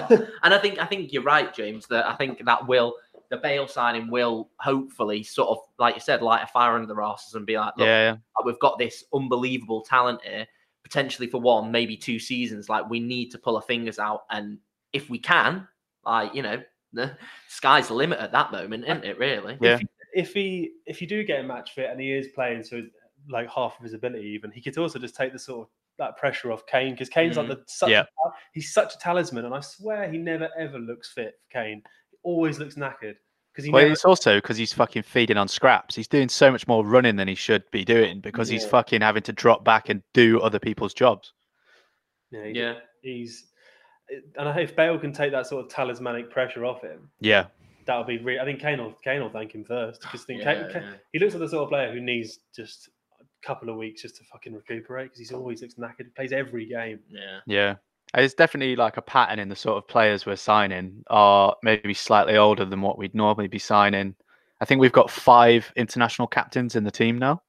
and 0.44 0.54
I 0.54 0.58
think 0.58 0.78
I 0.78 0.86
think 0.86 1.12
you're 1.12 1.24
right, 1.24 1.52
James. 1.52 1.88
That 1.88 2.06
I 2.06 2.14
think 2.14 2.44
that 2.44 2.68
will 2.68 2.94
the 3.30 3.36
Bale 3.38 3.66
signing 3.66 4.10
will 4.10 4.50
hopefully 4.58 5.22
sort 5.22 5.48
of 5.48 5.58
like 5.78 5.94
you 5.94 6.00
said, 6.00 6.22
light 6.22 6.42
a 6.42 6.46
fire 6.46 6.74
under 6.74 6.86
their 6.86 7.02
asses 7.02 7.34
and 7.34 7.46
be 7.46 7.56
like, 7.58 7.76
look, 7.76 7.86
yeah, 7.86 8.16
uh, 8.38 8.42
we've 8.44 8.58
got 8.60 8.78
this 8.78 9.04
unbelievable 9.12 9.80
talent 9.82 10.20
here, 10.22 10.46
potentially 10.82 11.28
for 11.28 11.40
one, 11.40 11.70
maybe 11.70 11.96
two 11.96 12.18
seasons. 12.18 12.68
Like 12.68 12.88
we 12.88 13.00
need 13.00 13.30
to 13.30 13.38
pull 13.38 13.56
our 13.56 13.62
fingers 13.62 13.98
out, 13.98 14.22
and 14.30 14.58
if 14.92 15.10
we 15.10 15.18
can, 15.18 15.66
like 16.04 16.34
you 16.34 16.42
know, 16.42 16.62
the 16.92 17.16
sky's 17.48 17.88
the 17.88 17.94
limit 17.94 18.18
at 18.18 18.32
that 18.32 18.52
moment, 18.52 18.84
isn't 18.84 19.04
it? 19.04 19.18
Really? 19.18 19.58
Yeah. 19.60 19.78
if 20.14 20.32
he 20.32 20.72
if 20.86 21.00
you 21.00 21.06
do 21.06 21.24
get 21.24 21.40
a 21.40 21.42
match 21.42 21.72
fit 21.72 21.90
and 21.90 22.00
he 22.00 22.12
is 22.12 22.28
playing 22.28 22.62
to 22.64 22.88
like 23.28 23.50
half 23.50 23.76
of 23.78 23.84
his 23.84 23.94
ability, 23.94 24.26
even 24.28 24.50
he 24.50 24.60
could 24.60 24.76
also 24.78 24.98
just 24.98 25.16
take 25.16 25.32
the 25.32 25.38
sort 25.38 25.62
of 25.62 25.68
that 25.96 26.16
pressure 26.16 26.50
off 26.50 26.66
Kane 26.66 26.92
because 26.92 27.08
Kane's 27.08 27.36
like 27.36 27.46
mm. 27.46 27.50
the 27.50 27.62
such 27.66 27.90
Yeah. 27.90 28.02
a, 28.02 28.30
he's 28.52 28.72
such 28.72 28.94
a 28.94 28.98
talisman, 28.98 29.44
and 29.44 29.54
I 29.54 29.60
swear 29.60 30.10
he 30.10 30.18
never 30.18 30.50
ever 30.58 30.78
looks 30.78 31.12
fit. 31.12 31.38
for 31.50 31.58
Kane 31.58 31.82
he 32.03 32.03
always 32.24 32.58
looks 32.58 32.74
knackered 32.74 33.14
because 33.52 33.64
he 33.64 33.70
Well, 33.70 33.82
never. 33.82 33.92
it's 33.92 34.04
also 34.04 34.36
because 34.38 34.56
he's 34.56 34.72
fucking 34.72 35.02
feeding 35.04 35.36
on 35.36 35.46
scraps. 35.46 35.94
He's 35.94 36.08
doing 36.08 36.28
so 36.28 36.50
much 36.50 36.66
more 36.66 36.84
running 36.84 37.16
than 37.16 37.28
he 37.28 37.34
should 37.36 37.62
be 37.70 37.84
doing 37.84 38.20
because 38.20 38.48
he's 38.48 38.66
fucking 38.66 39.00
having 39.00 39.22
to 39.24 39.32
drop 39.32 39.64
back 39.64 39.88
and 39.88 40.02
do 40.12 40.40
other 40.40 40.58
people's 40.58 40.92
jobs. 40.94 41.32
Yeah, 42.30 42.44
he- 42.46 42.58
Yeah. 42.58 42.74
he's 43.02 43.50
and 44.36 44.60
if 44.60 44.76
Bale 44.76 44.98
can 44.98 45.12
take 45.12 45.32
that 45.32 45.46
sort 45.46 45.64
of 45.64 45.70
talismanic 45.70 46.30
pressure 46.30 46.64
off 46.64 46.82
him, 46.82 47.10
Yeah, 47.20 47.46
that'll 47.86 48.04
be. 48.04 48.18
Re- 48.18 48.38
I 48.38 48.44
think 48.44 48.60
Kane 48.60 48.78
will 48.78 48.92
Kane 49.02 49.22
will 49.22 49.30
thank 49.30 49.54
him 49.54 49.64
first 49.64 50.02
because 50.02 50.24
think 50.24 50.42
Yeah, 50.42 50.54
Kane, 50.64 50.72
Kane- 50.72 50.82
yeah. 50.82 50.94
he 51.12 51.18
looks 51.18 51.32
like 51.34 51.40
the 51.40 51.48
sort 51.48 51.62
of 51.62 51.68
player 51.70 51.90
who 51.92 52.00
needs 52.00 52.40
just 52.54 52.88
a 53.20 53.24
couple 53.46 53.70
of 53.70 53.76
weeks 53.76 54.02
just 54.02 54.16
to 54.16 54.24
fucking 54.24 54.52
recuperate 54.52 55.06
because 55.06 55.18
he's 55.20 55.32
always 55.32 55.62
looks 55.62 55.74
knackered. 55.76 56.04
He 56.04 56.10
plays 56.16 56.32
every 56.32 56.66
game. 56.66 57.00
yeah. 57.08 57.40
yeah. 57.46 57.76
It's 58.16 58.34
definitely 58.34 58.76
like 58.76 58.96
a 58.96 59.02
pattern 59.02 59.38
in 59.38 59.48
the 59.48 59.56
sort 59.56 59.76
of 59.76 59.88
players 59.88 60.24
we're 60.24 60.36
signing 60.36 61.02
are 61.08 61.56
maybe 61.62 61.94
slightly 61.94 62.36
older 62.36 62.64
than 62.64 62.80
what 62.80 62.96
we'd 62.98 63.14
normally 63.14 63.48
be 63.48 63.58
signing. 63.58 64.14
I 64.60 64.64
think 64.66 64.80
we've 64.80 64.92
got 64.92 65.10
five 65.10 65.72
international 65.76 66.28
captains 66.28 66.76
in 66.76 66.84
the 66.84 66.90
team 66.90 67.18
now, 67.18 67.42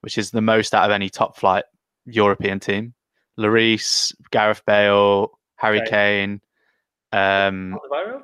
which 0.00 0.16
is 0.16 0.30
the 0.30 0.40
most 0.40 0.74
out 0.74 0.84
of 0.84 0.90
any 0.90 1.10
top 1.10 1.36
flight 1.36 1.64
European 2.06 2.60
team. 2.60 2.94
Lloris, 3.38 4.14
Gareth 4.30 4.62
Bale, 4.66 5.38
Harry 5.56 5.80
Okay. 5.82 5.90
Kane. 5.90 6.40
Um, 7.12 7.78
Alderweireld? 7.78 8.22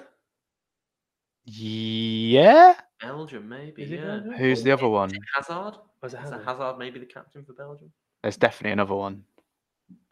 yeah. 1.44 2.74
Belgium, 3.00 3.48
maybe. 3.48 3.84
Yeah. 3.84 4.04
Belgium? 4.04 4.32
Who's 4.32 4.62
the 4.62 4.72
other 4.72 4.88
one? 4.88 5.10
Hazard? 5.34 5.74
Was 6.02 6.14
it 6.14 6.18
Is 6.18 6.30
Hazard? 6.30 6.44
Hazard 6.44 6.78
maybe 6.78 6.98
the 6.98 7.06
captain 7.06 7.44
for 7.44 7.52
Belgium? 7.52 7.92
There's 8.22 8.36
definitely 8.36 8.72
another 8.72 8.94
one. 8.94 9.24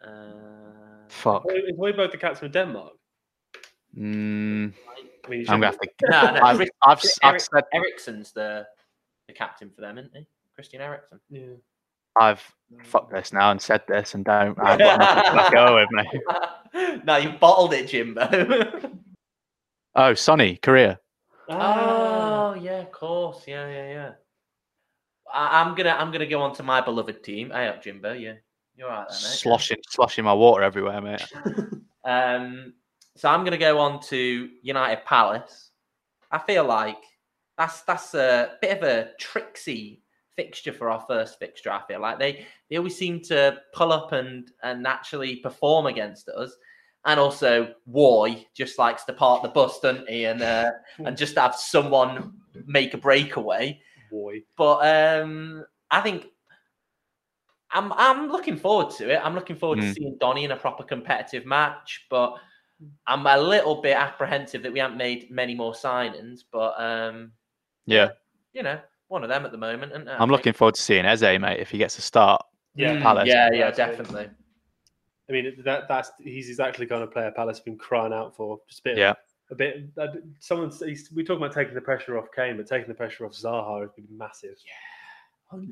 Uh, 0.04 1.08
Fuck. 1.08 1.44
Is 1.48 1.76
Højbjerg 1.78 2.10
the 2.10 2.18
captain 2.18 2.46
of 2.46 2.52
Denmark? 2.52 2.92
Mm, 3.96 4.72
I 5.24 5.28
mean, 5.30 5.44
I'm 5.48 5.60
gonna 5.60 5.66
have 5.66 5.78
to. 5.78 5.88
no, 6.10 6.20
no, 6.32 6.40
I've, 6.42 6.60
I've, 6.60 6.68
I've 6.82 7.04
Eric- 7.22 7.40
said 7.40 7.64
Eriksen's 7.72 8.32
the 8.32 8.66
the 9.28 9.34
captain 9.34 9.70
for 9.70 9.80
them, 9.82 9.98
isn't 9.98 10.14
he? 10.14 10.26
Christian 10.54 10.80
Eriksen. 10.80 11.20
be. 11.30 11.38
Yeah. 11.38 11.54
I've 12.20 12.42
fucked 12.84 13.12
this 13.12 13.32
now 13.32 13.50
and 13.50 13.60
said 13.60 13.82
this 13.88 14.14
and 14.14 14.24
don't. 14.24 14.58
I've 14.60 14.78
got 14.78 14.98
nothing 15.00 15.44
to 15.44 15.50
go 15.52 15.74
with 15.76 15.90
me. 15.90 17.00
no, 17.04 17.16
you 17.16 17.30
bottled 17.40 17.72
it, 17.74 17.88
Jimbo. 17.88 18.90
Oh, 19.96 20.12
Sonny, 20.14 20.56
Korea. 20.56 20.98
Ah. 21.48 22.50
oh 22.50 22.54
yeah, 22.54 22.80
of 22.80 22.90
course, 22.90 23.44
yeah, 23.46 23.68
yeah, 23.70 23.88
yeah. 23.92 24.10
I, 25.32 25.60
I'm 25.60 25.76
gonna 25.76 25.90
I'm 25.90 26.10
gonna 26.10 26.26
go 26.26 26.40
on 26.42 26.52
to 26.56 26.64
my 26.64 26.80
beloved 26.80 27.22
team. 27.22 27.50
Hey 27.50 27.68
up, 27.68 27.80
Jimbo. 27.80 28.12
Yeah, 28.12 28.34
you're 28.76 28.88
all 28.88 28.98
right 28.98 29.08
there, 29.08 29.16
mate. 29.16 29.38
Sloshing, 29.38 29.78
sloshing 29.88 30.24
my 30.24 30.34
water 30.34 30.62
everywhere, 30.62 31.00
mate. 31.00 31.22
Um, 32.06 32.74
so 33.16 33.30
I'm 33.30 33.40
going 33.40 33.52
to 33.52 33.56
go 33.56 33.78
on 33.78 34.00
to 34.08 34.50
United 34.62 35.04
Palace. 35.04 35.70
I 36.30 36.38
feel 36.38 36.64
like 36.64 36.98
that's 37.56 37.82
that's 37.82 38.14
a 38.14 38.56
bit 38.60 38.76
of 38.76 38.82
a 38.82 39.10
tricksy 39.18 40.02
fixture 40.36 40.72
for 40.72 40.90
our 40.90 41.04
first 41.06 41.38
fixture. 41.38 41.70
I 41.70 41.80
feel 41.86 42.00
like 42.00 42.18
they 42.18 42.46
they 42.68 42.76
always 42.76 42.96
seem 42.96 43.20
to 43.22 43.58
pull 43.72 43.92
up 43.92 44.12
and 44.12 44.50
and 44.62 44.86
actually 44.86 45.36
perform 45.36 45.86
against 45.86 46.28
us. 46.28 46.54
And 47.06 47.20
also, 47.20 47.74
Woy 47.90 48.46
just 48.54 48.78
likes 48.78 49.04
to 49.04 49.12
park 49.12 49.42
the 49.42 49.48
bus, 49.48 49.78
doesn't 49.80 50.08
he? 50.08 50.24
And 50.24 50.42
uh, 50.42 50.72
and 50.98 51.16
just 51.16 51.36
have 51.36 51.54
someone 51.54 52.32
make 52.66 52.94
a 52.94 52.98
breakaway. 52.98 53.80
Boy. 54.10 54.42
But 54.56 55.22
um, 55.22 55.64
I 55.90 56.00
think 56.00 56.26
I'm 57.74 57.92
I'm 57.94 58.28
looking 58.28 58.56
forward 58.56 58.94
to 58.96 59.10
it. 59.12 59.20
I'm 59.22 59.34
looking 59.34 59.56
forward 59.56 59.80
to 59.80 59.86
Mm. 59.86 59.94
seeing 59.94 60.16
Donny 60.18 60.44
in 60.44 60.52
a 60.52 60.56
proper 60.56 60.84
competitive 60.84 61.44
match. 61.44 62.06
But 62.08 62.36
I'm 63.06 63.26
a 63.26 63.36
little 63.38 63.82
bit 63.82 63.96
apprehensive 63.96 64.62
that 64.62 64.72
we 64.72 64.78
haven't 64.78 64.96
made 64.96 65.30
many 65.30 65.54
more 65.54 65.72
signings. 65.72 66.40
But 66.50 66.80
um, 66.80 67.32
Yeah, 67.86 68.10
you 68.52 68.62
know, 68.62 68.78
one 69.08 69.22
of 69.22 69.28
them 69.28 69.44
at 69.44 69.52
the 69.52 69.58
moment. 69.58 69.92
And 69.92 70.08
I'm 70.08 70.30
looking 70.30 70.52
forward 70.52 70.76
to 70.76 70.80
seeing 70.80 71.04
Eze, 71.04 71.22
mate. 71.22 71.60
If 71.60 71.70
he 71.70 71.78
gets 71.78 71.98
a 71.98 72.02
start, 72.02 72.44
Yeah. 72.74 73.00
Palace. 73.02 73.28
Yeah, 73.28 73.50
yeah, 73.52 73.70
definitely. 73.70 74.28
I 75.28 75.32
mean, 75.32 75.62
that 75.64 75.88
that's 75.88 76.12
he's 76.18 76.48
exactly 76.48 76.84
the 76.86 76.90
kind 76.90 77.02
of 77.02 77.10
player 77.10 77.30
Palace 77.30 77.58
have 77.58 77.64
been 77.64 77.78
crying 77.78 78.12
out 78.12 78.36
for. 78.36 78.60
Just 78.68 78.80
a 78.80 78.82
bit, 78.84 78.98
Yeah. 78.98 79.14
a 79.50 79.54
bit. 79.54 79.84
A 79.96 80.08
bit 80.08 80.22
someone's 80.38 80.80
he's, 80.80 81.10
we 81.12 81.24
talk 81.24 81.38
about 81.38 81.52
taking 81.52 81.74
the 81.74 81.80
pressure 81.80 82.18
off 82.18 82.26
Kane, 82.36 82.56
but 82.56 82.66
taking 82.66 82.88
the 82.88 82.94
pressure 82.94 83.24
off 83.26 83.32
Zaha 83.32 83.80
has 83.82 83.90
been 83.96 84.06
massive. 84.16 84.56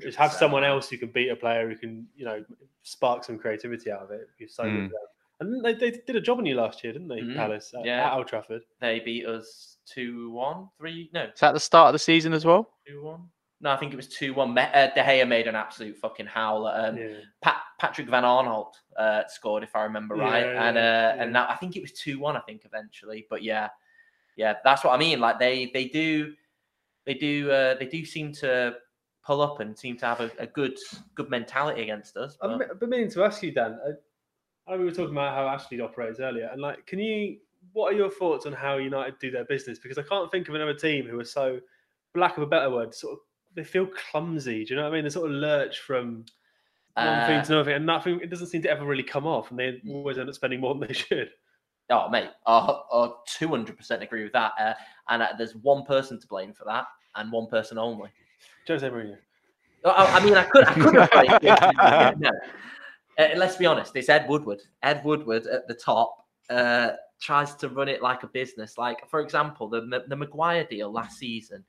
Just 0.01 0.18
have 0.18 0.33
someone 0.33 0.64
else 0.64 0.89
who 0.89 0.97
can 0.99 1.11
beat 1.11 1.28
a 1.28 1.37
player 1.37 1.68
who 1.68 1.76
can, 1.76 2.07
you 2.16 2.24
know, 2.24 2.45
spark 2.83 3.24
some 3.24 3.39
creativity 3.39 3.91
out 3.91 4.03
of 4.03 4.11
it. 4.11 4.28
You're 4.39 4.49
so 4.49 4.64
Mm. 4.64 4.87
for 4.89 4.93
them. 4.93 4.99
And 5.41 5.64
they, 5.64 5.74
they 5.74 5.91
did 6.07 6.14
a 6.16 6.20
job 6.20 6.39
on 6.39 6.47
you 6.47 6.55
last 6.55 6.85
year, 6.85 6.93
didn't 6.93 7.09
they, 7.09 7.20
Mhm. 7.20 7.37
Palace? 7.37 7.74
At, 7.76 7.85
Yeah. 7.85 8.07
at 8.07 8.16
Old 8.16 8.28
Trafford. 8.28 8.62
They 8.80 9.01
beat 9.01 9.26
us 9.26 9.78
2 9.87 10.30
1, 10.30 10.68
3, 10.78 11.11
no, 11.12 11.24
is 11.24 11.41
that 11.41 11.53
the 11.53 11.61
start 11.61 11.89
of 11.89 11.93
the 11.95 11.99
season 11.99 12.33
as 12.33 12.45
well? 12.45 12.70
2 12.87 13.03
1. 13.03 13.28
No, 13.61 13.70
I 13.70 13.76
think 13.76 13.93
it 13.93 13.97
was 13.97 14.09
2 14.09 14.35
1. 14.35 14.57
Uh, 14.59 14.91
De 14.95 15.03
Gea 15.03 15.26
made 15.26 15.47
an 15.49 15.55
absolute 15.57 15.97
fucking 15.97 16.26
howler. 16.26 16.72
Um, 16.74 16.97
yeah. 16.97 17.18
Pat, 17.41 17.62
Patrick 17.78 18.09
Van 18.09 18.24
Aanholt 18.24 18.74
uh, 18.97 19.22
scored, 19.28 19.62
if 19.62 19.74
I 19.76 19.83
remember 19.85 20.14
right, 20.16 20.45
Yeah, 20.47 20.68
and 20.68 20.76
uh, 20.76 20.80
yeah, 20.80 21.11
and 21.22 21.33
yeah. 21.33 21.41
that 21.41 21.51
I 21.51 21.55
think 21.57 21.76
it 21.76 21.83
was 21.83 21.93
two 21.93 22.18
one. 22.18 22.37
I 22.37 22.41
think 22.41 22.64
eventually, 22.64 23.26
but 23.30 23.43
yeah, 23.43 23.68
yeah, 24.37 24.57
that's 24.64 24.83
what 24.85 24.95
I 24.95 24.97
mean. 24.99 25.20
Like 25.20 25.39
they 25.39 25.66
they 25.66 25.87
do 25.87 26.35
they 27.05 27.14
do 27.14 27.51
uh, 27.51 27.74
they 27.78 27.87
do 27.87 28.05
seem 28.05 28.33
to 28.35 28.76
pull 29.25 29.41
up 29.41 29.61
and 29.61 29.77
seem 29.79 29.97
to 29.99 30.07
have 30.07 30.20
a, 30.20 30.31
a 30.39 30.47
good 30.47 30.77
good 31.14 31.31
mentality 31.31 31.83
against 31.83 32.16
us. 32.16 32.37
I've 32.43 32.59
but- 32.59 32.68
been- 32.68 32.79
been 32.79 32.91
meaning 32.91 33.11
to 33.12 33.25
ask 33.25 33.43
you, 33.43 33.53
Dan. 33.53 33.79
I, 34.68 34.73
I 34.73 34.77
we 34.77 34.85
were 34.85 34.91
talking 34.93 35.12
about 35.12 35.35
how 35.35 35.49
Ashley 35.49 35.81
operates 35.81 36.20
earlier, 36.20 36.49
and 36.53 36.61
like, 36.61 36.87
can 36.87 36.99
you? 36.99 37.39
What 37.75 37.93
are 37.93 37.97
your 37.97 38.11
thoughts 38.11 38.45
on 38.47 38.53
how 38.53 38.77
United 38.79 39.18
do 39.20 39.31
their 39.31 39.45
business? 39.45 39.79
Because 39.79 39.97
I 39.97 40.03
can't 40.03 40.31
think 40.33 40.49
of 40.49 40.55
another 40.57 40.75
team 40.75 41.07
who 41.07 41.18
are 41.20 41.25
so, 41.25 41.61
for 42.12 42.18
lack 42.20 42.37
of 42.37 42.43
a 42.43 42.47
better 42.47 42.68
word, 42.70 42.93
sort 42.93 43.12
of 43.14 43.18
they 43.55 43.62
feel 43.62 43.87
clumsy. 43.87 44.64
Do 44.64 44.70
you 44.75 44.77
know 44.77 44.83
what 44.85 44.93
I 44.93 44.97
mean? 44.97 45.05
They 45.05 45.11
sort 45.11 45.31
of 45.31 45.37
lurch 45.37 45.79
from 45.79 46.25
one 46.95 47.07
thing 47.27 47.39
Uh, 47.39 47.45
to 47.45 47.53
another, 47.53 47.64
thing, 47.64 47.75
and 47.77 47.87
nothing. 47.87 48.20
It 48.20 48.31
doesn't 48.31 48.49
seem 48.49 48.62
to 48.62 48.70
ever 48.70 48.85
really 48.85 49.05
come 49.05 49.27
off, 49.27 49.51
and 49.51 49.59
they 49.61 49.81
always 49.89 50.18
end 50.18 50.29
up 50.29 50.35
spending 50.35 50.61
more 50.61 50.75
than 50.75 50.89
they 50.89 50.93
should. 51.09 51.31
Oh, 51.91 52.09
mate, 52.09 52.31
I 52.47 53.11
two 53.29 53.49
hundred 53.49 53.77
percent 53.77 54.03
agree 54.03 54.25
with 54.25 54.33
that. 54.33 54.53
Uh, 54.59 54.75
and 55.09 55.23
uh, 55.23 55.29
there's 55.39 55.55
one 55.55 55.85
person 55.85 56.20
to 56.20 56.27
blame 56.27 56.53
for 56.53 56.64
that, 56.64 56.87
and 57.14 57.31
one 57.31 57.47
person 57.47 57.79
only. 57.79 58.11
Jose 58.69 58.89
Mourinho. 58.89 59.17
I, 59.85 59.89
I- 59.91 60.17
I 60.19 60.25
mean, 60.25 60.35
I 60.35 60.45
could, 60.45 60.65
I 60.65 60.75
could 60.75 60.95
have 60.95 61.11
played. 61.11 61.31
yeah, 61.43 62.13
no. 62.19 62.31
Uh, 63.19 63.29
let's 63.37 63.57
be 63.57 63.67
honest. 63.67 63.95
It's 63.97 64.09
Ed 64.09 64.27
Woodward. 64.29 64.61
Ed 64.83 65.05
Woodward 65.05 65.47
at 65.47 65.69
the 65.69 65.75
top 65.75 66.17
uh, 66.51 66.93
tries 67.21 67.55
to 67.57 67.69
run 67.69 67.89
it 67.89 68.01
like 68.03 68.23
a 68.23 68.27
business. 68.29 68.79
Like, 68.79 69.09
for 69.11 69.21
example, 69.21 69.69
the 69.69 70.05
the 70.09 70.17
Maguire 70.17 70.65
deal 70.65 70.91
last 70.91 71.19
season, 71.19 71.65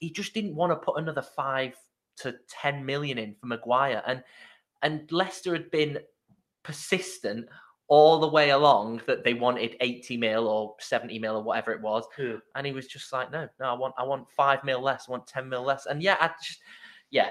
he 0.00 0.10
just 0.10 0.34
didn't 0.34 0.54
want 0.54 0.72
to 0.72 0.76
put 0.76 0.98
another 0.98 1.22
five 1.22 1.74
to 2.18 2.34
ten 2.48 2.84
million 2.84 3.18
in 3.18 3.34
for 3.34 3.46
Maguire, 3.46 4.02
and 4.06 4.22
and 4.82 5.10
Leicester 5.10 5.52
had 5.54 5.70
been 5.70 5.98
persistent 6.62 7.46
all 7.88 8.18
the 8.18 8.26
way 8.28 8.50
along 8.50 9.02
that 9.06 9.22
they 9.24 9.34
wanted 9.34 9.76
80 9.80 10.16
mil 10.16 10.48
or 10.48 10.74
70 10.80 11.18
mil 11.18 11.36
or 11.36 11.42
whatever 11.42 11.72
it 11.72 11.80
was 11.82 12.04
Yeah. 12.18 12.36
and 12.54 12.66
he 12.66 12.72
was 12.72 12.86
just 12.86 13.12
like 13.12 13.30
no 13.30 13.46
no 13.60 13.66
i 13.66 13.74
want 13.74 13.94
i 13.98 14.02
want 14.02 14.30
5 14.30 14.64
mil 14.64 14.80
less 14.80 15.04
i 15.08 15.12
want 15.12 15.26
10 15.26 15.48
mil 15.48 15.62
less 15.62 15.84
and 15.86 16.02
yeah 16.02 16.16
i 16.20 16.28
just 16.42 16.60
yeah 17.10 17.30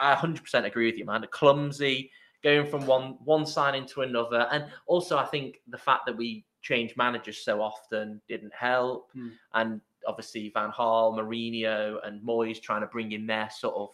i 0.00 0.14
100% 0.14 0.64
agree 0.64 0.86
with 0.86 0.98
you 0.98 1.04
man 1.04 1.24
clumsy 1.30 2.10
going 2.42 2.66
from 2.68 2.84
one 2.86 3.16
one 3.24 3.46
signing 3.46 3.86
to 3.86 4.02
another 4.02 4.48
and 4.50 4.66
also 4.86 5.16
i 5.16 5.24
think 5.26 5.60
the 5.68 5.78
fact 5.78 6.06
that 6.06 6.16
we 6.16 6.44
change 6.60 6.96
managers 6.96 7.44
so 7.44 7.62
often 7.62 8.20
didn't 8.28 8.52
help 8.54 9.10
Hmm. 9.12 9.28
and 9.54 9.80
obviously 10.06 10.50
van 10.52 10.70
Gaal, 10.72 11.16
Mourinho 11.16 11.98
and 12.06 12.20
Moyes 12.22 12.60
trying 12.60 12.82
to 12.82 12.86
bring 12.88 13.12
in 13.12 13.26
their 13.26 13.48
sort 13.50 13.74
of 13.76 13.90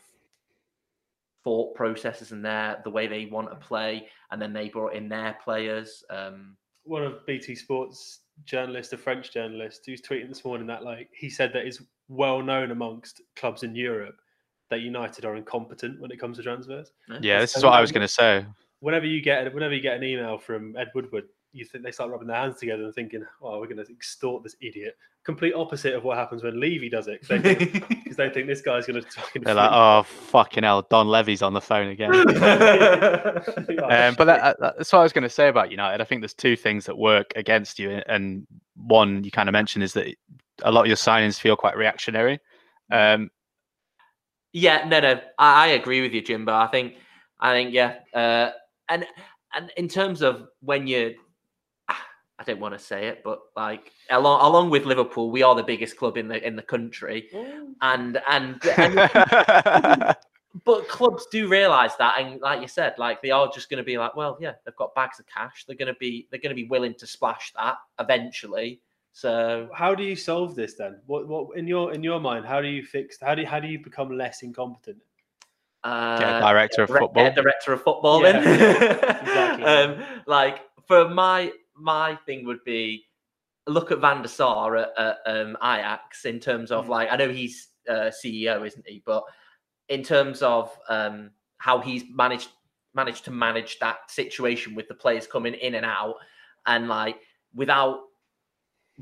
thought 1.45 1.75
processes 1.75 2.33
and 2.33 2.45
their 2.45 2.81
the 2.85 2.91
way 2.91 3.07
they 3.07 3.27
want 3.27 3.49
to 3.51 3.57
play 3.57 4.07
and 4.31 4.41
then 4.41 4.53
they 4.53 4.69
brought 4.69 4.95
in 4.95 5.09
their 5.09 5.37
players 5.43 6.05
um 6.11 6.57
One 6.85 7.03
of 7.05 7.25
BT 7.27 7.55
Sports 7.55 8.21
journalists, 8.45 8.93
a 8.93 8.97
French 8.99 9.33
journalist, 9.33 9.83
who's 9.87 10.01
tweeting 10.03 10.29
this 10.29 10.45
morning 10.45 10.67
that 10.67 10.83
like 10.83 11.09
he 11.13 11.29
said 11.31 11.53
that 11.53 11.67
is 11.67 11.83
well 12.09 12.43
known 12.43 12.71
amongst 12.71 13.21
clubs 13.37 13.63
in 13.63 13.75
Europe 13.75 14.17
that 14.71 14.81
United 14.81 15.25
are 15.25 15.37
incompetent 15.37 16.01
when 16.01 16.11
it 16.11 16.19
comes 16.21 16.37
to 16.39 16.43
transfers. 16.43 16.93
Yeah, 17.21 17.41
this 17.41 17.55
is 17.55 17.61
So 17.63 17.69
what 17.69 17.77
I 17.77 17.81
was 17.81 17.93
going 17.93 18.07
to 18.07 18.13
say. 18.13 18.47
whenever 18.81 19.07
you 19.07 19.21
get 19.21 19.53
whenever 19.53 19.75
you 19.75 19.81
get 19.83 19.97
an 19.97 20.05
email 20.05 20.39
from 20.39 20.77
Ed 20.77 20.89
Woodward, 20.95 21.25
you 21.53 21.65
think 21.65 21.85
they 21.85 21.91
start 21.93 22.11
rubbing 22.11 22.29
their 22.29 22.37
hands 22.37 22.59
together 22.59 22.85
and 22.85 22.95
thinking, 22.95 23.25
"Oh, 23.43 23.59
we're 23.61 23.67
going 23.67 23.85
to 23.85 23.93
extort 23.93 24.43
this 24.43 24.57
idiot." 24.61 24.97
Complete 25.23 25.53
opposite 25.53 25.93
of 25.95 26.03
what 26.03 26.17
happens 26.17 26.43
when 26.43 26.59
Levy 26.59 26.89
does 26.89 27.07
it, 27.07 27.21
because 27.21 27.43
they, 27.43 27.55
think- 27.55 28.15
they 28.17 28.31
think 28.31 28.47
this 28.47 28.63
guy's 28.63 28.87
going 28.87 29.03
to 29.03 29.07
fucking. 29.11 29.43
They're 29.43 29.55
like, 29.55 29.71
oh 29.73 30.03
fucking 30.05 30.63
hell, 30.65 30.87
Don 30.89 31.09
Levy's 31.09 31.43
on 31.43 31.53
the 31.53 31.61
phone 31.61 31.89
again. 31.89 32.11
Um, 33.91 34.15
but 34.17 34.25
that, 34.27 34.59
that- 34.61 34.75
that's 34.79 34.93
what 34.93 35.01
I 35.01 35.03
was 35.03 35.13
going 35.13 35.23
to 35.25 35.29
say 35.29 35.49
about 35.49 35.71
United. 35.71 36.01
I 36.01 36.05
think 36.05 36.21
there's 36.23 36.35
two 36.35 36.57
things 36.57 36.87
that 36.87 36.97
work 36.97 37.33
against 37.37 37.79
you, 37.79 38.01
and 38.07 38.47
one 38.77 39.23
you 39.25 39.31
kind 39.31 39.49
of 39.49 39.53
mentioned 39.53 39.85
is 39.85 39.93
that 39.95 40.15
a 40.63 40.71
lot 40.73 40.83
of 40.83 40.87
your 40.87 40.97
signings 40.97 41.39
feel 41.39 41.57
quite 41.57 41.77
reactionary. 41.77 42.39
Um, 42.91 43.31
Yeah, 44.53 44.87
no, 44.89 45.01
no, 45.01 45.21
I, 45.39 45.65
I 45.65 45.67
agree 45.69 46.01
with 46.03 46.13
you, 46.13 46.23
Jimbo. 46.23 46.53
I 46.53 46.67
think, 46.69 46.95
I 47.41 47.53
think, 47.53 47.73
yeah, 47.75 47.97
uh, 48.15 48.51
and 48.89 49.07
and 49.55 49.71
in 49.77 49.89
terms 49.89 50.23
of 50.23 50.49
when 50.61 50.87
you, 50.87 51.15
I 52.41 52.45
don't 52.45 52.59
want 52.59 52.73
to 52.73 52.79
say 52.79 53.09
it, 53.09 53.23
but 53.23 53.41
like 53.55 53.93
along 54.11 54.41
along 54.41 54.71
with 54.71 54.87
Liverpool, 54.87 55.31
we 55.31 55.43
are 55.43 55.55
the 55.55 55.63
biggest 55.63 55.99
club 55.99 56.17
in 56.17 56.27
the 56.27 56.45
in 56.45 56.57
the 56.57 56.63
country, 56.63 57.29
and 57.83 58.19
and, 58.29 58.65
and 58.79 58.97
but 60.65 60.89
clubs 60.89 61.27
do 61.31 61.49
realize 61.49 61.97
that, 61.99 62.19
and 62.19 62.41
like 62.41 62.63
you 62.63 62.69
said, 62.69 62.95
like 62.97 63.21
they 63.21 63.31
are 63.31 63.51
just 63.53 63.69
going 63.69 63.79
to 63.79 63.85
be 63.85 63.99
like, 63.99 64.17
well, 64.17 64.39
yeah, 64.41 64.55
they've 64.65 64.77
got 64.77 64.95
bags 64.95 65.21
of 65.21 65.27
cash. 65.27 65.65
They're 65.67 65.77
going 65.77 65.93
to 65.93 65.99
be 66.01 66.27
they're 66.31 66.41
going 66.41 66.57
to 66.57 66.63
be 66.63 66.69
willing 66.69 66.95
to 66.95 67.07
splash 67.07 67.53
that 67.57 67.77
eventually. 67.99 68.81
So 69.13 69.69
How 69.75 69.95
do 69.95 70.03
you 70.03 70.17
solve 70.17 70.55
this 70.55 70.75
then? 70.75 71.01
What 71.07 71.29
what 71.29 71.59
in 71.59 71.69
your 71.69 71.93
in 71.93 72.03
your 72.03 72.21
mind? 72.21 72.47
How 72.47 72.63
do 72.63 72.69
you 72.69 72.83
fix? 72.83 73.19
How 73.21 73.35
do 73.35 73.43
you, 73.43 73.49
how 73.49 73.61
do 73.61 73.69
you 73.69 73.79
become 73.79 74.17
less 74.17 74.43
incompetent? 74.43 74.99
uh, 75.85 76.19
get 76.19 76.37
a 76.37 76.41
director 76.41 76.83
of 76.83 76.89
football. 76.91 77.25
get 77.25 77.39
a 77.39 77.43
director 77.43 77.73
of 77.73 77.83
football 77.83 78.23
Yeah, 78.23 78.33
then. 78.33 78.91
exactly. 79.23 79.65
um, 79.65 80.05
like 80.27 80.61
for 80.87 81.09
my 81.09 81.53
my 81.81 82.17
thing 82.27 82.45
would 82.47 82.63
be 82.65 83.05
look 83.67 83.91
at 83.93 84.01
Van 84.01 84.23
der 84.23 84.29
Sar 84.29 84.77
at, 84.77 84.91
at 84.99 85.19
um, 85.27 85.57
Ajax 85.63 86.25
in 86.25 86.41
terms 86.41 86.71
of 86.71 86.87
Mm. 86.87 86.89
like 86.89 87.09
I 87.11 87.17
know 87.17 87.29
he's 87.29 87.69
uh, 87.89 88.11
CEO, 88.11 88.67
isn't 88.67 88.87
he? 88.87 89.03
But 89.05 89.25
in 89.89 90.03
terms 90.03 90.43
of 90.43 90.77
um, 90.89 91.31
how 91.59 91.79
he's 91.81 92.05
managed 92.11 92.49
managed 92.95 93.25
to 93.25 93.31
manage 93.31 93.79
that 93.79 94.11
situation 94.11 94.75
with 94.75 94.89
the 94.89 94.95
players 94.95 95.27
coming 95.27 95.55
in 95.55 95.75
and 95.75 95.87
out, 95.87 96.17
and 96.67 96.89
like 96.89 97.17
without 97.55 98.01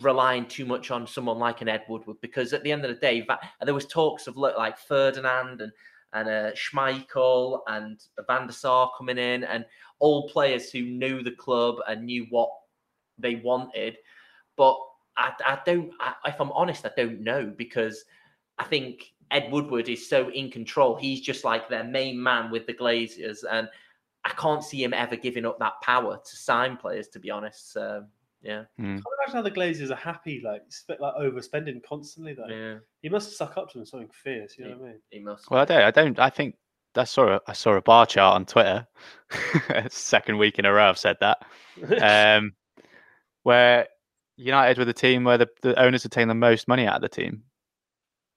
relying 0.01 0.47
too 0.47 0.65
much 0.65 0.91
on 0.91 1.07
someone 1.07 1.39
like 1.39 1.61
an 1.61 1.69
Ed 1.69 1.83
Woodward, 1.89 2.19
because 2.21 2.53
at 2.53 2.63
the 2.63 2.71
end 2.71 2.85
of 2.85 2.91
the 2.91 3.01
day, 3.01 3.27
there 3.65 3.75
was 3.75 3.87
talks 3.87 4.27
of 4.27 4.37
look 4.37 4.57
like 4.57 4.79
Ferdinand 4.79 5.61
and 5.61 5.73
and 6.15 6.29
uh, 6.29 6.53
Schmeichel 6.53 7.61
and 7.67 8.01
Van 8.27 8.47
der 8.47 8.53
Sar 8.53 8.91
coming 8.97 9.19
in, 9.19 9.45
and 9.45 9.65
all 9.99 10.29
players 10.29 10.71
who 10.71 10.83
knew 10.83 11.23
the 11.23 11.33
club 11.33 11.77
and 11.87 12.05
knew 12.07 12.27
what 12.31 12.51
they 13.19 13.37
wanted. 13.37 13.99
But 14.57 14.77
I, 15.17 15.33
I 15.45 15.59
don't, 15.65 15.93
I, 16.01 16.15
if 16.27 16.41
I'm 16.41 16.53
honest, 16.53 16.87
I 16.87 16.91
don't 16.97 17.21
know 17.21 17.53
because 17.57 18.05
I 18.59 18.65
think 18.65 19.13
Ed 19.31 19.51
Woodward 19.51 19.89
is 19.89 20.09
so 20.09 20.31
in 20.31 20.51
control. 20.51 20.97
He's 20.97 21.21
just 21.21 21.45
like 21.45 21.69
their 21.69 21.85
main 21.85 22.21
man 22.23 22.51
with 22.51 22.67
the 22.67 22.75
Glazers. 22.75 23.45
and 23.51 23.69
I 24.25 24.31
can't 24.31 24.63
see 24.63 24.83
him 24.83 24.93
ever 24.93 25.17
giving 25.17 25.47
up 25.47 25.59
that 25.59 25.81
power 25.83 26.19
to 26.23 26.37
sign 26.37 26.77
players. 26.77 27.09
To 27.09 27.19
be 27.19 27.31
honest, 27.31 27.73
so 27.73 28.05
yeah, 28.43 28.65
I 28.79 28.83
can't 28.83 29.05
imagine 29.27 29.35
how 29.35 29.43
the 29.43 29.51
Glazers 29.51 29.91
are 29.91 29.97
happy, 29.97 30.43
like 30.45 30.63
sp- 30.69 31.01
like 31.01 31.15
overspending 31.15 31.83
constantly. 31.83 32.35
Though 32.35 32.47
yeah, 32.49 32.79
he 33.01 33.09
must 33.09 33.37
suck 33.37 33.57
up 33.57 33.71
to 33.71 33.79
them 33.79 33.87
something 33.87 34.11
fierce. 34.13 34.59
You 34.59 34.65
know 34.65 34.77
what 34.77 34.81
I 34.81 34.89
mean? 34.91 35.01
he 35.11 35.21
must. 35.21 35.51
Well, 35.51 35.61
I 35.61 35.65
don't. 35.65 35.83
I 35.83 35.91
don't. 35.91 36.19
I 36.19 36.31
think 36.31 36.57
I 36.97 37.05
saw 37.05 37.37
a, 37.37 37.41
I 37.47 37.53
saw 37.53 37.75
a 37.75 37.83
bar 37.83 38.07
chart 38.07 38.35
on 38.35 38.45
Twitter. 38.45 38.87
Second 39.89 40.39
week 40.39 40.59
in 40.59 40.65
a 40.65 40.73
row, 40.73 40.89
I've 40.89 40.99
said 40.99 41.17
that. 41.21 41.39
Um, 42.39 42.55
where 43.49 43.89
United 44.37 44.77
were 44.77 44.85
the 44.85 44.93
team 44.93 45.25
where 45.25 45.39
the, 45.39 45.49
the 45.63 45.75
owners 45.81 46.03
had 46.03 46.13
taken 46.13 46.29
the 46.29 46.35
most 46.35 46.69
money 46.69 46.87
out 46.87 46.97
of 46.97 47.01
the 47.01 47.09
team 47.09 47.43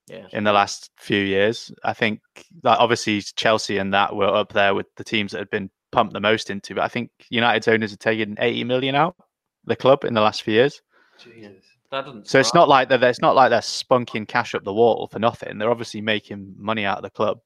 yeah, 0.07 0.25
in 0.31 0.45
the 0.45 0.53
last 0.53 0.89
few 0.95 1.21
years. 1.21 1.69
I 1.83 1.91
think 1.91 2.21
that 2.63 2.79
obviously 2.79 3.21
Chelsea 3.21 3.77
and 3.77 3.93
that 3.93 4.15
were 4.15 4.33
up 4.33 4.53
there 4.53 4.73
with 4.73 4.87
the 4.95 5.03
teams 5.03 5.33
that 5.33 5.39
had 5.39 5.49
been 5.49 5.69
pumped 5.91 6.13
the 6.13 6.21
most 6.21 6.49
into. 6.49 6.75
But 6.75 6.85
I 6.85 6.87
think 6.87 7.11
United's 7.29 7.67
owners 7.67 7.91
had 7.91 7.99
taken 7.99 8.37
80 8.39 8.63
million 8.63 8.95
out 8.95 9.17
the 9.65 9.75
club 9.75 10.05
in 10.05 10.13
the 10.13 10.21
last 10.21 10.43
few 10.43 10.53
years. 10.53 10.81
Jesus. 11.19 11.65
that 11.91 12.05
doesn't. 12.05 12.29
So 12.29 12.39
it's 12.39 12.53
not 12.53 12.69
like 12.69 12.87
that. 12.87 13.03
It's 13.03 13.19
not 13.19 13.35
like 13.35 13.49
they're 13.49 13.59
spunking 13.59 14.25
cash 14.25 14.55
up 14.55 14.63
the 14.63 14.73
wall 14.73 15.09
for 15.11 15.19
nothing. 15.19 15.57
They're 15.57 15.69
obviously 15.69 15.99
making 15.99 16.55
money 16.57 16.85
out 16.85 16.99
of 16.99 17.03
the 17.03 17.09
club. 17.09 17.41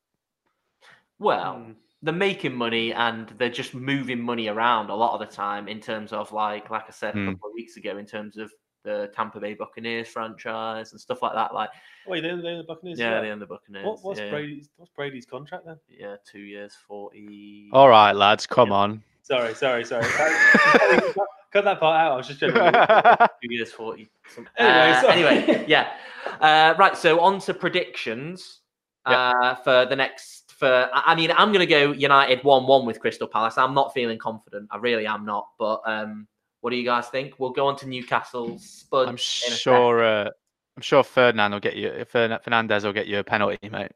Well, 1.17 1.55
Mm. 1.55 1.75
They're 2.05 2.13
making 2.13 2.55
money 2.55 2.93
and 2.93 3.27
they're 3.37 3.49
just 3.49 3.73
moving 3.73 4.21
money 4.21 4.47
around 4.47 4.89
a 4.89 4.95
lot 4.95 5.13
of 5.13 5.19
the 5.27 5.35
time 5.35 5.67
in 5.67 5.79
terms 5.79 6.13
of 6.13 6.31
like 6.31 6.69
like 6.69 6.83
I 6.87 6.91
said 6.91 7.15
a 7.15 7.17
Hmm. 7.17 7.31
couple 7.33 7.49
of 7.49 7.53
weeks 7.55 7.75
ago 7.77 7.97
in 7.97 8.05
terms 8.05 8.37
of 8.37 8.51
the 8.83 9.09
Tampa 9.15 9.39
Bay 9.39 9.55
Buccaneers 9.55 10.07
franchise 10.07 10.91
and 10.91 11.01
stuff 11.01 11.23
like 11.23 11.33
that. 11.33 11.53
Like 11.55 11.71
Wait, 12.07 12.21
they're, 12.21 12.39
they're 12.39 12.57
the 12.57 12.63
Buccaneers. 12.63 12.99
yeah, 12.99 13.15
as 13.15 13.21
they 13.21 13.27
well? 13.27 13.33
own 13.33 13.39
the 13.39 13.45
Buccaneers. 13.47 13.85
What, 13.85 13.99
what's 14.03 14.19
yeah, 14.19 14.29
Brady's 14.29 14.69
What's 14.77 14.91
Brady's 14.95 15.25
contract 15.25 15.65
then? 15.65 15.77
Yeah, 15.89 16.15
two 16.31 16.39
years, 16.41 16.73
forty. 16.87 17.69
All 17.73 17.89
right, 17.89 18.13
lads, 18.15 18.45
come 18.45 18.71
on. 18.71 19.01
Sorry, 19.23 19.55
sorry, 19.55 19.83
sorry. 19.85 20.05
cut, 20.09 21.13
cut 21.51 21.63
that 21.65 21.79
part 21.79 21.99
out. 21.99 22.11
I 22.11 22.15
was 22.17 22.27
just 22.27 22.39
joking. 22.39 22.61
two 23.41 23.53
years, 23.53 23.71
forty. 23.71 24.07
some- 24.29 24.47
Anyway, 24.57 24.91
Uh, 24.99 25.07
anyway, 25.07 25.65
yeah. 25.67 25.93
Uh, 26.39 26.75
right, 26.77 26.95
so 26.95 27.19
on 27.21 27.39
to 27.39 27.53
predictions 27.55 28.59
uh, 29.05 29.55
for 29.55 29.85
the 29.87 29.95
next. 29.95 30.44
For 30.57 30.89
I 30.93 31.03
I 31.07 31.15
mean, 31.15 31.31
I'm 31.31 31.51
going 31.51 31.59
to 31.59 31.65
go 31.65 31.91
United 31.91 32.43
one-one 32.43 32.85
with 32.85 32.99
Crystal 32.99 33.27
Palace. 33.27 33.57
I'm 33.57 33.73
not 33.73 33.93
feeling 33.93 34.17
confident. 34.17 34.69
I 34.71 34.77
really 34.77 35.05
am 35.05 35.25
not. 35.25 35.47
But 35.59 35.81
um, 35.85 36.27
what 36.61 36.69
do 36.69 36.77
you 36.77 36.85
guys 36.85 37.07
think? 37.07 37.33
We'll 37.39 37.49
go 37.51 37.67
on 37.67 37.75
to 37.77 37.87
Newcastle. 37.87 38.57
Spud. 38.59 39.09
I'm 39.09 39.17
sure. 39.17 40.03
Uh, 40.03 40.29
I'm 40.77 40.81
sure 40.81 41.03
Ferdinand 41.03 41.51
will 41.51 41.59
get 41.59 41.75
you. 41.75 42.05
Fern- 42.09 42.39
Fernandes 42.45 42.83
will 42.83 42.93
get 42.93 43.07
you 43.07 43.19
a 43.19 43.23
penalty, 43.23 43.69
mate. 43.69 43.91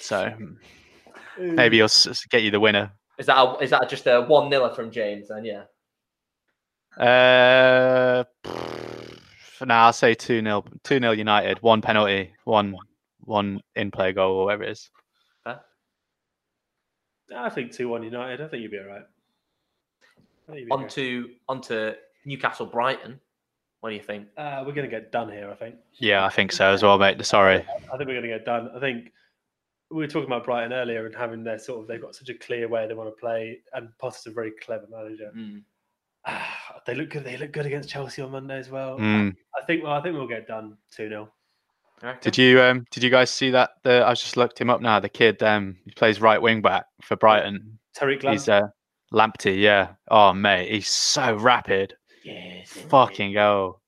So 0.00 0.32
maybe 1.38 1.76
he'll 1.76 1.84
s- 1.84 2.06
s- 2.06 2.24
get 2.26 2.42
you 2.42 2.50
the 2.50 2.60
winner. 2.60 2.92
Is 3.18 3.26
that 3.26 3.36
a, 3.38 3.58
is 3.62 3.70
that 3.70 3.88
just 3.88 4.06
a 4.06 4.22
one 4.22 4.48
nil 4.48 4.68
from 4.74 4.90
James? 4.90 5.28
Then 5.28 5.44
yeah. 5.44 5.64
Uh, 6.96 8.24
for 8.44 9.66
now, 9.66 9.86
I'll 9.86 9.92
say 9.92 10.14
two 10.14 10.40
0 10.40 10.64
two 10.84 10.98
0 10.98 11.12
United. 11.12 11.58
One 11.62 11.80
penalty, 11.82 12.32
one 12.44 12.74
one 13.20 13.60
in 13.74 13.90
play 13.90 14.12
goal, 14.12 14.36
or 14.36 14.44
whatever 14.46 14.64
it 14.64 14.70
is. 14.70 14.90
I 17.34 17.48
think 17.50 17.72
two 17.72 17.88
one 17.88 18.02
United. 18.02 18.40
I 18.40 18.48
think 18.48 18.62
you'd 18.62 18.70
be 18.70 18.78
all 18.78 18.86
right. 18.86 19.02
I 20.48 20.52
think 20.52 20.66
you'll 20.68 20.78
be 20.78 20.84
On 20.84 20.88
to 20.90 21.30
on 21.48 21.60
to 21.62 21.96
Newcastle 22.24 22.66
Brighton. 22.66 23.20
What 23.80 23.90
do 23.90 23.96
you 23.96 24.02
think? 24.02 24.28
Uh, 24.36 24.64
we're 24.66 24.72
going 24.72 24.88
to 24.88 24.90
get 24.90 25.12
done 25.12 25.30
here. 25.30 25.50
I 25.50 25.54
think. 25.54 25.76
Yeah, 25.94 26.24
I 26.24 26.28
think 26.28 26.52
so 26.52 26.72
as 26.72 26.82
well, 26.82 26.98
mate. 26.98 27.24
Sorry. 27.24 27.56
I 27.56 27.96
think 27.96 28.08
we're 28.08 28.20
going 28.20 28.22
to 28.22 28.28
get 28.28 28.44
done. 28.44 28.70
I 28.74 28.80
think 28.80 29.12
we 29.90 29.98
were 29.98 30.06
talking 30.06 30.26
about 30.26 30.44
Brighton 30.44 30.72
earlier 30.72 31.06
and 31.06 31.14
having 31.14 31.44
their 31.44 31.58
sort 31.58 31.80
of 31.80 31.86
they've 31.86 32.00
got 32.00 32.14
such 32.14 32.28
a 32.28 32.34
clear 32.34 32.68
way 32.68 32.86
they 32.88 32.94
want 32.94 33.08
to 33.08 33.20
play, 33.20 33.60
and 33.74 33.88
Potter's 33.98 34.26
a 34.26 34.30
very 34.30 34.52
clever 34.62 34.86
manager. 34.90 35.30
Mm. 35.36 35.62
they 36.86 36.94
look 36.94 37.10
good. 37.10 37.24
They 37.24 37.36
look 37.36 37.52
good 37.52 37.66
against 37.66 37.88
Chelsea 37.88 38.22
on 38.22 38.32
Monday 38.32 38.58
as 38.58 38.70
well. 38.70 38.98
Mm. 38.98 39.36
I 39.60 39.64
think. 39.64 39.84
Well, 39.84 39.92
I 39.92 40.02
think 40.02 40.14
we'll 40.14 40.26
get 40.26 40.48
done 40.48 40.76
two 40.90 41.08
0 41.08 41.22
You 41.22 41.26
reckon? 41.26 41.30
Did 42.20 42.36
you 42.36 42.60
um 42.60 42.86
did 42.90 43.02
you 43.02 43.10
guys 43.10 43.30
see 43.30 43.50
that? 43.50 43.70
The 43.82 44.06
I 44.06 44.10
just 44.12 44.36
looked 44.36 44.60
him 44.60 44.70
up 44.70 44.80
now. 44.80 45.00
The 45.00 45.08
kid 45.08 45.42
um 45.42 45.76
he 45.84 45.90
plays 45.92 46.20
right 46.20 46.40
wing 46.40 46.60
back 46.62 46.86
for 47.02 47.16
Brighton. 47.16 47.78
Tariq 47.98 48.22
Lamptey. 48.22 48.32
He's 48.32 48.48
uh 48.48 48.68
Lamptey, 49.12 49.60
yeah. 49.60 49.92
Oh 50.08 50.32
mate, 50.32 50.70
he's 50.70 50.88
so 50.88 51.36
rapid. 51.36 51.94
Yes. 52.24 52.70
Fucking 52.70 53.32
go. 53.32 53.80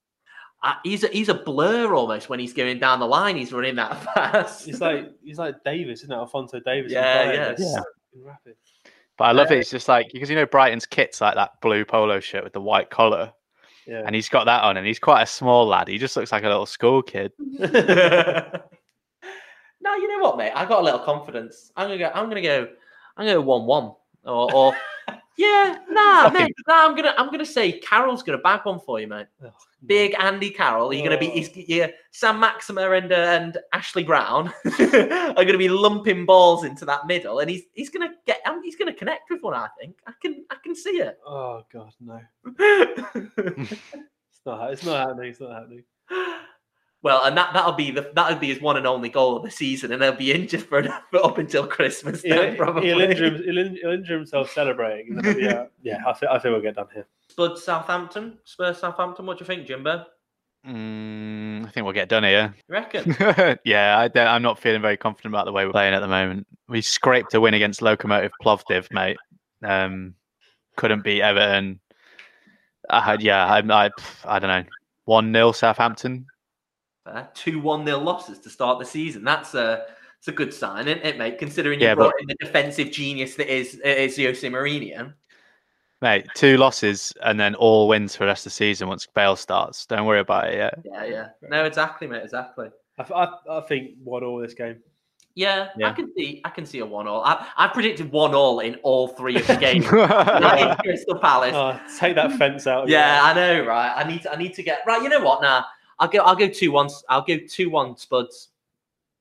Uh, 0.61 0.73
he's 0.83 1.03
a, 1.05 1.07
he's 1.07 1.29
a 1.29 1.33
blur 1.33 1.93
almost 1.93 2.27
when 2.29 2.39
he's 2.39 2.53
going 2.53 2.79
down 2.79 2.99
the 2.99 3.07
line. 3.07 3.37
He's 3.37 3.53
running 3.53 3.75
that 3.75 4.01
fast. 4.15 4.65
He's 4.65 4.81
like 4.81 5.11
he's 5.23 5.37
like 5.37 5.63
Davies, 5.63 5.99
isn't 5.99 6.11
it? 6.11 6.15
Alphonso 6.15 6.59
Davies. 6.59 6.91
Yeah, 6.91 7.25
Brighton. 7.25 7.55
yeah. 7.59 7.81
Yeah. 8.13 8.21
rapid. 8.25 8.55
But 9.17 9.25
I 9.25 9.31
love 9.33 9.51
it. 9.51 9.59
It's 9.59 9.69
just 9.69 9.87
like 9.87 10.09
because 10.13 10.29
you 10.29 10.35
know 10.35 10.45
Brighton's 10.45 10.85
kit's 10.85 11.21
like 11.21 11.35
that 11.35 11.51
blue 11.61 11.85
polo 11.85 12.19
shirt 12.19 12.43
with 12.43 12.53
the 12.53 12.61
white 12.61 12.89
collar, 12.89 13.31
Yeah. 13.89 14.03
and 14.05 14.13
he's 14.13 14.29
got 14.29 14.45
that 14.45 14.61
on, 14.63 14.77
and 14.77 14.85
he's 14.85 14.99
quite 14.99 15.23
a 15.23 15.25
small 15.25 15.65
lad. 15.65 15.87
He 15.87 15.97
just 15.97 16.15
looks 16.15 16.31
like 16.31 16.43
a 16.43 16.47
little 16.47 16.67
school 16.67 17.01
kid. 17.01 17.31
no, 17.59 17.71
you 19.95 20.07
know 20.07 20.19
what, 20.23 20.37
mate? 20.37 20.51
I 20.53 20.65
got 20.65 20.81
a 20.81 20.83
little 20.83 20.99
confidence. 20.99 21.71
I'm 21.75 21.87
gonna 21.87 21.97
go. 21.97 22.11
I'm 22.13 22.29
gonna 22.29 22.43
go. 22.43 22.67
I'm 23.17 23.25
gonna 23.25 23.39
go 23.39 23.41
one-one. 23.41 23.93
Or, 24.25 24.53
or 24.53 24.73
yeah, 25.37 25.77
nah, 25.89 26.23
Fucking- 26.29 26.41
mate. 26.47 26.55
Nah, 26.67 26.85
I'm 26.85 26.95
gonna. 26.95 27.13
I'm 27.17 27.31
gonna 27.31 27.45
say 27.45 27.79
Carroll's 27.79 28.23
gonna 28.23 28.37
back 28.39 28.65
one 28.65 28.79
for 28.79 28.99
you, 28.99 29.07
mate. 29.07 29.27
Ugh, 29.43 29.51
Big 29.85 30.13
Andy 30.19 30.49
Carroll. 30.49 30.93
You're 30.93 31.03
gonna 31.05 31.17
be. 31.17 31.29
He's, 31.29 31.49
yeah, 31.55 31.87
Saint-Maximin 32.11 32.91
and 32.91 33.11
uh, 33.11 33.15
and 33.15 33.57
Ashley 33.73 34.03
Brown 34.03 34.51
are 34.79 35.45
gonna 35.45 35.57
be 35.57 35.69
lumping 35.69 36.25
balls 36.25 36.63
into 36.65 36.83
that 36.85 37.07
middle, 37.07 37.39
and 37.39 37.49
he's 37.49 37.63
he's 37.73 37.89
gonna 37.89 38.11
get. 38.25 38.41
um, 38.45 38.61
He's 38.63 38.75
gonna 38.75 38.93
connect 38.93 39.29
with 39.29 39.41
one. 39.41 39.53
I 39.53 39.67
think. 39.79 39.97
I 40.07 40.11
can. 40.21 40.45
I 40.49 40.55
can 40.63 40.75
see 40.75 40.99
it. 41.01 41.17
Oh 41.25 41.63
god, 41.71 41.93
no. 42.01 42.19
It's 44.41 44.45
not. 44.45 44.71
It's 44.73 44.85
not 44.85 45.07
happening. 45.09 45.29
It's 45.31 45.39
not 45.41 45.51
happening. 45.53 45.83
Well, 47.01 47.23
and 47.23 47.37
that 47.37 47.53
that'll 47.53 47.73
be 47.73 47.91
the 47.91 48.11
that'll 48.13 48.39
be 48.39 48.47
his 48.47 48.61
one 48.61 48.75
and 48.75 48.85
only 48.85 49.07
goal 49.07 49.37
of 49.37 49.43
the 49.43 49.51
season, 49.51 49.91
and 49.93 50.03
he'll 50.03 50.11
be 50.11 50.33
injured 50.33 50.63
for, 50.63 50.83
for 51.11 51.25
up 51.25 51.37
until 51.37 51.65
Christmas. 51.65 52.21
He'll, 52.21 52.35
then, 52.35 52.57
probably. 52.57 52.87
he'll, 52.87 52.99
injure, 52.99 53.25
him- 53.25 53.43
he'll, 53.43 53.69
he'll 53.69 53.91
injure 53.91 54.17
himself 54.17 54.51
celebrating. 54.51 55.13
and 55.13 55.23
then- 55.23 55.39
yeah, 55.39 55.65
yeah. 55.81 56.03
I 56.05 56.13
think, 56.13 56.31
I 56.31 56.39
think 56.39 56.51
we'll 56.53 56.61
get 56.61 56.75
done 56.75 56.87
here. 56.93 57.07
Spud 57.29 57.57
Southampton, 57.57 58.37
Spurs 58.43 58.79
Southampton. 58.79 59.25
What 59.25 59.37
do 59.37 59.43
you 59.43 59.47
think, 59.47 59.65
Jimbo? 59.65 60.05
Mm, 60.67 61.65
I 61.65 61.69
think 61.69 61.85
we'll 61.85 61.93
get 61.93 62.09
done 62.09 62.23
here. 62.23 62.53
You 62.67 62.73
reckon? 62.73 63.15
yeah, 63.63 63.97
I 63.97 64.09
don't, 64.09 64.27
I'm 64.27 64.41
not 64.41 64.59
feeling 64.59 64.81
very 64.81 64.97
confident 64.97 65.33
about 65.33 65.45
the 65.45 65.53
way 65.53 65.65
we're 65.65 65.71
playing 65.71 65.93
at 65.93 66.01
the 66.01 66.07
moment. 66.07 66.47
We 66.67 66.81
scraped 66.81 67.33
a 67.33 67.39
win 67.39 67.53
against 67.53 67.79
Lokomotiv 67.79 68.31
Plovdiv, 68.43 68.91
mate. 68.91 69.15
Um, 69.63 70.15
couldn't 70.75 71.03
beat 71.03 71.21
Everton. 71.21 71.79
I 72.89 72.99
had, 72.99 73.21
yeah, 73.21 73.45
I, 73.45 73.59
I, 73.59 73.89
I 74.25 74.39
don't 74.39 74.49
know, 74.49 74.69
one 75.05 75.31
0 75.31 75.53
Southampton. 75.53 76.25
Two 77.33 77.59
one 77.59 77.85
nil 77.85 77.99
losses 77.99 78.39
to 78.39 78.49
start 78.49 78.79
the 78.79 78.85
season. 78.85 79.23
That's 79.23 79.53
a 79.53 79.85
it's 80.17 80.27
a 80.27 80.31
good 80.33 80.53
sign, 80.53 80.87
isn't 80.87 81.05
it, 81.05 81.17
mate? 81.17 81.37
Considering 81.39 81.79
Yeah, 81.79 81.91
you 81.91 81.95
brought 81.95 82.13
but- 82.17 82.21
in 82.21 82.27
the 82.27 82.35
defensive 82.35 82.91
genius 82.91 83.35
that 83.35 83.53
is 83.53 83.75
is 83.75 84.17
Jose 84.17 84.47
Mourinho. 84.49 85.13
Mate, 86.01 86.27
two 86.33 86.55
losses 86.57 87.13
and 87.23 87.37
then 87.39 87.55
all 87.55 87.87
wins 87.89 88.15
for 88.15 88.23
the 88.23 88.27
rest 88.27 88.45
of 88.45 88.51
the 88.51 88.55
season 88.55 88.87
once 88.87 89.05
Bale 89.05 89.35
starts. 89.35 89.85
Don't 89.85 90.05
worry 90.05 90.21
about 90.21 90.47
it 90.47 90.55
yet. 90.55 90.79
Yeah, 90.85 91.03
yeah. 91.05 91.27
No, 91.49 91.65
exactly, 91.65 92.07
mate. 92.07 92.23
Exactly. 92.23 92.69
I, 92.97 93.03
I, 93.13 93.57
I 93.57 93.61
think 93.61 93.91
one 94.01 94.23
all 94.23 94.39
this 94.39 94.53
game. 94.53 94.77
Yeah, 95.35 95.69
I 95.83 95.91
can 95.91 96.11
see 96.17 96.41
I 96.43 96.49
can 96.49 96.65
see 96.65 96.79
a 96.79 96.85
one 96.85 97.07
all. 97.07 97.23
I, 97.23 97.45
I 97.55 97.67
predicted 97.67 98.11
one 98.11 98.33
all 98.35 98.59
in 98.61 98.75
all 98.83 99.07
three 99.09 99.35
of 99.37 99.47
the 99.47 99.55
games. 99.55 99.85
United, 99.91 100.77
Crystal 100.83 101.17
Palace. 101.19 101.53
Oh, 101.55 101.79
take 101.97 102.15
that 102.15 102.33
fence 102.33 102.65
out. 102.67 102.83
of 102.85 102.89
Yeah, 102.89 103.15
your- 103.15 103.25
I 103.25 103.33
know, 103.61 103.65
right? 103.65 103.93
I 103.95 104.03
need 104.09 104.23
to, 104.23 104.33
I 104.33 104.35
need 104.37 104.53
to 104.55 104.63
get 104.63 104.79
right. 104.87 105.01
You 105.01 105.07
know 105.07 105.21
what? 105.23 105.41
Now 105.41 105.65
I'll 105.99 106.07
go. 106.07 106.19
I'll 106.19 106.35
go 106.35 106.47
two 106.47 106.71
ones. 106.71 107.03
I'll 107.09 107.21
go 107.23 107.37
two 107.47 107.69
one 107.69 107.97
Spuds. 107.97 108.49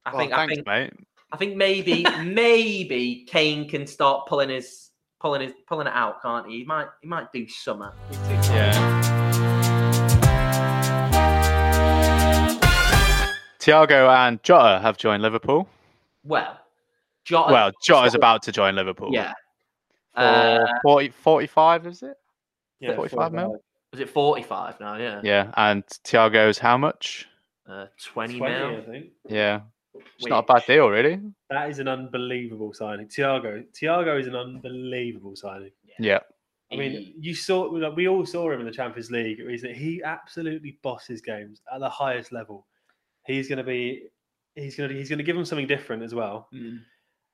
I 0.07 0.12
Oh, 0.12 0.18
think. 0.18 0.33
I 0.33 0.37
thanks, 0.37 0.55
think. 0.55 0.66
mate. 0.66 0.93
I 1.33 1.37
think 1.37 1.57
maybe 1.57 2.05
maybe 2.24 3.24
Kane 3.29 3.68
can 3.68 3.87
start 3.87 4.26
pulling 4.26 4.49
his 4.51 4.91
pulling 5.20 5.41
his 5.43 5.53
pulling 5.66 5.87
it 5.89 5.93
out, 5.95 6.22
can't 6.22 6.47
he? 6.49 6.59
He 6.59 6.64
might 6.64 6.87
he 7.03 7.09
might 7.09 7.33
do 7.33 7.47
summer. 7.49 7.93
Yeah. 8.12 9.09
Thiago 13.59 14.09
and 14.14 14.43
Jota 14.43 14.79
have 14.81 14.97
joined 14.97 15.22
Liverpool. 15.22 15.68
Well, 16.24 16.59
Jota. 17.24 17.53
Well, 17.53 17.72
Jota's 17.83 18.14
about 18.14 18.43
to 18.45 18.53
join 18.53 18.74
Liverpool. 18.76 19.11
yeah. 19.12 19.33
For 20.14 20.22
Uh, 20.22 20.66
40, 20.83 21.11
45, 21.11 21.87
is 21.87 22.03
it? 22.03 22.16
Yeah, 22.81 22.95
45 22.97 23.33
mil? 23.33 23.61
Was 23.93 24.01
it 24.01 24.11
forty 24.11 24.43
five 24.43 24.78
now? 24.80 24.97
Yeah. 24.97 25.20
Yeah. 25.22 25.51
And 25.57 25.84
Thiago's 26.05 26.59
how 26.59 26.76
much? 26.76 27.26
Uh, 27.68 27.86
20, 28.12 28.39
20, 28.39 28.55
I 28.55 28.80
think. 28.80 29.07
Yeah. 29.28 29.61
It's 29.95 30.26
not 30.26 30.45
a 30.45 30.55
bad 30.55 30.64
deal, 30.66 30.89
really. 30.89 31.20
That 31.51 31.68
is 31.68 31.80
an 31.80 31.89
unbelievable 31.89 32.72
signing. 32.72 33.09
Thiago, 33.09 33.64
Thiago 33.72 34.18
is 34.18 34.26
an 34.26 34.36
unbelievable 34.36 35.36
signing. 35.36 35.72
Yeah. 35.99 36.20
I 36.72 36.76
mean, 36.76 37.14
you 37.18 37.34
saw 37.34 37.62
like, 37.62 37.97
we 37.97 38.09
all 38.09 38.26
saw 38.26 38.51
him 38.51 38.61
in 38.61 38.66
the 38.66 38.72
Champions 38.72 39.11
League. 39.11 39.41
Is 39.41 39.62
that 39.62 39.76
he 39.76 40.03
absolutely 40.03 40.78
bosses 40.82 41.20
games 41.20 41.62
at 41.72 41.80
the 41.80 41.89
highest 41.89 42.30
level. 42.30 42.66
He's 43.26 43.49
going 43.49 43.59
to 43.59 43.64
be, 43.64 44.05
he's 44.55 44.76
going 44.76 44.91
to 44.91 44.97
he's 44.97 45.09
going 45.09 45.18
to 45.18 45.24
give 45.24 45.36
them 45.36 45.45
something 45.45 45.66
different 45.66 46.03
as 46.03 46.14
well. 46.14 46.49
Mm. 46.55 46.80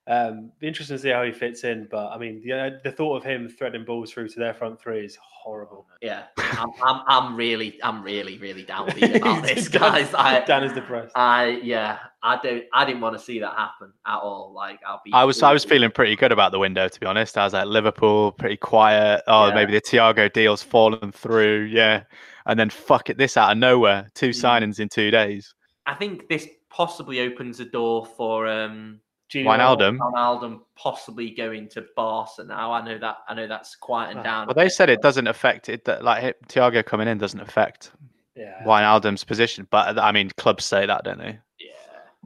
Um, 0.07 0.50
be 0.61 0.68
interesting 0.68 0.96
to 0.98 1.02
see 1.02 1.09
how 1.09 1.22
he 1.22 1.32
fits 1.32 1.64
in. 1.64 1.88
But 1.90 2.09
I 2.12 2.18
mean, 2.18 2.42
the 2.44 2.52
uh, 2.52 2.70
the 2.84 2.92
thought 2.92 3.16
of 3.16 3.24
him 3.24 3.48
threading 3.48 3.84
balls 3.86 4.11
through 4.12 4.28
to 4.28 4.38
their 4.38 4.52
front 4.52 4.78
three 4.80 5.05
is 5.05 5.16
horrible. 5.22 5.86
Yeah, 6.05 6.24
I'm, 6.36 6.68
I'm, 6.84 7.00
I'm 7.07 7.34
really, 7.36 7.82
I'm 7.82 8.02
really, 8.02 8.36
really 8.36 8.62
downbeat 8.62 9.16
about 9.22 9.42
this, 9.42 9.68
guys. 9.82 10.12
I, 10.12 10.40
Dan 10.40 10.62
is 10.64 10.72
depressed. 10.74 11.12
I, 11.16 11.61
yeah, 11.62 11.96
I 12.22 12.38
don't, 12.42 12.64
I 12.74 12.84
didn't 12.84 13.00
want 13.00 13.16
to 13.16 13.24
see 13.24 13.38
that 13.38 13.55
happen 13.57 13.90
at 14.07 14.18
all. 14.18 14.52
Like, 14.55 14.80
I'll 14.86 15.00
be. 15.02 15.12
I 15.14 15.24
was 15.24 15.42
I 15.42 15.50
was 15.55 15.64
feeling 15.64 15.90
pretty 15.90 16.14
good 16.16 16.30
about 16.32 16.52
the 16.52 16.59
window 16.59 16.86
to 16.88 17.00
be 17.00 17.07
honest. 17.07 17.38
I 17.38 17.44
was 17.44 17.55
like 17.55 17.64
Liverpool, 17.66 18.32
pretty 18.32 18.59
quiet. 18.59 19.22
Oh, 19.26 19.48
Yeah. 19.48 19.55
maybe 19.55 19.72
the 19.72 19.80
Thiago 19.80 20.30
deal's 20.30 20.62
fallen 20.62 21.11
through. 21.11 21.70
Yeah, 21.72 22.02
and 22.44 22.61
then 22.61 22.68
fuck 22.68 23.09
it, 23.09 23.16
this 23.16 23.38
out 23.38 23.52
of 23.52 23.57
nowhere, 23.57 24.09
two 24.14 24.28
Mm. 24.30 24.42
signings 24.62 24.80
in 24.80 24.90
two 24.90 25.11
days. 25.11 25.55
I 25.86 25.94
think 25.94 26.28
this 26.28 26.46
possibly 26.68 27.20
opens 27.20 27.61
a 27.61 27.64
door 27.64 28.05
for 28.05 28.46
um 28.46 29.00
Gini 29.35 29.45
Wijnaldum. 29.47 29.99
Ronaldo 29.99 30.61
possibly 30.76 31.30
going 31.30 31.68
to 31.70 31.85
Barca 31.97 32.45
now. 32.45 32.72
I 32.72 32.85
know 32.85 32.99
that. 32.99 33.16
I 33.28 33.35
know 33.35 33.47
that's 33.49 33.74
quieting 33.76 34.18
Ah, 34.18 34.22
down. 34.22 34.43
a 34.45 34.47
Well, 34.47 34.55
they 34.55 34.68
said 34.68 34.89
it 34.91 35.03
doesn't 35.03 35.26
affect 35.26 35.68
it. 35.68 35.85
that, 35.87 36.05
Like 36.05 36.22
it- 36.24 36.49
Thiago 36.49 36.85
coming 36.85 37.09
in 37.09 37.18
doesn't 37.18 37.41
affect 37.41 37.93
Yeah. 38.37 38.62
Wijnaldum's 38.64 39.24
position, 39.24 39.66
but 39.70 39.99
I 39.99 40.12
mean 40.12 40.30
clubs 40.37 40.64
say 40.64 40.87
that, 40.87 41.05
don't 41.05 41.18
they? 41.18 41.39
Yeah. 41.61 41.70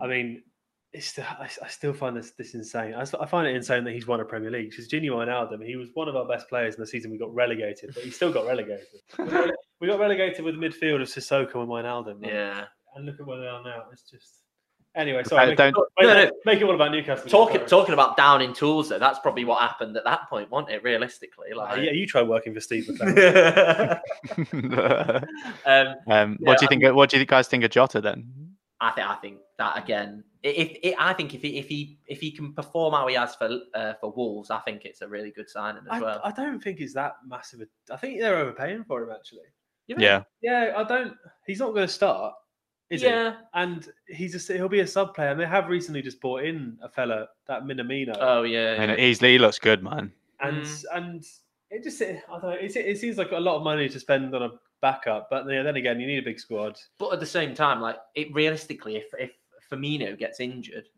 I 0.02 0.06
mean, 0.06 0.42
it's 0.92 1.06
still, 1.08 1.24
I, 1.38 1.48
I 1.62 1.68
still 1.68 1.92
find 1.92 2.16
this 2.16 2.30
this 2.32 2.54
insane. 2.54 2.94
I 2.94 3.04
find 3.26 3.46
it 3.46 3.54
insane 3.54 3.84
that 3.84 3.92
he's 3.92 4.06
won 4.06 4.20
a 4.20 4.24
Premier 4.24 4.50
League. 4.50 4.70
Because 4.70 4.88
Gini 4.88 5.08
Wijnaldum, 5.10 5.62
he 5.64 5.76
was 5.76 5.90
one 5.94 6.08
of 6.08 6.16
our 6.16 6.26
best 6.26 6.48
players 6.48 6.74
in 6.76 6.80
the 6.80 6.86
season. 6.86 7.10
We 7.10 7.18
got 7.18 7.34
relegated, 7.34 7.90
but 7.94 8.02
he 8.02 8.10
still 8.10 8.32
got 8.32 8.46
relegated. 8.46 8.86
we, 9.80 9.86
got, 9.86 9.98
relegated 10.00 10.44
with 10.44 10.58
the 10.58 10.66
midfield 10.66 11.02
of 11.02 11.08
Sissoko 11.08 11.56
and 11.56 11.68
Wijnaldum. 11.68 12.20
man. 12.20 12.30
Yeah. 12.30 12.64
And 12.94 13.04
look 13.04 13.20
at 13.20 13.26
where 13.26 13.38
they 13.38 13.46
are 13.46 13.62
now. 13.62 13.84
It's 13.92 14.02
just 14.10 14.37
anyway. 14.98 15.22
Sorry, 15.24 15.46
make, 15.46 15.56
don't- 15.56 15.68
it, 15.68 15.74
make, 15.98 16.06
No, 16.08 16.18
it- 16.20 16.24
no. 16.26 16.52
make 16.52 16.60
it 16.60 16.64
all 16.64 16.74
about 16.74 16.90
Newcastle. 16.92 17.28
Talking 17.28 17.64
talking 17.66 17.94
about 17.94 18.16
downing 18.16 18.52
tools 18.52 18.88
though, 18.90 18.98
that's 18.98 19.18
probably 19.20 19.44
what 19.44 19.60
happened 19.60 19.96
at 19.96 20.04
that 20.04 20.28
point, 20.28 20.50
wasn't 20.50 20.72
it? 20.72 20.82
Realistically, 20.82 21.52
Uh, 21.52 21.56
like. 21.56 21.82
yeah, 21.82 21.92
you 21.92 22.06
try 22.06 22.22
working 22.22 22.52
for 22.52 22.60
Steve 22.60 22.84
McClaren. 22.86 24.00
um, 24.52 25.24
um, 25.66 25.96
Yeah, 26.06 26.36
what 26.40 26.58
do 26.58 26.64
you 26.64 26.66
I 26.66 26.68
think? 26.68 26.82
of- 26.84 26.94
what 26.94 27.10
do 27.10 27.18
you 27.18 27.24
guys 27.24 27.48
think 27.48 27.64
of 27.64 27.70
Jota 27.70 28.00
then? 28.00 28.30
I 28.80 28.90
think 28.92 29.08
I 29.08 29.14
think 29.16 29.38
that 29.58 29.76
again. 29.82 30.22
i- 30.44 30.48
If, 30.48 30.76
if 30.82 30.94
I 30.98 31.12
think 31.12 31.34
if 31.34 31.42
he 31.42 31.58
if 31.58 31.68
he 31.68 31.98
if 32.06 32.20
he 32.20 32.30
can 32.30 32.52
perform 32.52 32.94
how 32.94 33.06
he 33.08 33.14
has 33.16 33.34
for 33.34 33.58
uh, 33.74 33.94
for 34.00 34.12
Wolves, 34.12 34.50
I 34.50 34.58
think 34.60 34.84
it's 34.84 35.00
a 35.02 35.08
really 35.08 35.30
good 35.32 35.48
signing 35.50 35.82
as 35.82 35.88
I, 35.90 36.00
well. 36.00 36.20
I 36.24 36.30
don't 36.30 36.60
think 36.62 36.78
he's 36.78 36.94
that 36.94 37.14
massive. 37.26 37.60
a- 37.62 37.92
I 37.92 37.96
think 37.96 38.20
they're 38.20 38.36
overpaying 38.36 38.84
for 38.84 39.02
him 39.02 39.10
actually. 39.10 39.48
Yeah, 39.88 40.22
Yeah, 40.42 40.74
I 40.76 40.84
don't. 40.84 41.14
He's 41.46 41.60
not 41.60 41.72
going 41.72 41.86
to 41.86 41.92
start, 41.92 42.34
is 42.90 43.02
he? 43.02 43.06
yeah. 43.08 43.36
and 43.54 43.88
he's 44.06 44.50
a, 44.50 44.52
he'll 44.54 44.68
be 44.68 44.80
a 44.80 44.86
sub 44.86 45.14
player. 45.14 45.30
And 45.30 45.40
they 45.40 45.46
have 45.46 45.68
recently 45.68 46.02
just 46.02 46.20
bought 46.20 46.44
in 46.44 46.78
a 46.82 46.88
fella 46.88 47.28
that 47.46 47.64
Minamino, 47.64 48.16
Oh 48.18 48.42
yeah. 48.42 48.76
I 48.78 48.80
mean, 48.86 48.90
yeah. 48.90 48.96
he's, 49.04 49.20
he 49.20 49.38
looks 49.38 49.58
good, 49.58 49.82
man. 49.82 50.12
and 50.40 50.62
Mm. 50.62 50.84
and 50.94 51.24
it 51.70 51.82
just 51.84 52.00
I 52.02 52.18
don't 52.30 52.42
know. 52.42 52.50
It, 52.50 52.74
it 52.76 52.98
seems 52.98 53.18
like 53.18 53.32
a 53.32 53.38
lot 53.40 53.56
of 53.56 53.62
money 53.62 53.88
to 53.88 54.00
spend 54.00 54.34
on 54.34 54.42
a 54.42 54.50
backup, 54.80 55.28
but 55.30 55.44
yeah, 55.50 55.62
then 55.62 55.76
again, 55.76 56.00
you 56.00 56.06
need 56.06 56.18
a 56.18 56.22
big 56.22 56.40
squad. 56.40 56.78
But 56.98 57.12
at 57.12 57.20
the 57.20 57.26
same 57.26 57.54
time, 57.54 57.80
like 57.80 57.96
it 58.14 58.32
realistically, 58.34 58.96
if 58.96 59.06
if 59.18 59.32
Firmino 59.70 60.16
gets 60.18 60.40
injured, 60.40 60.88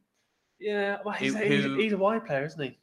Yeah, 0.61 0.99
well, 1.05 1.15
he's, 1.15 1.35
Who- 1.35 1.43
he's, 1.45 1.65
who- 1.65 1.75
he's 1.79 1.93
a 1.93 1.97
wide 1.99 2.25
player, 2.25 2.45
isn't 2.45 2.63
he? 2.63 2.79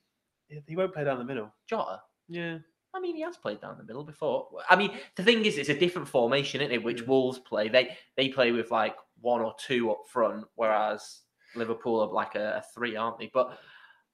He- 0.50 0.64
He 0.68 0.76
won't 0.76 0.94
play 0.94 1.04
down 1.06 1.18
the 1.20 1.24
middle. 1.24 1.54
Jota. 1.70 2.02
Yeah, 2.28 2.58
I 2.94 3.00
mean, 3.00 3.16
he 3.16 3.22
has 3.22 3.38
played 3.38 3.62
down 3.62 3.78
the 3.78 3.84
middle 3.84 4.04
before. 4.04 4.48
I 4.70 4.76
mean, 4.76 4.98
the 5.16 5.24
thing 5.24 5.46
is, 5.46 5.58
it's 5.58 5.70
a 5.70 5.78
different 5.78 6.08
formation, 6.08 6.62
isn't 6.62 6.72
it? 6.74 6.84
Which 6.84 7.04
Mm. 7.04 7.08
Wolves 7.08 7.40
play. 7.40 7.70
They 7.70 7.96
they 8.16 8.30
play 8.30 8.52
with 8.52 8.72
like 8.72 8.96
one 9.22 9.42
or 9.42 9.54
two 9.60 9.92
up 9.92 10.04
front, 10.08 10.46
whereas 10.56 11.22
Liverpool 11.56 12.00
are 12.02 12.08
like 12.12 12.36
a, 12.36 12.58
a 12.58 12.64
three, 12.74 12.96
aren't 12.96 13.20
they? 13.20 13.30
But 13.34 13.58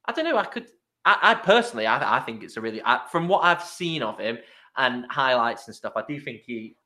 I 0.04 0.12
don't 0.12 0.24
know. 0.24 0.36
I 0.36 0.44
could. 0.44 0.66
I, 1.06 1.18
I 1.22 1.34
personally, 1.34 1.86
I, 1.86 2.16
I 2.16 2.20
think 2.20 2.42
it's 2.42 2.56
a 2.56 2.60
really. 2.60 2.82
I, 2.84 3.00
from 3.10 3.28
what 3.28 3.44
I've 3.44 3.62
seen 3.62 4.02
of 4.02 4.18
him 4.18 4.38
and 4.76 5.06
highlights 5.10 5.66
and 5.66 5.74
stuff, 5.74 5.92
I 5.96 6.02
do 6.06 6.18
think 6.20 6.42
he 6.42 6.76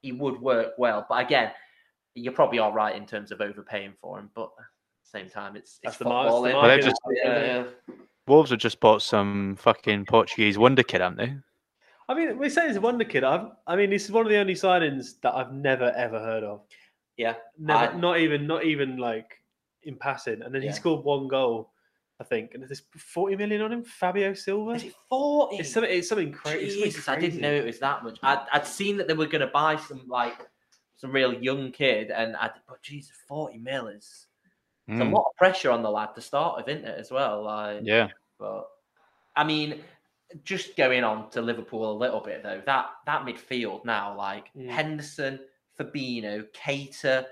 he 0.00 0.12
would 0.12 0.40
work 0.40 0.72
well. 0.78 1.04
But 1.08 1.24
again, 1.24 1.52
you're 2.14 2.32
probably 2.32 2.58
all 2.60 2.72
right 2.72 2.94
in 2.96 3.06
terms 3.06 3.30
of 3.32 3.40
overpaying 3.40 3.94
for 4.00 4.18
him. 4.18 4.30
But 4.34 4.50
at 4.58 4.64
the 5.04 5.18
same 5.18 5.28
time, 5.28 5.56
it's 5.56 5.80
That's 5.82 5.94
it's 5.94 5.98
the 5.98 6.04
mar- 6.08 6.26
the 6.26 6.48
innit? 6.48 6.62
Well, 6.62 6.78
just- 6.78 7.00
yeah, 7.24 7.64
yeah. 7.88 7.94
Wolves 8.26 8.50
have 8.50 8.60
just 8.60 8.80
bought 8.80 9.02
some 9.02 9.56
fucking 9.56 10.06
Portuguese 10.06 10.56
wonder 10.58 10.82
kid, 10.82 11.00
haven't 11.00 11.18
they? 11.18 11.34
I 12.08 12.14
mean, 12.14 12.38
we 12.38 12.48
say 12.48 12.66
he's 12.68 12.76
a 12.76 12.80
wonder 12.80 13.04
kid. 13.04 13.24
I've, 13.24 13.48
I 13.66 13.76
mean, 13.76 13.90
this 13.90 14.04
is 14.04 14.12
one 14.12 14.26
of 14.26 14.30
the 14.30 14.36
only 14.38 14.54
signings 14.54 15.20
that 15.22 15.34
I've 15.34 15.52
never 15.52 15.90
ever 15.96 16.18
heard 16.18 16.44
of. 16.44 16.62
Yeah, 17.16 17.34
Never, 17.58 17.92
I- 17.92 17.96
not 17.96 18.18
even, 18.18 18.46
not 18.46 18.64
even 18.64 18.96
like 18.96 19.30
in 19.84 19.96
passing. 19.96 20.42
And 20.42 20.54
then 20.54 20.62
Yeah. 20.62 20.70
he 20.70 20.74
scored 20.76 21.04
one 21.04 21.28
goal, 21.28 21.72
I 22.20 22.24
think. 22.24 22.54
And 22.54 22.62
there's 22.62 22.82
forty 22.96 23.36
million 23.36 23.60
on 23.62 23.72
him. 23.72 23.84
Fabio 23.84 24.34
Silva. 24.34 24.72
Is 24.72 24.84
it 24.84 24.94
forty? 25.08 25.56
It's 25.56 25.72
something. 25.72 25.90
It's 25.92 26.08
something 26.08 26.32
crazy. 26.32 26.82
Jesus, 26.82 27.08
I 27.08 27.16
didn't 27.18 27.40
know 27.40 27.52
it 27.52 27.64
was 27.64 27.78
that 27.80 28.02
much. 28.04 28.18
I'd, 28.22 28.44
I'd 28.52 28.66
seen 28.66 28.96
that 28.98 29.08
they 29.08 29.14
were 29.14 29.26
going 29.26 29.40
to 29.40 29.46
buy 29.48 29.76
some 29.76 30.02
like 30.08 30.46
some 30.96 31.12
real 31.12 31.32
young 31.34 31.72
kid, 31.72 32.10
and 32.10 32.36
I 32.36 32.50
but 32.68 32.82
Jesus, 32.82 33.16
forty 33.28 33.58
mil 33.58 33.88
is 33.88 34.26
it's 34.92 35.00
a 35.00 35.04
Mm, 35.04 35.12
lot 35.12 35.26
of 35.28 35.36
pressure 35.36 35.70
on 35.70 35.82
the 35.82 35.90
lad 35.90 36.14
to 36.14 36.20
start 36.20 36.56
with, 36.56 36.68
isn't 36.68 36.86
it? 36.88 36.98
As 36.98 37.10
well, 37.10 37.42
like 37.44 37.82
Yeah, 37.82 38.08
But 38.38 38.68
I 39.36 39.44
mean, 39.44 39.82
just 40.44 40.76
going 40.76 41.04
on 41.04 41.30
to 41.30 41.42
Liverpool 41.42 41.90
a 41.92 41.98
little 41.98 42.20
bit 42.20 42.42
though, 42.42 42.62
that 42.66 42.90
that 43.06 43.24
midfield 43.24 43.84
now, 43.84 44.16
like 44.16 44.52
Mm. 44.56 44.68
Henderson, 44.68 45.40
Fabinho, 45.78 46.44
Keita, 46.52 47.26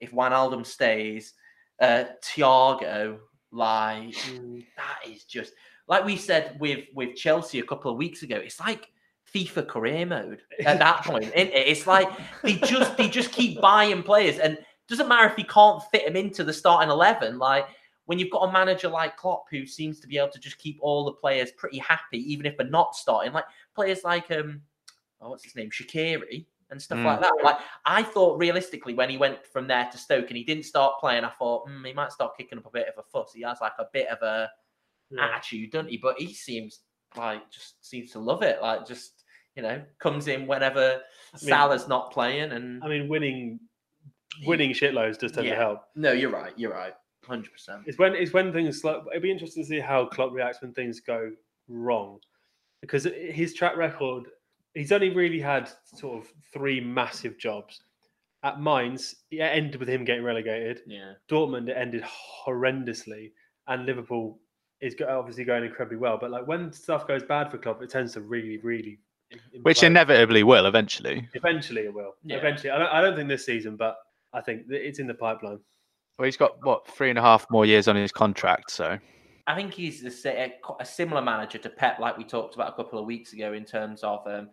if 0.00 0.12
Wijnaldum 0.12 0.64
stays, 0.66 1.34
uh, 1.80 2.04
Thiago, 2.22 3.18
like 3.50 4.14
Mm. 4.14 4.64
that 4.76 4.98
is 5.08 5.24
just 5.24 5.52
like 5.86 6.04
we 6.04 6.16
said 6.16 6.56
with 6.60 6.86
with 6.94 7.16
Chelsea 7.16 7.60
a 7.60 7.64
couple 7.64 7.90
of 7.90 7.96
weeks 7.98 8.22
ago. 8.22 8.36
It's 8.36 8.60
like 8.60 8.88
FIFA 9.34 9.66
career 9.68 10.06
mode 10.06 10.42
at 10.64 10.78
that 10.78 11.02
point. 11.04 11.24
Isn't 11.34 11.52
it? 11.52 11.66
It's 11.68 11.86
like 11.86 12.08
they 12.42 12.54
just 12.56 12.96
they 12.96 13.08
just 13.08 13.32
keep 13.32 13.60
buying 13.60 14.02
players, 14.02 14.38
and 14.38 14.58
doesn't 14.88 15.08
matter 15.08 15.30
if 15.30 15.38
you 15.38 15.44
can't 15.44 15.82
fit 15.90 16.06
him 16.06 16.16
into 16.16 16.44
the 16.44 16.52
starting 16.52 16.90
eleven. 16.90 17.38
Like 17.38 17.66
when 18.06 18.18
you've 18.18 18.30
got 18.30 18.48
a 18.48 18.52
manager 18.52 18.88
like 18.88 19.16
Klopp 19.16 19.46
who 19.50 19.66
seems 19.66 19.98
to 20.00 20.06
be 20.06 20.18
able 20.18 20.28
to 20.30 20.38
just 20.38 20.58
keep 20.58 20.78
all 20.80 21.04
the 21.04 21.12
players 21.12 21.50
pretty 21.52 21.78
happy, 21.78 22.18
even 22.32 22.44
if 22.46 22.56
they're 22.56 22.66
not 22.68 22.94
starting. 22.94 23.32
Like 23.32 23.46
players 23.74 24.04
like 24.04 24.30
um, 24.30 24.60
oh, 25.20 25.30
what's 25.30 25.44
his 25.44 25.56
name, 25.56 25.70
Shaqiri 25.70 26.44
and 26.70 26.80
stuff 26.80 26.98
Mm. 26.98 27.04
like 27.04 27.20
that. 27.20 27.32
Like 27.42 27.58
I 27.86 28.02
thought 28.02 28.38
realistically 28.38 28.94
when 28.94 29.08
he 29.10 29.16
went 29.18 29.46
from 29.46 29.66
there 29.66 29.88
to 29.90 29.98
Stoke 29.98 30.28
and 30.28 30.36
he 30.36 30.44
didn't 30.44 30.64
start 30.64 30.98
playing, 31.00 31.24
I 31.24 31.30
thought 31.30 31.68
hmm, 31.68 31.84
he 31.84 31.92
might 31.92 32.12
start 32.12 32.36
kicking 32.36 32.58
up 32.58 32.66
a 32.66 32.70
bit 32.70 32.88
of 32.88 32.94
a 32.98 33.02
fuss. 33.02 33.32
He 33.34 33.42
has 33.42 33.58
like 33.60 33.72
a 33.78 33.86
bit 33.92 34.08
of 34.08 34.20
a 34.22 34.50
Yeah. 35.10 35.26
attitude, 35.34 35.70
doesn't 35.72 35.90
he? 35.90 35.96
But 35.98 36.18
he 36.18 36.32
seems 36.34 36.80
like 37.16 37.48
just 37.50 37.86
seems 37.86 38.10
to 38.12 38.18
love 38.18 38.42
it. 38.42 38.60
Like 38.60 38.86
just 38.86 39.22
you 39.56 39.62
know 39.62 39.82
comes 39.98 40.26
in 40.28 40.46
whenever 40.46 40.88
mean- 40.90 41.00
Salah's 41.36 41.86
not 41.88 42.10
playing. 42.12 42.52
And 42.52 42.82
I 42.84 42.88
mean, 42.88 43.08
winning, 43.08 43.60
winning 44.46 44.70
shitloads 44.72 45.18
does 45.18 45.32
tend 45.32 45.46
to 45.46 45.54
help. 45.54 45.84
no, 45.94 46.12
you're 46.12 46.30
right. 46.30 46.52
You're 46.56 46.72
right. 46.72 46.94
Hundred 47.24 47.52
percent. 47.52 47.82
It's 47.86 47.98
when 47.98 48.14
it's 48.14 48.32
when 48.32 48.52
things 48.52 48.84
like 48.84 48.96
it'd 49.10 49.22
be 49.22 49.30
interesting 49.30 49.62
to 49.62 49.68
see 49.68 49.80
how 49.80 50.06
Klopp 50.06 50.32
reacts 50.32 50.60
when 50.60 50.72
things 50.74 51.00
go 51.00 51.30
wrong, 51.68 52.18
because 52.82 53.04
his 53.04 53.54
track 53.54 53.76
record, 53.76 54.24
he's 54.74 54.92
only 54.92 55.10
really 55.10 55.40
had 55.40 55.70
sort 55.84 56.18
of 56.22 56.30
three 56.52 56.80
massive 56.80 57.38
jobs. 57.38 57.80
At 58.42 58.60
Mainz, 58.60 59.14
it 59.30 59.40
ended 59.40 59.80
with 59.80 59.88
him 59.88 60.04
getting 60.04 60.22
relegated. 60.22 60.82
Yeah. 60.86 61.12
Dortmund, 61.30 61.70
it 61.70 61.78
ended 61.78 62.04
horrendously, 62.46 63.32
and 63.68 63.86
Liverpool 63.86 64.38
is 64.82 64.94
obviously 65.08 65.44
going 65.44 65.64
incredibly 65.64 65.96
well. 65.96 66.18
But 66.20 66.30
like 66.30 66.46
when 66.46 66.70
stuff 66.72 67.08
goes 67.08 67.22
bad 67.22 67.50
for 67.50 67.56
Klopp, 67.56 67.80
it 67.80 67.88
tends 67.88 68.12
to 68.12 68.20
really, 68.20 68.58
really. 68.58 68.98
which 69.62 69.78
implode. 69.78 69.84
inevitably 69.84 70.42
will 70.42 70.66
eventually. 70.66 71.26
eventually 71.32 71.82
it 71.82 71.94
will. 71.94 72.16
Yeah. 72.22 72.36
Eventually, 72.36 72.70
I 72.70 72.78
don't, 72.78 72.92
I 72.92 73.00
don't 73.00 73.16
think 73.16 73.28
this 73.30 73.46
season, 73.46 73.76
but 73.76 73.96
I 74.34 74.40
think 74.40 74.62
it's 74.68 74.98
in 74.98 75.06
the 75.06 75.14
pipeline. 75.14 75.60
Well, 76.18 76.26
he's 76.26 76.36
got 76.36 76.64
what 76.64 76.86
three 76.86 77.10
and 77.10 77.18
a 77.18 77.22
half 77.22 77.46
more 77.50 77.64
years 77.64 77.88
on 77.88 77.96
his 77.96 78.12
contract, 78.12 78.70
so 78.70 78.98
I 79.46 79.54
think 79.54 79.74
he's 79.74 80.02
the, 80.02 80.30
a, 80.30 80.52
a 80.80 80.84
similar 80.84 81.22
manager 81.22 81.58
to 81.58 81.70
Pep, 81.70 81.98
like 81.98 82.16
we 82.16 82.24
talked 82.24 82.54
about 82.54 82.72
a 82.72 82.76
couple 82.76 82.98
of 82.98 83.06
weeks 83.06 83.32
ago. 83.32 83.52
In 83.52 83.64
terms 83.64 84.02
of, 84.02 84.26
um, 84.26 84.48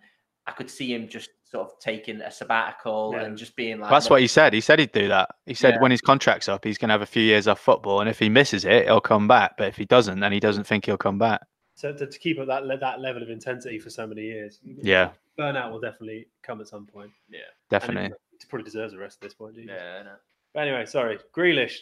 I 0.47 0.51
could 0.51 0.69
see 0.69 0.93
him 0.93 1.07
just 1.07 1.29
sort 1.45 1.67
of 1.67 1.79
taking 1.79 2.19
a 2.21 2.31
sabbatical 2.31 3.13
Yeah. 3.15 3.23
and 3.23 3.37
just 3.37 3.55
being 3.55 3.79
like, 3.79 3.89
that's 3.89 4.09
what 4.09 4.21
he 4.21 4.27
said. 4.27 4.53
He 4.53 4.61
said 4.61 4.79
he'd 4.79 4.91
do 4.91 5.07
that. 5.09 5.29
He 5.45 5.53
said 5.53 5.75
Yeah. 5.75 5.81
when 5.81 5.91
his 5.91 6.01
contract's 6.01 6.49
up, 6.49 6.63
he's 6.63 6.77
going 6.77 6.89
to 6.89 6.93
have 6.93 7.01
a 7.01 7.05
few 7.05 7.23
years 7.23 7.47
off 7.47 7.59
football, 7.59 7.99
and 8.01 8.09
if 8.09 8.19
he 8.19 8.29
misses 8.29 8.65
it, 8.65 8.85
he'll 8.85 9.01
come 9.01 9.27
back. 9.27 9.55
But 9.57 9.67
if 9.67 9.77
he 9.77 9.85
doesn't, 9.85 10.19
then 10.19 10.31
he 10.31 10.39
doesn't 10.39 10.65
think 10.65 10.85
he'll 10.85 10.97
come 10.97 11.17
back. 11.17 11.41
So 11.75 11.93
to, 11.93 12.05
to 12.07 12.19
keep 12.19 12.39
up 12.39 12.47
that 12.47 12.63
that 12.79 12.99
level 12.99 13.23
of 13.23 13.29
intensity 13.29 13.79
for 13.79 13.89
so 13.89 14.05
many 14.05 14.23
years, 14.23 14.59
Yeah, 14.63 15.11
burnout 15.39 15.71
will 15.71 15.79
definitely 15.79 16.27
come 16.43 16.59
at 16.59 16.67
some 16.67 16.85
point. 16.85 17.11
Yeah, 17.29 17.39
definitely. 17.69 18.11
He, 18.41 18.45
he 18.45 18.49
probably 18.49 18.65
deserves 18.65 18.93
a 18.93 18.97
rest 18.97 19.17
at 19.17 19.21
this 19.21 19.33
point. 19.33 19.55
do 19.55 19.61
you? 19.61 19.67
Yeah, 19.69 20.03
no. 20.03 20.11
But 20.53 20.67
anyway, 20.67 20.85
sorry, 20.85 21.19
Grealish. 21.35 21.77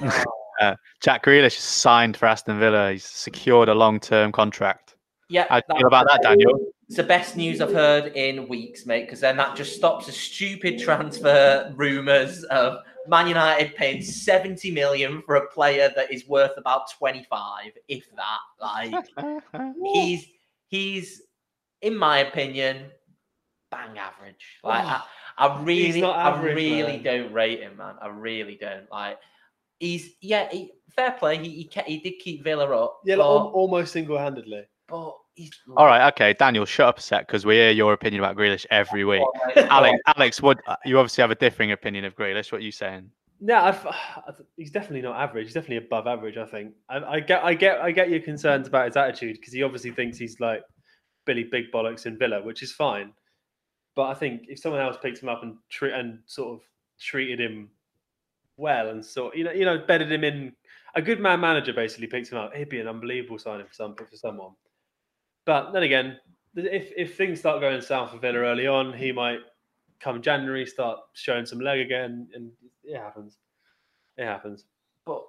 Uh, 0.60 0.74
Jack 1.00 1.24
Grealish 1.24 1.56
is 1.56 1.62
signed 1.62 2.16
for 2.16 2.26
Aston 2.26 2.58
Villa. 2.58 2.90
He's 2.90 3.04
secured 3.04 3.68
a 3.68 3.74
long-term 3.74 4.32
contract. 4.32 4.96
Yeah, 5.30 5.46
How 5.48 5.60
do 5.60 5.66
you 5.70 5.76
feel 5.76 5.86
about 5.86 6.08
that, 6.08 6.20
Daniel? 6.20 6.58
It's 6.88 6.96
the 6.96 7.04
best 7.04 7.36
news 7.36 7.60
I've 7.60 7.72
heard 7.72 8.16
in 8.16 8.48
weeks, 8.48 8.84
mate, 8.84 9.02
because 9.02 9.20
then 9.20 9.36
that 9.36 9.54
just 9.54 9.76
stops 9.76 10.06
the 10.06 10.12
stupid 10.12 10.80
transfer 10.80 11.72
rumours 11.76 12.42
of 12.44 12.78
Man 13.06 13.28
United 13.28 13.76
paying 13.76 14.02
70 14.02 14.70
million 14.70 15.22
for 15.22 15.36
a 15.36 15.46
player 15.48 15.92
that 15.94 16.12
is 16.12 16.26
worth 16.26 16.56
about 16.56 16.90
25, 16.90 17.72
if 17.86 18.04
that. 18.16 18.38
Like 18.60 19.06
he's 19.94 20.26
he's 20.66 21.22
in 21.82 21.96
my 21.96 22.18
opinion, 22.18 22.90
bang 23.70 23.98
average. 23.98 24.58
Like 24.64 24.84
I, 24.84 25.02
I 25.38 25.62
really 25.62 26.00
not 26.00 26.16
I 26.16 26.40
really 26.42 26.82
man. 26.82 27.02
don't 27.02 27.32
rate 27.32 27.60
him, 27.60 27.76
man. 27.76 27.94
I 28.02 28.08
really 28.08 28.56
don't. 28.60 28.90
Like 28.90 29.18
he's 29.78 30.10
yeah, 30.20 30.48
he, 30.50 30.72
fair 30.94 31.12
play. 31.12 31.38
He 31.38 31.70
he, 31.72 31.82
he 31.86 31.98
did 32.00 32.18
keep 32.18 32.42
Villa 32.44 32.64
up. 32.76 33.00
Yeah, 33.04 33.16
but, 33.16 33.28
like, 33.28 33.40
al- 33.40 33.52
almost 33.54 33.92
single-handedly. 33.92 34.64
but 34.88 35.14
he's 35.34 35.52
All 35.76 35.86
right, 35.86 36.08
okay, 36.12 36.32
Daniel, 36.32 36.64
shut 36.64 36.88
up 36.88 36.98
a 36.98 37.00
sec 37.00 37.26
because 37.26 37.46
we 37.46 37.54
hear 37.54 37.70
your 37.70 37.92
opinion 37.92 38.22
about 38.22 38.36
Grealish 38.36 38.66
every 38.70 39.04
week. 39.04 39.22
Alex, 39.56 39.98
Alex, 40.16 40.42
what 40.42 40.58
uh, 40.66 40.76
you 40.84 40.98
obviously 40.98 41.22
have 41.22 41.30
a 41.30 41.36
differing 41.36 41.72
opinion 41.72 42.04
of 42.04 42.16
Grealish. 42.16 42.50
What 42.50 42.58
are 42.58 42.64
you 42.64 42.72
saying? 42.72 43.10
No, 43.40 43.54
I've, 43.56 43.86
he's 44.56 44.70
definitely 44.70 45.02
not 45.02 45.16
average. 45.16 45.46
He's 45.46 45.54
definitely 45.54 45.86
above 45.86 46.06
average. 46.06 46.36
I 46.36 46.46
think. 46.46 46.74
I, 46.88 46.98
I 46.98 47.20
get, 47.20 47.44
I 47.44 47.54
get, 47.54 47.80
I 47.80 47.92
get 47.92 48.10
your 48.10 48.20
concerns 48.20 48.66
about 48.66 48.86
his 48.86 48.96
attitude 48.96 49.36
because 49.36 49.52
he 49.52 49.62
obviously 49.62 49.92
thinks 49.92 50.18
he's 50.18 50.40
like 50.40 50.62
Billy 51.24 51.44
Big 51.44 51.70
Bollocks 51.72 52.06
in 52.06 52.18
Villa, 52.18 52.42
which 52.42 52.62
is 52.62 52.72
fine. 52.72 53.12
But 53.98 54.10
I 54.10 54.14
think 54.14 54.44
if 54.48 54.60
someone 54.60 54.80
else 54.80 54.96
picked 55.02 55.20
him 55.20 55.28
up 55.28 55.42
and 55.42 55.56
and 55.82 56.20
sort 56.26 56.54
of 56.54 56.60
treated 57.00 57.40
him 57.40 57.68
well 58.56 58.90
and 58.90 59.04
sort, 59.04 59.36
you 59.36 59.42
know, 59.42 59.50
you 59.50 59.64
know, 59.64 59.76
bedded 59.76 60.12
him 60.12 60.22
in, 60.22 60.52
a 60.94 61.02
good 61.02 61.18
man 61.18 61.40
manager 61.40 61.72
basically 61.72 62.06
picked 62.06 62.30
him 62.30 62.38
up. 62.38 62.52
It'd 62.54 62.68
be 62.68 62.78
an 62.78 62.86
unbelievable 62.86 63.40
signing 63.40 63.66
for 63.66 63.74
some 63.74 63.96
for 63.96 64.06
someone. 64.16 64.52
But 65.46 65.72
then 65.72 65.82
again, 65.82 66.16
if 66.54 66.92
if 66.96 67.16
things 67.16 67.40
start 67.40 67.60
going 67.60 67.80
south 67.80 68.12
for 68.12 68.18
Villa 68.18 68.38
early 68.38 68.68
on, 68.68 68.92
he 68.92 69.10
might 69.10 69.40
come 69.98 70.22
January 70.22 70.64
start 70.64 71.00
showing 71.14 71.44
some 71.44 71.58
leg 71.58 71.80
again, 71.80 72.28
and 72.34 72.52
it 72.84 72.98
happens. 72.98 73.38
It 74.16 74.26
happens. 74.26 74.66
but 75.06 75.24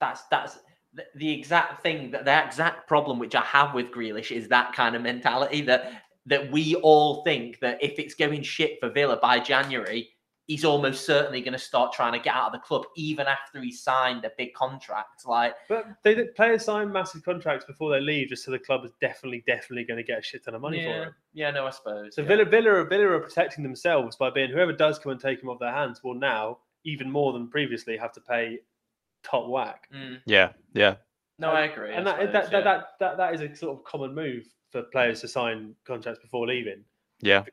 that's 0.00 0.22
that's 0.32 0.58
the 1.14 1.30
exact 1.30 1.82
thing 1.82 2.10
that 2.10 2.24
the 2.24 2.44
exact 2.44 2.88
problem 2.88 3.20
which 3.20 3.36
I 3.36 3.42
have 3.42 3.72
with 3.72 3.92
Grealish 3.92 4.32
is 4.32 4.48
that 4.48 4.72
kind 4.72 4.96
of 4.96 5.02
mentality 5.02 5.60
that 5.62 6.03
that 6.26 6.50
we 6.50 6.74
all 6.76 7.22
think 7.24 7.58
that 7.60 7.82
if 7.82 7.98
it's 7.98 8.14
going 8.14 8.42
shit 8.42 8.78
for 8.80 8.88
Villa 8.90 9.18
by 9.20 9.38
January, 9.38 10.08
he's 10.46 10.64
almost 10.64 11.06
certainly 11.06 11.40
going 11.40 11.52
to 11.52 11.58
start 11.58 11.92
trying 11.92 12.12
to 12.12 12.18
get 12.18 12.34
out 12.34 12.46
of 12.48 12.52
the 12.52 12.58
club 12.58 12.84
even 12.96 13.26
after 13.26 13.60
he's 13.60 13.82
signed 13.82 14.24
a 14.24 14.30
big 14.36 14.52
contract. 14.54 15.26
Like 15.26 15.54
But 15.68 15.86
they 16.02 16.14
the 16.14 16.26
players 16.36 16.64
sign 16.64 16.92
massive 16.92 17.22
contracts 17.24 17.64
before 17.64 17.90
they 17.90 18.00
leave, 18.00 18.28
just 18.28 18.44
so 18.44 18.50
the 18.50 18.58
club 18.58 18.84
is 18.84 18.92
definitely, 19.00 19.42
definitely 19.46 19.84
going 19.84 19.98
to 19.98 20.02
get 20.02 20.18
a 20.18 20.22
shit 20.22 20.44
ton 20.44 20.54
of 20.54 20.60
money 20.60 20.82
yeah, 20.82 20.92
for 21.04 21.08
it. 21.08 21.14
yeah, 21.32 21.50
no, 21.50 21.66
I 21.66 21.70
suppose. 21.70 22.14
So 22.14 22.22
yeah. 22.22 22.28
Villa, 22.28 22.44
Villa, 22.44 22.70
are- 22.70 22.84
Villa 22.84 23.06
are 23.08 23.20
protecting 23.20 23.62
themselves 23.62 24.16
by 24.16 24.30
being 24.30 24.50
whoever 24.50 24.72
does 24.72 24.98
come 24.98 25.12
and 25.12 25.20
take 25.20 25.42
him 25.42 25.48
off 25.48 25.58
their 25.60 25.72
hands 25.72 26.02
will 26.04 26.14
now 26.14 26.58
even 26.84 27.10
more 27.10 27.32
than 27.32 27.48
previously 27.48 27.96
have 27.96 28.12
to 28.12 28.20
pay 28.20 28.58
top 29.22 29.48
whack. 29.48 29.88
Mm, 29.94 30.20
Yeah, 30.26 30.52
yeah. 30.74 30.96
no, 31.38 31.50
I 31.50 31.62
agree. 31.62 31.90
I 31.90 31.94
and 31.94 32.06
that, 32.06 32.16
suppose, 32.18 32.32
that, 32.34 32.52
yeah. 32.52 32.60
that, 32.60 32.64
that, 32.64 32.86
that 33.00 33.16
that 33.16 33.34
is 33.34 33.40
a 33.40 33.56
sort 33.56 33.78
of 33.78 33.84
common 33.84 34.14
move 34.14 34.44
for 34.74 34.82
players 34.82 35.20
to 35.20 35.28
sign 35.28 35.72
contracts 35.86 36.20
before 36.20 36.48
leaving. 36.48 36.82
Yeah. 37.20 37.44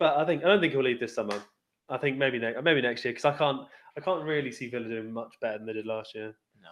But 0.00 0.16
I 0.16 0.26
think 0.26 0.44
I 0.44 0.48
don't 0.48 0.60
think 0.60 0.72
he'll 0.72 0.82
leave 0.82 0.98
this 0.98 1.14
summer. 1.14 1.40
I 1.88 1.96
think 1.96 2.18
maybe 2.18 2.40
next 2.40 2.60
maybe 2.64 2.82
next 2.82 3.04
year 3.04 3.12
because 3.14 3.24
I 3.24 3.38
can't 3.38 3.60
I 3.96 4.00
can't 4.00 4.24
really 4.24 4.50
see 4.50 4.68
Villa 4.68 4.88
doing 4.88 5.12
much 5.12 5.34
better 5.40 5.58
than 5.58 5.66
they 5.66 5.72
did 5.74 5.86
last 5.86 6.12
year. 6.16 6.34
No. 6.60 6.70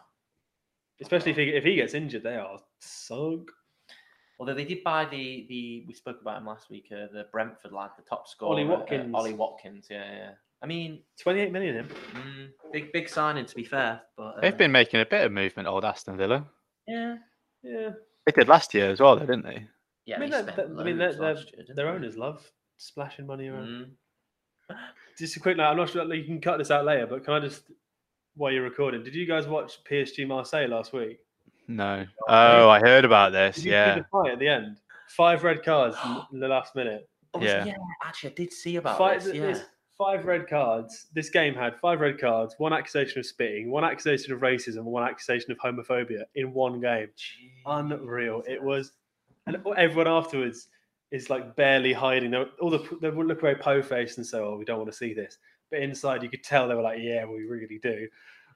Especially 1.00 1.30
if 1.30 1.36
he 1.36 1.44
if 1.44 1.62
he 1.62 1.76
gets 1.76 1.94
injured, 1.94 2.24
they 2.24 2.34
are 2.34 2.58
sunk. 2.80 3.50
Although 4.40 4.54
they 4.54 4.64
did 4.64 4.82
buy 4.82 5.04
the 5.04 5.46
the 5.48 5.84
we 5.86 5.94
spoke 5.94 6.20
about 6.20 6.38
him 6.38 6.46
last 6.46 6.68
week, 6.70 6.86
uh, 6.90 7.06
the 7.12 7.26
Brentford 7.30 7.70
lad, 7.72 7.90
the 7.96 8.02
top 8.02 8.26
scorer, 8.26 8.50
Ollie 8.50 8.64
uh, 8.64 8.76
Watkins. 8.76 9.14
Ollie 9.14 9.32
Watkins, 9.32 9.86
yeah, 9.88 10.10
yeah. 10.12 10.30
I 10.60 10.66
mean, 10.66 11.02
Twenty 11.20 11.40
eight 11.40 11.52
million 11.52 11.76
him. 11.76 11.88
mm, 12.14 12.48
big 12.72 12.92
big 12.92 13.08
signing 13.08 13.46
to 13.46 13.54
be 13.54 13.64
fair, 13.64 14.00
but 14.16 14.38
uh, 14.38 14.40
They've 14.40 14.58
been 14.58 14.72
making 14.72 15.00
a 15.00 15.06
bit 15.06 15.24
of 15.24 15.30
movement, 15.30 15.68
old 15.68 15.84
Aston 15.84 16.16
Villa. 16.16 16.44
yeah, 16.88 17.16
Yeah. 17.62 17.90
They 18.26 18.32
did 18.32 18.48
last 18.48 18.72
year 18.74 18.90
as 18.90 19.00
well, 19.00 19.16
though, 19.16 19.26
didn't 19.26 19.44
they? 19.44 19.66
Yeah. 20.06 20.16
I 20.16 20.18
mean, 20.20 20.30
they 20.30 20.42
that- 20.42 20.52
spent 20.54 20.74
that- 20.76 20.80
I 20.80 20.84
mean, 20.84 20.98
loads 20.98 21.16
they're- 21.18 21.34
last 21.34 21.52
year, 21.52 21.64
Their 21.68 21.86
they? 21.86 21.90
owners 21.90 22.16
love 22.16 22.50
splashing 22.76 23.26
money 23.26 23.48
around. 23.48 23.68
Mm. 24.70 24.76
Just 25.18 25.36
a 25.36 25.40
quick 25.40 25.56
note. 25.56 25.64
I'm 25.70 25.76
not 25.76 25.90
sure 25.90 26.12
you 26.14 26.24
can 26.24 26.40
cut 26.40 26.58
this 26.58 26.70
out 26.70 26.84
later, 26.84 27.06
but 27.06 27.24
can 27.24 27.34
I 27.34 27.40
just 27.40 27.70
while 28.36 28.50
you're 28.50 28.64
recording, 28.64 29.04
did 29.04 29.14
you 29.14 29.26
guys 29.26 29.46
watch 29.46 29.84
PSG 29.84 30.26
Marseille 30.26 30.66
last 30.66 30.92
week? 30.92 31.20
No. 31.68 32.04
Oh, 32.28 32.68
I 32.68 32.80
heard 32.80 33.04
about 33.04 33.30
this. 33.32 33.54
Did 33.56 33.64
you 33.66 33.70
see 33.70 33.74
Yeah. 33.74 33.98
the 33.98 34.04
fight 34.10 34.32
at 34.32 34.38
the 34.40 34.48
end? 34.48 34.78
Five 35.08 35.44
red 35.44 35.62
cards 35.62 35.96
in- 36.04 36.22
in 36.32 36.40
the 36.40 36.48
last 36.48 36.74
minute. 36.74 37.08
Oh, 37.34 37.40
Yeah. 37.40 37.64
yeah, 37.64 37.76
actually, 38.04 38.30
I 38.30 38.34
did 38.34 38.52
see 38.52 38.76
about 38.76 38.98
Five, 38.98 39.22
this. 39.24 39.34
Yeah, 39.34 39.58
five 39.96 40.24
red 40.24 40.48
cards. 40.48 41.06
This 41.14 41.30
game 41.30 41.54
had 41.54 41.78
five 41.78 42.00
red 42.00 42.18
cards, 42.18 42.54
one 42.58 42.72
accusation 42.72 43.20
of 43.20 43.26
spitting, 43.26 43.70
one 43.70 43.84
accusation 43.84 44.32
of 44.32 44.40
racism, 44.40 44.82
one 44.82 45.04
accusation 45.08 45.52
of 45.52 45.58
homophobia 45.58 46.24
in 46.34 46.52
one 46.52 46.80
game. 46.80 47.10
Unreal. 47.66 48.42
It 48.48 48.60
was, 48.62 48.92
and 49.46 49.56
everyone 49.76 50.08
afterwards 50.08 50.68
is 51.10 51.30
like 51.30 51.56
barely 51.56 51.92
hiding. 51.92 52.30
They 52.30 52.38
were, 52.38 52.50
all 52.60 52.70
the 52.70 52.98
they 53.00 53.10
would 53.10 53.26
look 53.26 53.40
very 53.40 53.56
po 53.56 53.82
faced 53.82 54.18
and 54.18 54.26
say, 54.26 54.38
"Oh, 54.38 54.56
we 54.56 54.64
don't 54.64 54.78
want 54.78 54.90
to 54.90 54.96
see 54.96 55.14
this," 55.14 55.38
but 55.70 55.80
inside 55.80 56.22
you 56.22 56.28
could 56.30 56.44
tell 56.44 56.68
they 56.68 56.74
were 56.74 56.82
like, 56.82 57.00
"Yeah, 57.00 57.24
we 57.24 57.44
really 57.44 57.78
do, 57.78 58.08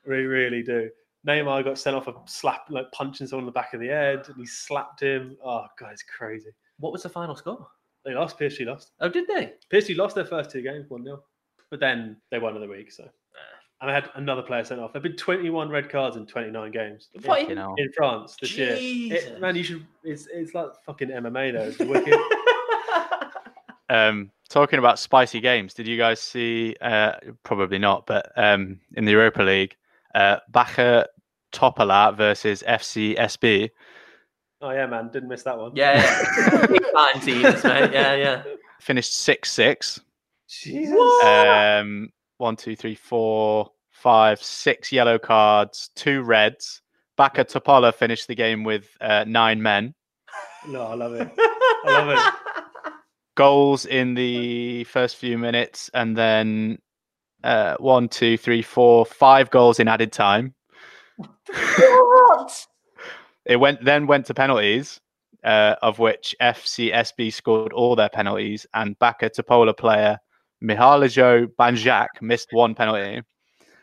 we 0.07 0.25
really 0.25 0.63
do." 0.63 0.91
Neymar 1.27 1.65
got 1.65 1.79
sent 1.79 1.97
off 1.97 2.09
a 2.09 2.15
slap, 2.27 2.63
like 2.71 2.91
punching 2.93 3.27
someone 3.27 3.43
in 3.43 3.47
the 3.47 3.53
back 3.53 3.75
of 3.75 3.81
the 3.81 3.89
head, 3.89 4.25
and 4.29 4.37
he 4.37 4.47
slapped 4.47 5.03
him. 5.03 5.37
Oh 5.45 5.67
god, 5.79 5.93
it's 5.93 6.03
crazy. 6.03 6.51
What 6.79 6.93
was 6.93 7.03
the 7.03 7.09
final 7.09 7.37
score? 7.37 7.67
They 8.05 8.15
lost. 8.15 8.39
PSG 8.39 8.67
lost. 8.67 8.93
Oh, 9.01 9.09
did 9.09 9.27
they? 9.27 9.55
PSG 9.71 9.97
lost 9.97 10.15
their 10.15 10.25
first 10.25 10.51
two 10.51 10.63
games, 10.63 10.89
1 10.89 11.05
0. 11.05 11.23
But 11.71 11.81
then 11.81 12.17
they 12.31 12.39
won 12.39 12.55
in 12.55 12.63
the 12.63 12.69
week. 12.69 12.91
So, 12.91 13.09
and 13.81 13.91
I 13.91 13.95
had 13.95 14.11
another 14.15 14.43
player 14.43 14.65
sent 14.65 14.81
off. 14.81 14.93
There 14.93 15.01
have 15.01 15.05
been 15.05 15.17
21 15.17 15.69
red 15.69 15.89
cards 15.89 16.17
in 16.17 16.27
29 16.27 16.71
games 16.73 17.09
in, 17.15 17.23
What, 17.23 17.49
in 17.49 17.93
France 17.97 18.37
this 18.41 18.57
year. 18.57 18.77
It, 18.79 19.41
man, 19.41 19.55
you 19.55 19.63
should. 19.63 19.87
It's 20.03 20.27
it's 20.33 20.55
like 20.55 20.71
fucking 20.85 21.09
MMA 21.09 21.53
though. 21.53 21.69
It's 21.69 21.79
wicked. 21.79 22.19
Um, 23.91 24.31
talking 24.51 24.79
about 24.79 24.99
spicy 24.99 25.41
games, 25.41 25.73
did 25.73 25.87
you 25.87 25.97
guys 25.97 26.21
see? 26.21 26.77
Uh, 26.79 27.13
probably 27.43 27.79
not, 27.79 28.07
but 28.07 28.31
um, 28.37 28.81
in 28.95 29.07
the 29.07 29.13
Europa 29.13 29.43
League, 29.43 29.77
uh, 30.15 30.37
Bačka 30.53 31.07
Topola 31.53 32.15
versus 32.15 32.63
FC 32.69 33.19
SB. 33.19 33.71
oh 34.61 34.71
yeah, 34.71 34.87
man, 34.87 35.09
didn't 35.11 35.31
miss 35.31 35.43
that 35.45 35.57
one. 35.57 35.73
yeah, 35.75 36.03
yeah. 36.51 36.67
big 36.71 36.85
time 36.95 37.21
teams, 37.23 37.65
mate. 37.65 37.93
Yeah, 37.93 38.15
yeah. 38.15 38.43
Finished 38.81 39.15
six 39.15 39.51
six. 39.51 40.01
Jesus. 40.49 41.25
Um, 41.25 42.11
one, 42.39 42.57
two, 42.57 42.75
three, 42.75 42.95
four, 42.95 43.71
five, 43.91 44.43
six 44.43 44.91
yellow 44.91 45.19
cards, 45.19 45.91
two 45.95 46.23
reds. 46.23 46.81
Bačka 47.19 47.45
Topola 47.45 47.93
finished 47.93 48.29
the 48.29 48.35
game 48.35 48.65
with 48.65 48.97
uh, 49.01 49.25
nine 49.27 49.61
men. 49.61 49.95
No, 50.67 50.83
I 50.83 50.95
love 50.95 51.15
it. 51.15 51.31
I 51.39 51.81
love 51.85 52.09
it. 52.11 52.93
Goals 53.35 53.87
in 53.87 54.15
the 54.15 54.85
first 54.85 55.17
few 55.17 55.37
minutes, 55.37 55.91
and 55.95 56.17
then 56.17 56.79
uh, 57.45 57.77
one, 57.79 58.09
two, 58.09 58.37
three, 58.37 58.63
four, 58.63 59.05
five 59.05 59.51
goals 59.51 59.81
in 59.81 59.89
added 59.89 60.13
time. 60.13 60.55
what? 61.17 62.67
It 63.47 63.57
went 63.57 63.83
then 63.83 64.07
went 64.07 64.27
to 64.27 64.35
penalties, 64.35 65.01
uh, 65.43 65.77
of 65.81 65.99
which 65.99 66.35
FCSB 66.39 67.33
scored 67.33 67.73
all 67.73 67.97
their 67.97 68.11
penalties, 68.11 68.67
and 68.75 68.99
Bačka 68.99 69.31
Topola 69.31 69.75
player 69.75 70.19
Mihajlo 70.63 71.47
Banjac 71.59 72.07
missed 72.21 72.49
one 72.53 72.75
penalty. 72.75 73.23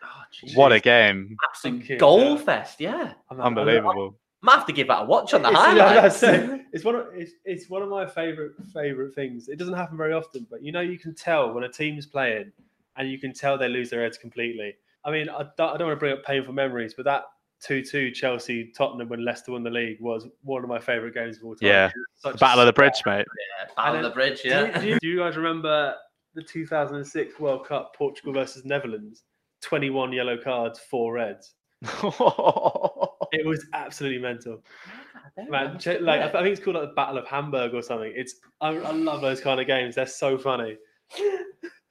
Oh, 0.04 0.08
What 0.56 0.72
a 0.72 0.80
game! 0.80 1.38
absolute 1.50 1.82
Fucking 1.82 1.98
goal 1.98 2.20
hell. 2.20 2.38
fest! 2.38 2.80
Yeah, 2.82 2.94
I'm- 2.94 3.14
I'm- 3.32 3.42
Unbelievable. 3.42 4.18
might 4.42 4.56
have 4.56 4.66
to 4.68 4.74
give 4.74 4.88
that 4.88 5.04
a 5.04 5.06
watch 5.06 5.34
on 5.34 5.42
the 5.42 5.50
It's, 5.50 5.58
highlights. 5.58 6.20
that's 6.20 6.24
it. 6.24 6.62
It's 6.74 6.84
one 6.84 6.96
of 6.96 7.08
it's, 7.14 7.32
it's 7.46 7.70
one 7.70 7.82
of 7.82 7.88
my 7.90 8.06
favorite 8.06 8.54
favorite 8.74 9.16
things. 9.16 9.48
It 9.48 9.58
doesn't 9.58 9.74
happen 9.76 9.96
very 9.98 10.12
often, 10.14 10.46
but 10.52 10.62
you 10.62 10.72
know 10.74 10.82
you 10.82 11.00
can 11.00 11.16
tell 11.16 11.54
when 11.54 11.64
a 11.64 11.70
team's 11.70 12.06
playing, 12.06 12.52
and 12.98 13.10
you 13.10 13.18
can 13.18 13.32
tell 13.34 13.58
they 13.58 13.70
lose 13.70 13.90
their 13.90 14.02
heads 14.04 14.18
completely. 14.18 14.76
I 15.06 15.12
mean, 15.12 15.30
I 15.30 15.46
don't, 15.58 15.74
I 15.74 15.78
don't 15.78 15.88
want 15.88 15.96
to 15.98 16.00
bring 16.00 16.14
up 16.14 16.24
painful 16.26 16.54
memories, 16.54 16.94
but 16.94 17.06
that 17.06 17.24
two-two 17.62 18.12
Chelsea 18.12 18.72
Tottenham 18.76 19.08
when 19.08 19.24
Leicester 19.24 19.54
won 19.54 19.64
the 19.64 19.70
league 19.70 20.02
was 20.02 20.28
one 20.44 20.64
of 20.64 20.70
my 20.70 20.80
favorite 20.80 21.14
games 21.14 21.38
of 21.38 21.46
all 21.46 21.56
time. 21.56 21.68
Yeah. 21.70 21.92
Battle 22.40 22.60
of 22.62 22.66
the 22.66 22.74
Bridge, 22.74 23.02
mate. 23.06 23.26
Yeah, 23.60 23.68
Battle 23.78 23.98
of 23.98 24.04
the 24.04 24.10
bridge. 24.10 24.42
Do, 24.42 24.50
Yeah. 24.50 24.66
you, 24.76 24.82
do, 24.82 24.88
you, 24.90 25.00
do 25.00 25.08
you 25.08 25.18
guys 25.20 25.38
remember 25.38 25.96
the 26.36 26.44
2006 26.44 27.40
World 27.40 27.66
Cup, 27.68 27.96
Portugal 27.96 28.34
versus 28.34 28.66
Netherlands? 28.66 29.24
21 29.62 30.12
yellow 30.14 30.38
cards, 30.38 30.80
four 30.80 31.14
reds. 31.14 31.54
It 33.32 33.46
was 33.46 33.66
absolutely 33.74 34.20
mental. 34.22 34.64
Man, 35.50 35.78
check, 35.78 36.00
like 36.00 36.22
I, 36.22 36.24
th- 36.26 36.36
I 36.36 36.44
think 36.44 36.56
it's 36.56 36.64
called 36.64 36.78
like 36.78 36.88
the 36.90 36.94
Battle 36.94 37.18
of 37.18 37.28
Hamburg 37.28 37.74
or 37.74 37.82
something. 37.82 38.14
It's 38.16 38.36
I, 38.62 38.70
I 38.70 38.92
love 38.92 39.20
those 39.22 39.42
kind 39.42 39.60
of 39.60 39.68
games. 39.68 39.96
They're 39.96 40.06
so 40.06 40.38
funny. 40.38 40.78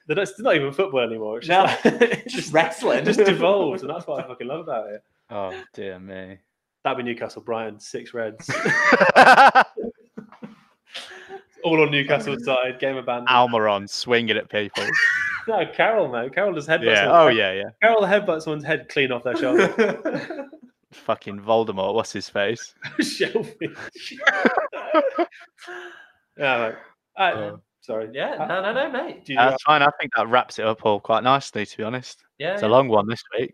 They're 0.07 0.16
not, 0.16 0.22
it's 0.28 0.38
not 0.40 0.55
even 0.57 0.72
football 0.72 1.01
anymore. 1.01 1.38
It's 1.38 1.49
No, 1.49 1.66
just, 1.66 1.84
like- 1.84 2.26
just 2.28 2.53
wrestling. 2.53 2.99
It 3.01 3.05
just 3.05 3.18
devolves, 3.24 3.82
and 3.82 3.90
that's 3.90 4.07
what 4.07 4.24
I 4.24 4.28
fucking 4.28 4.47
love 4.47 4.61
about 4.61 4.88
it. 4.90 5.03
Oh 5.28 5.53
dear 5.74 5.99
me. 5.99 6.38
That'd 6.84 6.99
be 7.05 7.12
Newcastle, 7.12 7.42
Brighton, 7.42 7.80
six 7.80 8.14
Reds, 8.14 8.49
all 11.64 11.82
on 11.82 11.90
Newcastle's 11.90 12.44
side. 12.44 12.78
Game 12.78 12.96
abandoned. 12.96 13.28
Almiron 13.28 13.88
swinging 13.88 14.36
at 14.36 14.48
people. 14.48 14.84
No, 15.46 15.62
Carroll, 15.76 16.08
man. 16.08 16.30
Carroll 16.30 16.54
just 16.54 16.66
headbutts. 16.66 16.84
yeah. 16.86 17.06
Oh 17.12 17.28
yeah, 17.28 17.52
yeah. 17.52 17.64
Carroll 17.82 18.00
headbutts 18.00 18.44
someone's 18.44 18.64
head 18.64 18.88
clean 18.88 19.12
off 19.12 19.24
their 19.24 19.36
shoulder. 19.36 20.48
Fucking 20.92 21.38
Voldemort. 21.38 21.92
What's 21.92 22.14
his 22.14 22.30
face? 22.30 22.74
Shellfish. 22.98 23.76
yeah, 26.38 26.58
mate. 26.68 26.74
Uh, 27.18 27.20
Uh, 27.22 27.56
sorry. 27.82 28.08
yeah, 28.14 28.46
no, 28.48 28.62
no, 28.62 28.72
no, 28.72 28.90
mate. 28.90 29.26
Do 29.26 29.34
you 29.34 29.38
That's 29.38 29.62
fine. 29.64 29.82
I 29.82 29.90
think 30.00 30.12
that 30.16 30.28
wraps 30.28 30.58
it 30.58 30.64
up 30.64 30.84
all 30.86 30.98
quite 30.98 31.22
nicely, 31.22 31.66
to 31.66 31.76
be 31.76 31.82
honest. 31.82 32.24
Yeah, 32.38 32.54
It's 32.54 32.62
yeah. 32.62 32.68
a 32.68 32.70
long 32.70 32.88
one 32.88 33.06
this 33.06 33.22
week. 33.38 33.52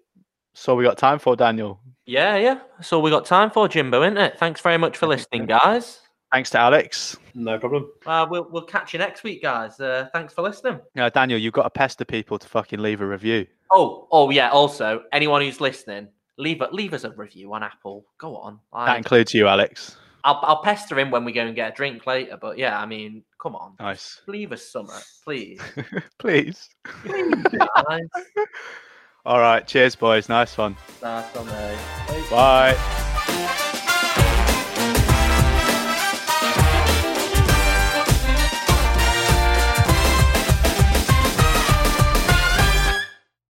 So 0.55 0.77
we 0.77 0.85
got 0.85 0.97
time 0.97 1.19
for 1.19 1.35
Daniel. 1.35 1.81
yeah, 2.07 2.37
yeah. 2.37 2.61
So 2.83 3.01
we 3.01 3.11
got 3.11 3.25
time 3.27 3.51
for, 3.51 3.67
Jimbo, 3.69 4.03
isn't 4.05 4.17
it? 4.19 4.39
Thanks 4.39 4.61
very 4.61 4.79
much 4.79 4.97
for 4.97 5.09
listening, 5.09 5.47
guys. 5.47 6.03
Thanks 6.33 6.51
to 6.51 6.59
Alex. 6.59 7.17
no 7.35 7.59
problem. 7.59 7.91
Uh, 8.07 8.27
we'll 8.31 8.47
we'll 8.51 8.63
catch 8.63 8.93
you 8.93 8.99
next 9.01 9.23
week, 9.25 9.43
guys. 9.43 9.81
Uh, 9.81 10.09
thanks 10.13 10.33
for 10.33 10.43
listening. 10.43 10.79
Yeah, 10.95 11.09
Daniel, 11.11 11.39
you've 11.41 11.53
got 11.55 11.65
to 11.65 11.71
pester 11.71 12.05
people 12.05 12.39
to 12.39 12.47
fucking 12.49 12.79
leave 12.81 13.01
a 13.01 13.07
review. 13.07 13.47
Oh, 13.73 14.07
oh 14.13 14.31
yeah. 14.31 14.51
Also, 14.51 15.03
anyone 15.13 15.43
who's 15.43 15.61
listening, 15.61 16.09
leave 16.39 16.61
a, 16.61 16.69
leave 16.73 16.95
us 16.95 17.05
a 17.05 17.11
review 17.11 17.53
on 17.53 17.63
Apple. 17.65 18.05
Go 18.19 18.37
on. 18.37 18.61
That 18.73 18.97
includes 18.97 19.35
you, 19.35 19.49
Alex. 19.49 19.97
I'll 20.23 20.39
I'll 20.43 20.63
pester 20.63 20.99
him 20.99 21.11
when 21.11 21.25
we 21.25 21.33
go 21.33 21.41
and 21.47 21.57
get 21.57 21.73
a 21.73 21.75
drink 21.75 22.07
later. 22.07 22.37
But 22.41 22.59
yeah, 22.59 22.79
I 22.81 22.87
mean, 22.87 23.25
come 23.43 23.57
on, 23.57 23.75
Nice. 23.81 24.21
leave 24.29 24.53
us 24.53 24.63
something, 24.71 24.95
please. 25.25 25.61
Please. 26.19 26.69
guys. 27.05 28.09
All 29.27 29.39
right. 29.41 29.67
Cheers, 29.67 29.97
boys. 29.97 30.29
Nice 30.29 30.57
one. 30.57 30.77
That's 31.01 31.37
on 31.37 31.47
there. 31.47 31.79
Bye. 32.31 33.07